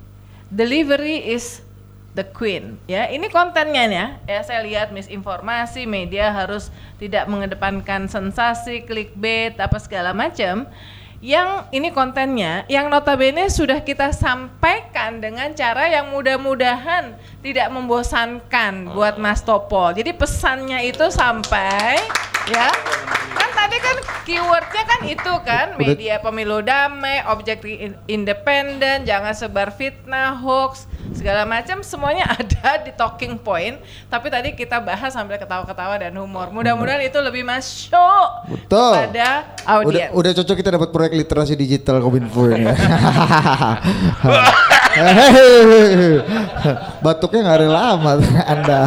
delivery 0.48 1.20
is 1.20 1.60
the 2.16 2.24
queen 2.24 2.80
ya 2.88 3.12
ini 3.12 3.28
kontennya 3.28 3.92
ya 3.92 4.06
ya 4.24 4.40
saya 4.40 4.64
lihat 4.64 4.96
misinformasi 4.96 5.84
media 5.84 6.32
harus 6.32 6.72
tidak 6.96 7.28
mengedepankan 7.28 8.08
sensasi 8.08 8.88
clickbait 8.88 9.60
apa 9.60 9.76
segala 9.84 10.16
macam 10.16 10.64
yang 11.26 11.66
ini 11.74 11.90
kontennya 11.90 12.70
yang 12.70 12.86
notabene 12.86 13.50
sudah 13.50 13.82
kita 13.82 14.14
sampaikan 14.14 15.18
dengan 15.18 15.50
cara 15.58 15.90
yang 15.90 16.14
mudah-mudahan 16.14 17.18
tidak 17.42 17.74
membosankan 17.74 18.94
buat 18.94 19.18
Mas 19.18 19.42
Topol. 19.42 19.98
Jadi 19.98 20.14
pesannya 20.14 20.86
itu 20.86 21.10
sampai 21.10 21.98
ya. 22.46 22.70
Kan 23.34 23.50
tadi 23.58 23.78
kan 23.82 23.98
keywordnya 24.22 24.84
kan 24.86 25.02
itu 25.10 25.34
kan 25.42 25.68
media 25.82 26.22
pemilu 26.22 26.62
damai, 26.62 27.26
objektif 27.26 27.74
in- 27.74 27.98
independen, 28.06 29.02
jangan 29.02 29.34
sebar 29.34 29.74
fitnah, 29.74 30.38
hoax, 30.38 30.86
segala 31.14 31.46
macam 31.46 31.82
semuanya 31.82 32.30
ada 32.38 32.86
di 32.86 32.94
talking 32.94 33.38
point. 33.38 33.82
Tapi 34.10 34.30
tadi 34.30 34.54
kita 34.54 34.78
bahas 34.78 35.14
sambil 35.14 35.42
ketawa-ketawa 35.42 35.98
dan 35.98 36.14
humor. 36.14 36.54
Mudah-mudahan 36.54 37.02
itu 37.02 37.18
lebih 37.18 37.42
masuk 37.42 38.30
Betul. 38.46 38.94
pada 38.94 39.30
Udah, 39.66 39.82
audiens. 39.82 40.12
udah 40.14 40.32
cocok 40.38 40.56
kita 40.62 40.70
dapat 40.78 40.90
proyek 40.94 41.14
literasi 41.16 41.56
digital 41.56 42.04
Kominfo 42.04 42.52
ini. 42.52 42.68
Batuknya 47.04 47.42
nggak 47.46 47.60
rela 47.60 47.82
amat 47.98 48.18
Anda. 48.54 48.80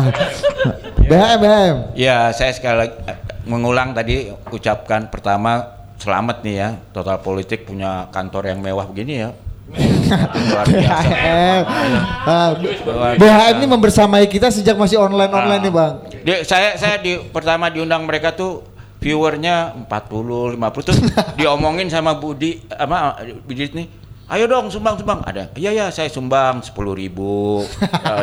BHM, 1.08 1.38
BHM. 1.40 1.76
Ya, 1.96 2.28
saya 2.36 2.52
sekali 2.52 2.76
lagi 2.84 2.94
eh, 3.08 3.16
mengulang 3.48 3.96
tadi 3.96 4.28
ucapkan 4.52 5.08
pertama 5.08 5.64
selamat 5.98 6.44
nih 6.44 6.54
ya, 6.54 6.68
Total 6.92 7.18
Politik 7.20 7.66
punya 7.66 8.06
kantor 8.12 8.54
yang 8.54 8.58
mewah 8.60 8.86
begini 8.88 9.24
ya. 9.24 9.30
Luar 9.68 10.64
biasa. 10.64 10.72
BHM. 10.72 11.62
Ah, 12.24 12.50
BHM 13.20 13.54
ini 13.60 13.66
membersamai 13.68 14.24
kita 14.28 14.48
sejak 14.48 14.76
masih 14.80 14.96
online-online 14.96 15.60
nih, 15.60 15.72
Bang. 15.72 15.94
Di- 16.24 16.42
saya 16.44 16.76
saya 16.80 16.96
di 17.00 17.20
pertama 17.28 17.68
diundang 17.68 18.08
mereka 18.08 18.32
tuh 18.32 18.64
viewernya 18.98 19.86
40 19.86 20.58
50 20.58 20.88
tuh 20.88 20.96
diomongin 21.38 21.86
sama 21.86 22.18
Budi 22.18 22.62
sama 22.66 23.14
Budi 23.46 23.66
nih 23.70 23.88
Ayo 24.28 24.44
dong 24.44 24.68
sumbang 24.68 25.00
sumbang 25.00 25.24
ada. 25.24 25.48
Iya 25.56 25.72
ya 25.72 25.86
saya 25.88 26.12
sumbang 26.12 26.60
sepuluh 26.60 26.92
ribu, 26.92 27.64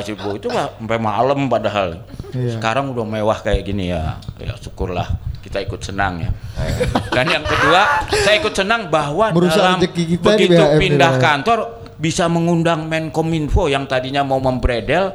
ribu 0.05 0.37
itu 0.37 0.53
mah 0.53 0.77
sampai 0.77 1.01
malam 1.01 1.49
padahal. 1.49 2.05
Iya. 2.29 2.61
Sekarang 2.61 2.93
udah 2.93 3.09
mewah 3.09 3.41
kayak 3.41 3.65
gini 3.65 3.89
ya. 3.89 4.21
Ya 4.37 4.53
syukurlah 4.53 5.09
kita 5.41 5.65
ikut 5.65 5.81
senang 5.81 6.21
ya. 6.21 6.29
Dan 7.15 7.25
yang 7.25 7.41
kedua 7.41 8.05
saya 8.21 8.37
ikut 8.37 8.53
senang 8.53 8.93
bahwa 8.93 9.33
Merusak 9.33 9.57
dalam 9.57 9.81
kita 9.81 10.21
begitu 10.21 10.61
BHM 10.61 10.77
pindah 10.77 11.11
Bang. 11.17 11.21
kantor 11.25 11.59
bisa 11.97 12.29
mengundang 12.29 12.85
Menkominfo 12.85 13.65
yang 13.65 13.89
tadinya 13.89 14.21
mau 14.21 14.37
membredel 14.37 15.09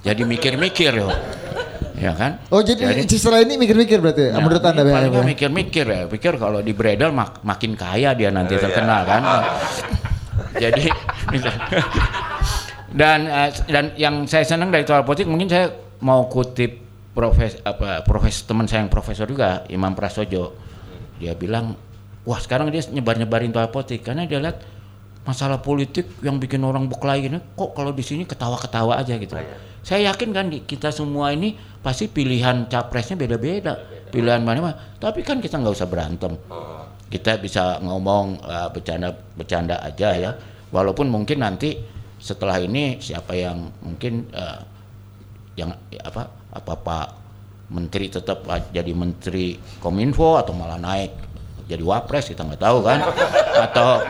jadi 0.00 0.24
mikir-mikir 0.24 1.04
loh. 1.04 1.12
Ya 2.00 2.16
kan? 2.16 2.40
Oh, 2.48 2.64
jadi, 2.64 3.04
setelah 3.04 3.44
ini 3.44 3.60
mikir-mikir 3.60 4.00
berarti 4.00 4.32
ya, 4.32 4.40
Nah, 4.40 4.40
menurut 4.40 4.64
Anda 4.64 4.82
paling 4.88 5.12
ya? 5.12 5.20
mikir-mikir 5.20 5.84
ya, 5.84 6.02
pikir 6.08 6.40
kalau 6.40 6.64
di 6.64 6.72
bredel 6.72 7.12
mak- 7.12 7.44
makin 7.44 7.76
kaya 7.76 8.16
dia 8.16 8.32
nanti 8.32 8.56
terkenal 8.56 9.04
kan. 9.04 9.22
Jadi 10.64 10.88
dan 12.90 13.28
eh, 13.28 13.50
dan 13.70 13.84
yang 13.94 14.24
saya 14.26 14.42
senang 14.42 14.72
dari 14.72 14.82
soal 14.82 15.04
politik 15.06 15.28
mungkin 15.30 15.46
saya 15.46 15.70
mau 16.02 16.26
kutip 16.26 16.80
profes 17.12 17.60
apa 17.62 18.02
profes 18.02 18.42
teman 18.48 18.64
saya 18.66 18.82
yang 18.82 18.90
profesor 18.90 19.28
juga 19.28 19.62
Imam 19.68 19.92
Prasojo. 19.94 20.56
Dia 21.20 21.36
bilang, 21.36 21.76
"Wah, 22.24 22.40
sekarang 22.40 22.72
dia 22.72 22.80
nyebar-nyebarin 22.88 23.52
soal 23.52 23.68
politik 23.68 24.02
karena 24.02 24.24
dia 24.24 24.40
lihat 24.40 24.58
masalah 25.20 25.60
politik 25.60 26.08
yang 26.24 26.40
bikin 26.40 26.64
orang 26.64 26.88
berkelahi 26.88 27.28
gini 27.28 27.38
kok 27.54 27.76
kalau 27.76 27.92
di 27.92 28.00
sini 28.00 28.24
ketawa-ketawa 28.24 28.96
aja 28.98 29.14
gitu. 29.20 29.36
Saya 29.80 30.12
yakin 30.12 30.28
kan 30.32 30.46
di- 30.48 30.64
kita 30.64 30.92
semua 30.92 31.32
ini 31.32 31.56
pasti 31.80 32.08
pilihan 32.08 32.68
capresnya 32.68 33.16
beda-beda, 33.16 33.76
pilihan 34.12 34.40
mana-mana. 34.44 34.96
Tapi 35.00 35.24
kan 35.24 35.40
kita 35.40 35.60
nggak 35.60 35.74
usah 35.76 35.88
berantem. 35.88 36.36
Kita 37.10 37.40
bisa 37.42 37.80
ngomong 37.82 38.40
bercanda-bercanda 38.72 39.82
aja 39.82 40.10
ya. 40.14 40.30
Walaupun 40.70 41.10
mungkin 41.10 41.42
nanti 41.42 41.74
setelah 42.20 42.60
ini 42.60 43.00
siapa 43.00 43.32
yang 43.32 43.72
mungkin 43.80 44.28
eh, 44.30 44.60
yang 45.56 45.72
ya, 45.88 46.04
apa 46.04 46.28
apa 46.52 46.72
Pak 46.76 47.08
Menteri 47.72 48.12
tetap 48.12 48.44
jadi 48.70 48.92
Menteri 48.92 49.56
Kominfo 49.80 50.36
atau 50.36 50.52
malah 50.52 50.76
naik 50.76 51.16
jadi 51.64 51.80
wapres 51.80 52.28
kita 52.28 52.44
nggak 52.44 52.60
tahu 52.60 52.78
kan 52.84 53.00
atau 53.66 54.04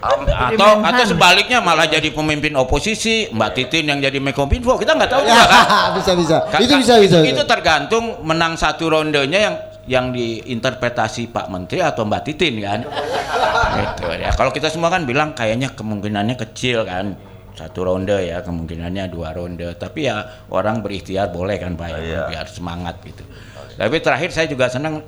atau 0.00 0.80
atau 0.80 1.04
sebaliknya 1.06 1.60
malah 1.60 1.84
jadi 1.84 2.08
pemimpin 2.08 2.56
oposisi 2.56 3.28
Mbak 3.28 3.50
Titin 3.52 3.84
yang 3.86 3.98
jadi 4.00 4.16
Menkominfo 4.16 4.74
kita 4.74 4.96
nggak 4.96 5.10
tahu 5.10 5.22
juga 5.22 5.44
kan 5.44 5.64
bisa 6.00 6.12
bisa. 6.16 6.36
Ka- 6.48 6.60
Itu 6.60 6.74
bisa 6.76 6.96
bisa. 6.96 7.20
Itu 7.20 7.44
tergantung 7.44 8.24
menang 8.24 8.56
satu 8.56 8.88
rondenya 8.88 9.40
yang 9.40 9.56
yang 9.84 10.06
diinterpretasi 10.10 11.28
Pak 11.28 11.46
Menteri 11.48 11.80
atau 11.80 12.04
Mbak 12.04 12.22
Titin 12.24 12.54
kan. 12.60 12.80
gitu 13.70 14.08
ya. 14.10 14.30
Kalau 14.32 14.50
kita 14.50 14.68
semua 14.68 14.88
kan 14.88 15.04
bilang 15.04 15.32
kayaknya 15.32 15.72
kemungkinannya 15.72 16.36
kecil 16.38 16.82
kan 16.82 17.14
satu 17.50 17.84
ronde 17.84 18.16
ya 18.16 18.40
kemungkinannya 18.40 19.10
dua 19.10 19.36
ronde 19.36 19.68
tapi 19.76 20.08
ya 20.08 20.24
orang 20.48 20.80
berikhtiar 20.80 21.28
boleh 21.28 21.60
kan 21.60 21.76
Pak 21.76 21.88
ya 22.00 22.20
biar 22.26 22.46
semangat 22.48 23.04
gitu. 23.04 23.20
Tapi 23.76 23.96
terakhir 24.00 24.30
saya 24.32 24.46
juga 24.48 24.68
senang 24.68 25.04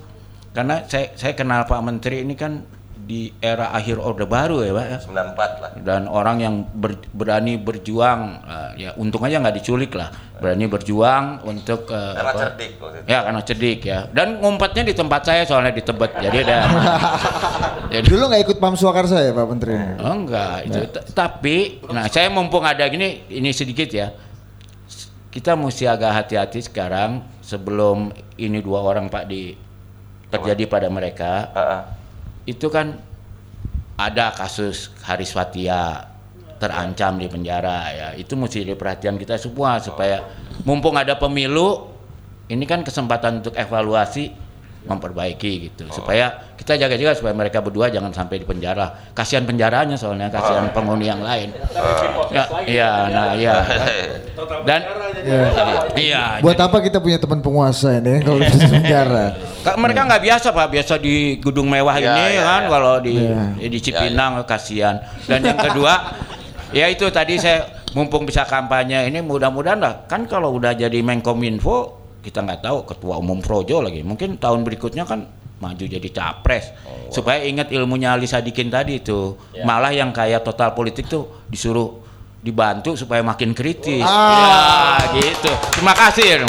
karena 0.52 0.84
saya 0.84 1.16
saya 1.16 1.32
kenal 1.32 1.64
Pak 1.64 1.80
Menteri 1.80 2.20
ini 2.20 2.36
kan 2.36 2.60
di 3.02 3.34
era 3.36 3.70
akhir 3.70 3.98
Orde 3.98 4.24
Baru 4.24 4.62
ya 4.62 4.70
Pak 4.70 4.86
ya? 4.86 4.98
94 5.02 5.34
lah. 5.58 5.70
dan 5.78 6.06
orang 6.06 6.36
yang 6.38 6.54
ber- 6.64 7.02
berani 7.10 7.56
berjuang 7.56 8.20
eh, 8.40 8.70
ya 8.78 8.90
untung 8.94 9.20
aja 9.22 9.36
nggak 9.36 9.58
diculik 9.58 9.92
lah. 9.92 10.08
Berani 10.38 10.66
berjuang 10.66 11.42
untuk 11.42 11.86
eh, 11.88 11.98
Karena 12.12 12.30
apa- 12.30 12.40
cerdik 12.40 12.70
ya 13.04 13.18
karena 13.20 13.40
cerdik 13.40 13.80
ya. 13.82 13.98
Dan 14.08 14.38
ngumpetnya 14.38 14.82
di 14.84 14.94
tempat 14.94 15.22
saya 15.22 15.42
soalnya 15.42 15.70
di 15.70 15.82
Tebet. 15.82 16.14
Jadi 16.16 16.36
ada 16.40 16.58
jadi 17.92 18.06
Dulu 18.06 18.22
nggak 18.24 18.42
ikut 18.44 18.56
Pam 18.56 18.74
Swakarsa 18.74 19.18
ya 19.18 19.30
Pak 19.30 19.46
Menteri? 19.46 19.74
oh 19.98 20.14
enggak 20.16 20.56
itu 20.64 20.80
T- 20.88 21.02
tapi 21.12 21.56
nah 21.86 22.06
saya 22.06 22.26
mumpung 22.28 22.62
ada 22.62 22.86
gini 22.86 23.26
ini 23.28 23.50
sedikit 23.50 23.88
ya. 23.88 24.14
Kita 25.28 25.56
mesti 25.56 25.84
agak 25.84 26.12
hati-hati 26.14 26.60
sekarang 26.60 27.24
sebelum 27.40 28.08
ini 28.36 28.60
dua 28.60 28.78
orang 28.80 29.08
Pak 29.08 29.24
di 29.24 29.56
terjadi 30.28 30.64
pada 30.66 30.86
mereka. 30.86 31.50
Heeh. 31.50 31.80
Itu 32.48 32.66
kan 32.72 32.98
ada 33.96 34.34
kasus 34.34 34.90
Haris 35.06 35.30
Fatia 35.30 36.10
terancam 36.58 37.18
di 37.18 37.26
penjara 37.26 37.90
ya. 37.90 38.08
Itu 38.14 38.38
mesti 38.38 38.62
jadi 38.62 38.74
perhatian 38.78 39.18
kita 39.18 39.38
semua 39.38 39.82
supaya 39.82 40.22
mumpung 40.62 40.94
ada 40.94 41.18
pemilu 41.18 41.90
ini 42.50 42.66
kan 42.66 42.82
kesempatan 42.82 43.42
untuk 43.42 43.54
evaluasi 43.58 44.34
memperbaiki 44.82 45.52
gitu. 45.70 45.86
Supaya 45.90 46.52
kita 46.58 46.78
jaga-jaga 46.78 47.14
supaya 47.18 47.34
mereka 47.34 47.58
berdua 47.58 47.90
jangan 47.90 48.10
sampai 48.10 48.42
di 48.42 48.46
penjara. 48.46 49.10
Kasihan 49.14 49.42
penjaranya 49.42 49.94
soalnya 49.94 50.30
kasihan 50.30 50.70
penghuni 50.70 51.06
yang 51.10 51.22
lain. 51.22 51.50
Ya 52.30 52.44
iya 52.66 52.90
nah 53.10 53.26
iya. 53.34 53.54
Dan 54.68 54.80
iya. 55.94 56.38
Buat 56.42 56.58
apa 56.58 56.82
kita 56.82 56.98
punya 56.98 57.18
teman 57.18 57.42
penguasa 57.42 57.98
ini 57.98 58.20
kalau 58.26 58.42
di 58.42 58.50
penjara? 58.58 59.34
Kak, 59.62 59.76
mereka 59.78 60.00
nggak 60.06 60.22
biasa 60.22 60.48
pak, 60.50 60.66
biasa 60.70 60.94
di 60.98 61.38
gedung 61.38 61.70
mewah 61.70 61.94
Ya, 62.02 62.10
ini 62.18 62.24
ya, 62.34 62.42
kan, 62.42 62.62
ya. 62.66 62.68
kalau 62.70 62.94
di 62.98 63.14
Ya. 63.14 63.68
di 63.70 63.78
Cipinang 63.78 64.42
kasihan. 64.42 64.98
Dan 65.30 65.46
yang 65.46 65.58
kedua, 65.58 65.94
ya 66.78 66.90
itu 66.90 67.06
tadi 67.14 67.38
saya 67.38 67.70
mumpung 67.94 68.26
bisa 68.26 68.42
kampanye 68.42 69.06
ini 69.06 69.22
mudah-mudahan 69.22 69.78
lah, 69.78 69.94
kan 70.10 70.26
kalau 70.26 70.50
udah 70.58 70.74
jadi 70.74 70.98
Menkominfo 71.04 72.01
kita 72.22 72.38
nggak 72.40 72.62
tahu 72.62 72.78
ketua 72.86 73.18
umum 73.18 73.42
Projo 73.42 73.82
lagi, 73.82 74.06
mungkin 74.06 74.38
tahun 74.38 74.62
berikutnya 74.62 75.02
kan 75.02 75.26
maju 75.62 75.84
jadi 75.86 76.08
capres 76.10 76.74
supaya 77.06 77.42
ingat 77.46 77.70
ilmunya 77.70 78.14
Ali 78.14 78.26
Sadikin 78.26 78.66
tadi 78.66 78.98
itu 78.98 79.38
malah 79.62 79.94
yang 79.94 80.10
kayak 80.10 80.42
total 80.42 80.74
politik 80.74 81.06
tuh 81.06 81.46
disuruh 81.46 82.02
dibantu 82.42 82.98
supaya 82.98 83.22
makin 83.22 83.54
kritis 83.54 84.02
Ah. 84.02 84.98
ya 85.14 85.22
gitu 85.22 85.52
terima 85.78 85.94
kasih 85.94 86.42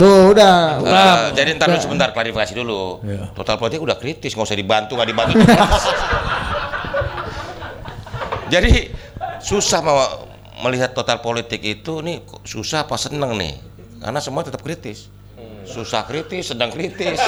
Tuh 0.00 0.32
udah. 0.32 0.80
udah. 0.80 0.96
Eh, 1.28 1.36
jadi 1.36 1.60
ntar 1.60 1.68
dulu 1.68 1.80
sebentar 1.82 2.08
klarifikasi 2.16 2.56
dulu. 2.56 3.04
Total 3.36 3.60
politik 3.60 3.84
udah 3.84 4.00
kritis, 4.00 4.32
nggak 4.32 4.48
usah 4.48 4.56
dibantu, 4.56 4.96
nggak 4.96 5.08
dibantu. 5.12 5.36
jadi 8.54 8.88
susah 9.44 9.80
mau 9.84 10.00
melihat 10.64 10.96
total 10.96 11.20
politik 11.20 11.60
itu 11.60 12.00
nih 12.00 12.24
kok 12.24 12.44
susah 12.48 12.88
apa 12.88 12.96
seneng 12.96 13.36
nih? 13.36 13.54
Karena 14.00 14.20
semua 14.20 14.42
tetap 14.42 14.64
kritis. 14.64 15.12
Susah 15.68 16.02
kritis, 16.08 16.50
sedang 16.50 16.72
kritis. 16.72 17.20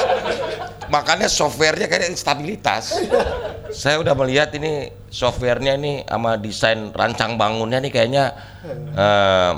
Makanya 0.94 1.30
softwarenya 1.30 1.86
kayaknya 1.86 2.10
instabilitas. 2.10 2.96
Saya 3.72 4.00
udah 4.02 4.12
melihat 4.18 4.52
ini 4.56 4.92
softwarenya 5.08 5.78
ini 5.78 5.92
sama 6.04 6.36
desain 6.36 6.92
rancang 6.92 7.40
bangunnya 7.40 7.80
nih 7.80 7.92
kayaknya 7.92 8.24
em, 8.92 9.56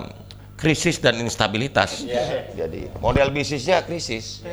krisis 0.54 1.02
dan 1.02 1.18
instabilitas. 1.18 2.06
Jadi 2.54 2.92
model 3.02 3.34
bisnisnya 3.34 3.82
krisis 3.82 4.46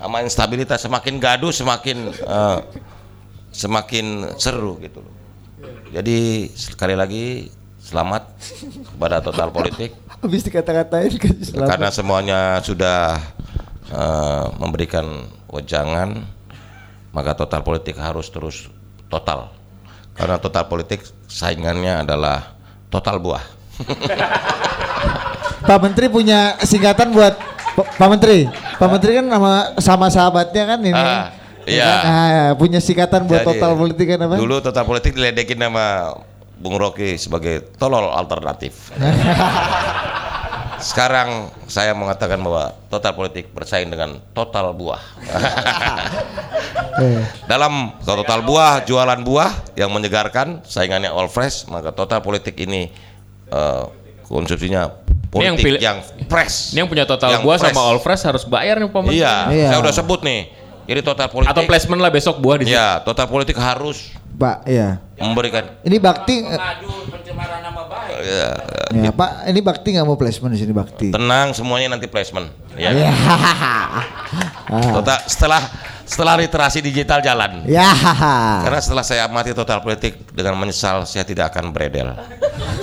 sama 0.00 0.24
instabilitas. 0.26 0.82
Semakin 0.82 1.14
gaduh 1.22 1.54
semakin 1.54 2.10
eh, 2.10 2.58
semakin 3.54 4.34
seru 4.34 4.82
gitu 4.82 5.04
loh. 5.04 5.14
Jadi 5.94 6.50
sekali 6.50 6.98
lagi 6.98 7.46
selamat 7.84 8.32
kepada 8.96 9.20
total 9.20 9.52
politik 9.52 9.92
Habis 10.24 10.40
dikata-katain 10.48 11.12
kan 11.20 11.36
selamat. 11.36 11.68
karena 11.68 11.88
semuanya 11.92 12.40
sudah 12.64 13.20
eh, 13.92 14.44
memberikan 14.56 15.28
wejangan 15.52 16.24
maka 17.12 17.36
total 17.36 17.60
politik 17.60 18.00
harus 18.00 18.32
terus 18.32 18.72
total 19.12 19.52
karena 20.16 20.40
total 20.40 20.64
politik 20.64 21.04
saingannya 21.28 22.00
adalah 22.00 22.56
total 22.88 23.20
buah 23.20 23.44
Pak 25.64 25.78
Menteri 25.80 26.06
punya 26.12 26.60
singkatan 26.60 27.08
buat 27.16 27.40
Pak 27.74 28.08
Menteri. 28.12 28.46
Pak 28.52 28.88
Menteri 28.92 29.16
kan 29.16 29.26
sama 29.32 29.52
sama 29.80 30.06
sahabatnya 30.12 30.62
kan 30.76 30.78
ini. 30.84 30.92
Ah. 30.92 31.32
Iya. 31.64 31.88
Nah, 32.04 32.48
punya 32.60 32.76
sikatan 32.76 33.24
buat 33.24 33.40
Jadi, 33.40 33.56
total 33.56 33.72
politik 33.72 34.06
kan 34.12 34.20
apa? 34.28 34.36
Dulu 34.36 34.60
total 34.60 34.84
politik 34.84 35.16
diledekin 35.16 35.56
nama 35.56 36.12
Bung 36.64 36.80
Rocky 36.80 37.20
sebagai 37.20 37.60
tolol 37.76 38.08
alternatif. 38.08 38.88
Sekarang 40.80 41.52
saya 41.64 41.92
mengatakan 41.92 42.40
bahwa 42.40 42.72
total 42.88 43.12
politik 43.12 43.52
bersaing 43.52 43.88
dengan 43.88 44.16
total 44.32 44.72
buah. 44.72 45.00
Eh. 46.94 47.20
Dalam 47.44 47.92
total 48.00 48.40
buah, 48.40 48.80
jualan 48.80 49.20
buah 49.20 49.76
yang 49.76 49.92
menyegarkan, 49.92 50.64
saingannya 50.64 51.12
all 51.12 51.28
fresh, 51.28 51.68
maka 51.68 51.92
total 51.92 52.24
politik 52.24 52.56
ini 52.56 52.88
eh, 53.48 53.84
konsumsinya 54.24 54.88
yang 55.36 55.56
politik 55.56 55.60
pilih- 55.60 55.82
yang, 55.82 55.98
fresh. 56.28 56.72
Ini 56.72 56.84
yang 56.84 56.88
punya 56.88 57.04
total 57.04 57.28
Yang 57.34 57.42
buah 57.44 57.58
fresh. 57.60 57.74
sama 57.76 57.80
all 57.84 58.00
fresh 58.00 58.22
harus 58.24 58.44
bayar 58.44 58.80
nih 58.80 58.88
pemerintah. 58.88 59.20
Iya, 59.20 59.34
Iya. 59.52 59.68
saya 59.68 59.78
udah 59.84 59.94
sebut 59.94 60.20
nih. 60.24 60.40
Jadi 60.84 61.00
total 61.00 61.28
politik. 61.28 61.52
Atau 61.52 61.62
placement 61.64 62.00
lah 62.00 62.12
besok 62.12 62.38
buah 62.40 62.56
di 62.60 62.68
situ. 62.68 62.76
Ya, 62.76 63.00
total 63.00 63.26
politik 63.26 63.56
harus 63.56 64.12
Pak, 64.34 64.66
ya. 64.66 64.98
memberikan. 65.14 65.78
Ini 65.86 65.96
bakti 66.02 66.42
eh, 66.42 66.58
pencemaran 67.06 67.62
nama 67.62 67.86
baik. 67.86 68.14
Ya, 68.26 68.50
ya, 68.90 69.10
Pak, 69.14 69.46
ini 69.46 69.60
bakti 69.62 69.88
nggak 69.94 70.06
mau 70.10 70.18
placement 70.18 70.52
di 70.52 70.58
sini 70.58 70.74
bakti. 70.74 71.14
tenang 71.14 71.54
semuanya 71.54 71.94
nanti 71.94 72.10
placement. 72.10 72.50
Ya. 72.74 72.90
Ya. 72.90 73.14
Total 74.98 75.22
setelah 75.30 75.62
setelah 76.04 76.34
literasi 76.36 76.82
digital 76.82 77.22
jalan. 77.22 77.62
Ya. 77.70 77.94
Karena 78.66 78.80
setelah 78.82 79.04
saya 79.06 79.30
amati 79.30 79.54
total 79.54 79.80
politik 79.80 80.18
dengan 80.34 80.58
menyesal 80.58 81.06
saya 81.06 81.22
tidak 81.22 81.54
akan 81.54 81.70
beredel. 81.70 82.12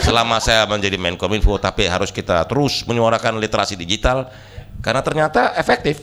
Selama 0.02 0.40
saya 0.40 0.64
menjadi 0.66 0.96
Menkominfo 0.96 1.60
tapi 1.60 1.86
harus 1.86 2.10
kita 2.10 2.48
terus 2.48 2.88
menyuarakan 2.88 3.38
literasi 3.38 3.76
digital 3.76 4.32
karena 4.80 5.04
ternyata 5.04 5.54
efektif. 5.60 6.00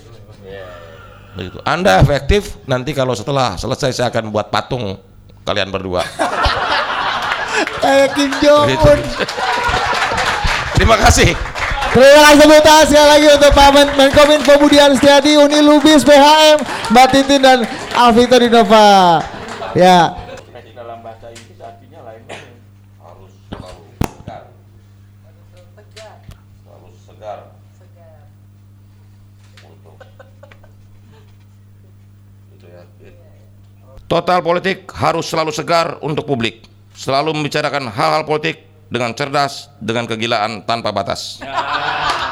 Begitu. 1.35 1.59
Anda 1.63 2.03
efektif 2.03 2.59
nanti 2.67 2.93
kalau 2.93 3.15
setelah 3.15 3.55
selesai 3.57 3.95
saya 3.95 4.09
akan 4.11 4.31
buat 4.35 4.51
patung 4.51 4.99
kalian 5.49 5.73
berdua. 5.73 6.05
Kayak 7.83 8.09
Kim 8.13 8.31
Jong. 8.45 8.69
Un. 8.69 9.01
Terima 10.77 10.97
kasih. 11.01 11.33
Terima 11.89 12.21
kasih 12.29 12.39
sebutan 12.45 12.85
sekali 12.85 13.09
lagi 13.09 13.27
untuk 13.33 13.51
Pak 13.57 13.69
Men 13.73 13.89
Menkominfo 13.97 14.55
Budi 14.61 14.77
Aristiadi, 14.77 15.41
Uni 15.41 15.65
Lubis, 15.65 16.05
BHM, 16.05 16.61
Mbak 16.93 17.07
Titin 17.17 17.41
dan 17.41 17.59
Alvito 17.97 18.37
Dinova. 18.37 19.25
Ya, 19.73 20.13
dalam 20.79 21.03
bahasa 21.03 21.33
Inggris 21.35 21.59
artinya 21.59 22.01
lain 22.07 22.23
harus 23.03 23.33
selalu 23.51 23.83
segar. 24.05 24.43
Selalu 26.63 26.89
segar. 27.03 27.39
Untuk 29.65 29.97
Gitu 32.55 32.67
ya. 32.71 32.83
Total 34.09 34.41
politik 34.41 34.89
harus 34.97 35.29
selalu 35.29 35.53
segar 35.53 36.01
untuk 36.01 36.25
publik. 36.25 36.65
Selalu 36.97 37.37
membicarakan 37.37 37.93
hal-hal 37.93 38.25
politik 38.25 38.65
dengan 38.89 39.13
cerdas, 39.13 39.69
dengan 39.85 40.09
kegilaan 40.09 40.65
tanpa 40.65 40.89
batas. 40.97 41.37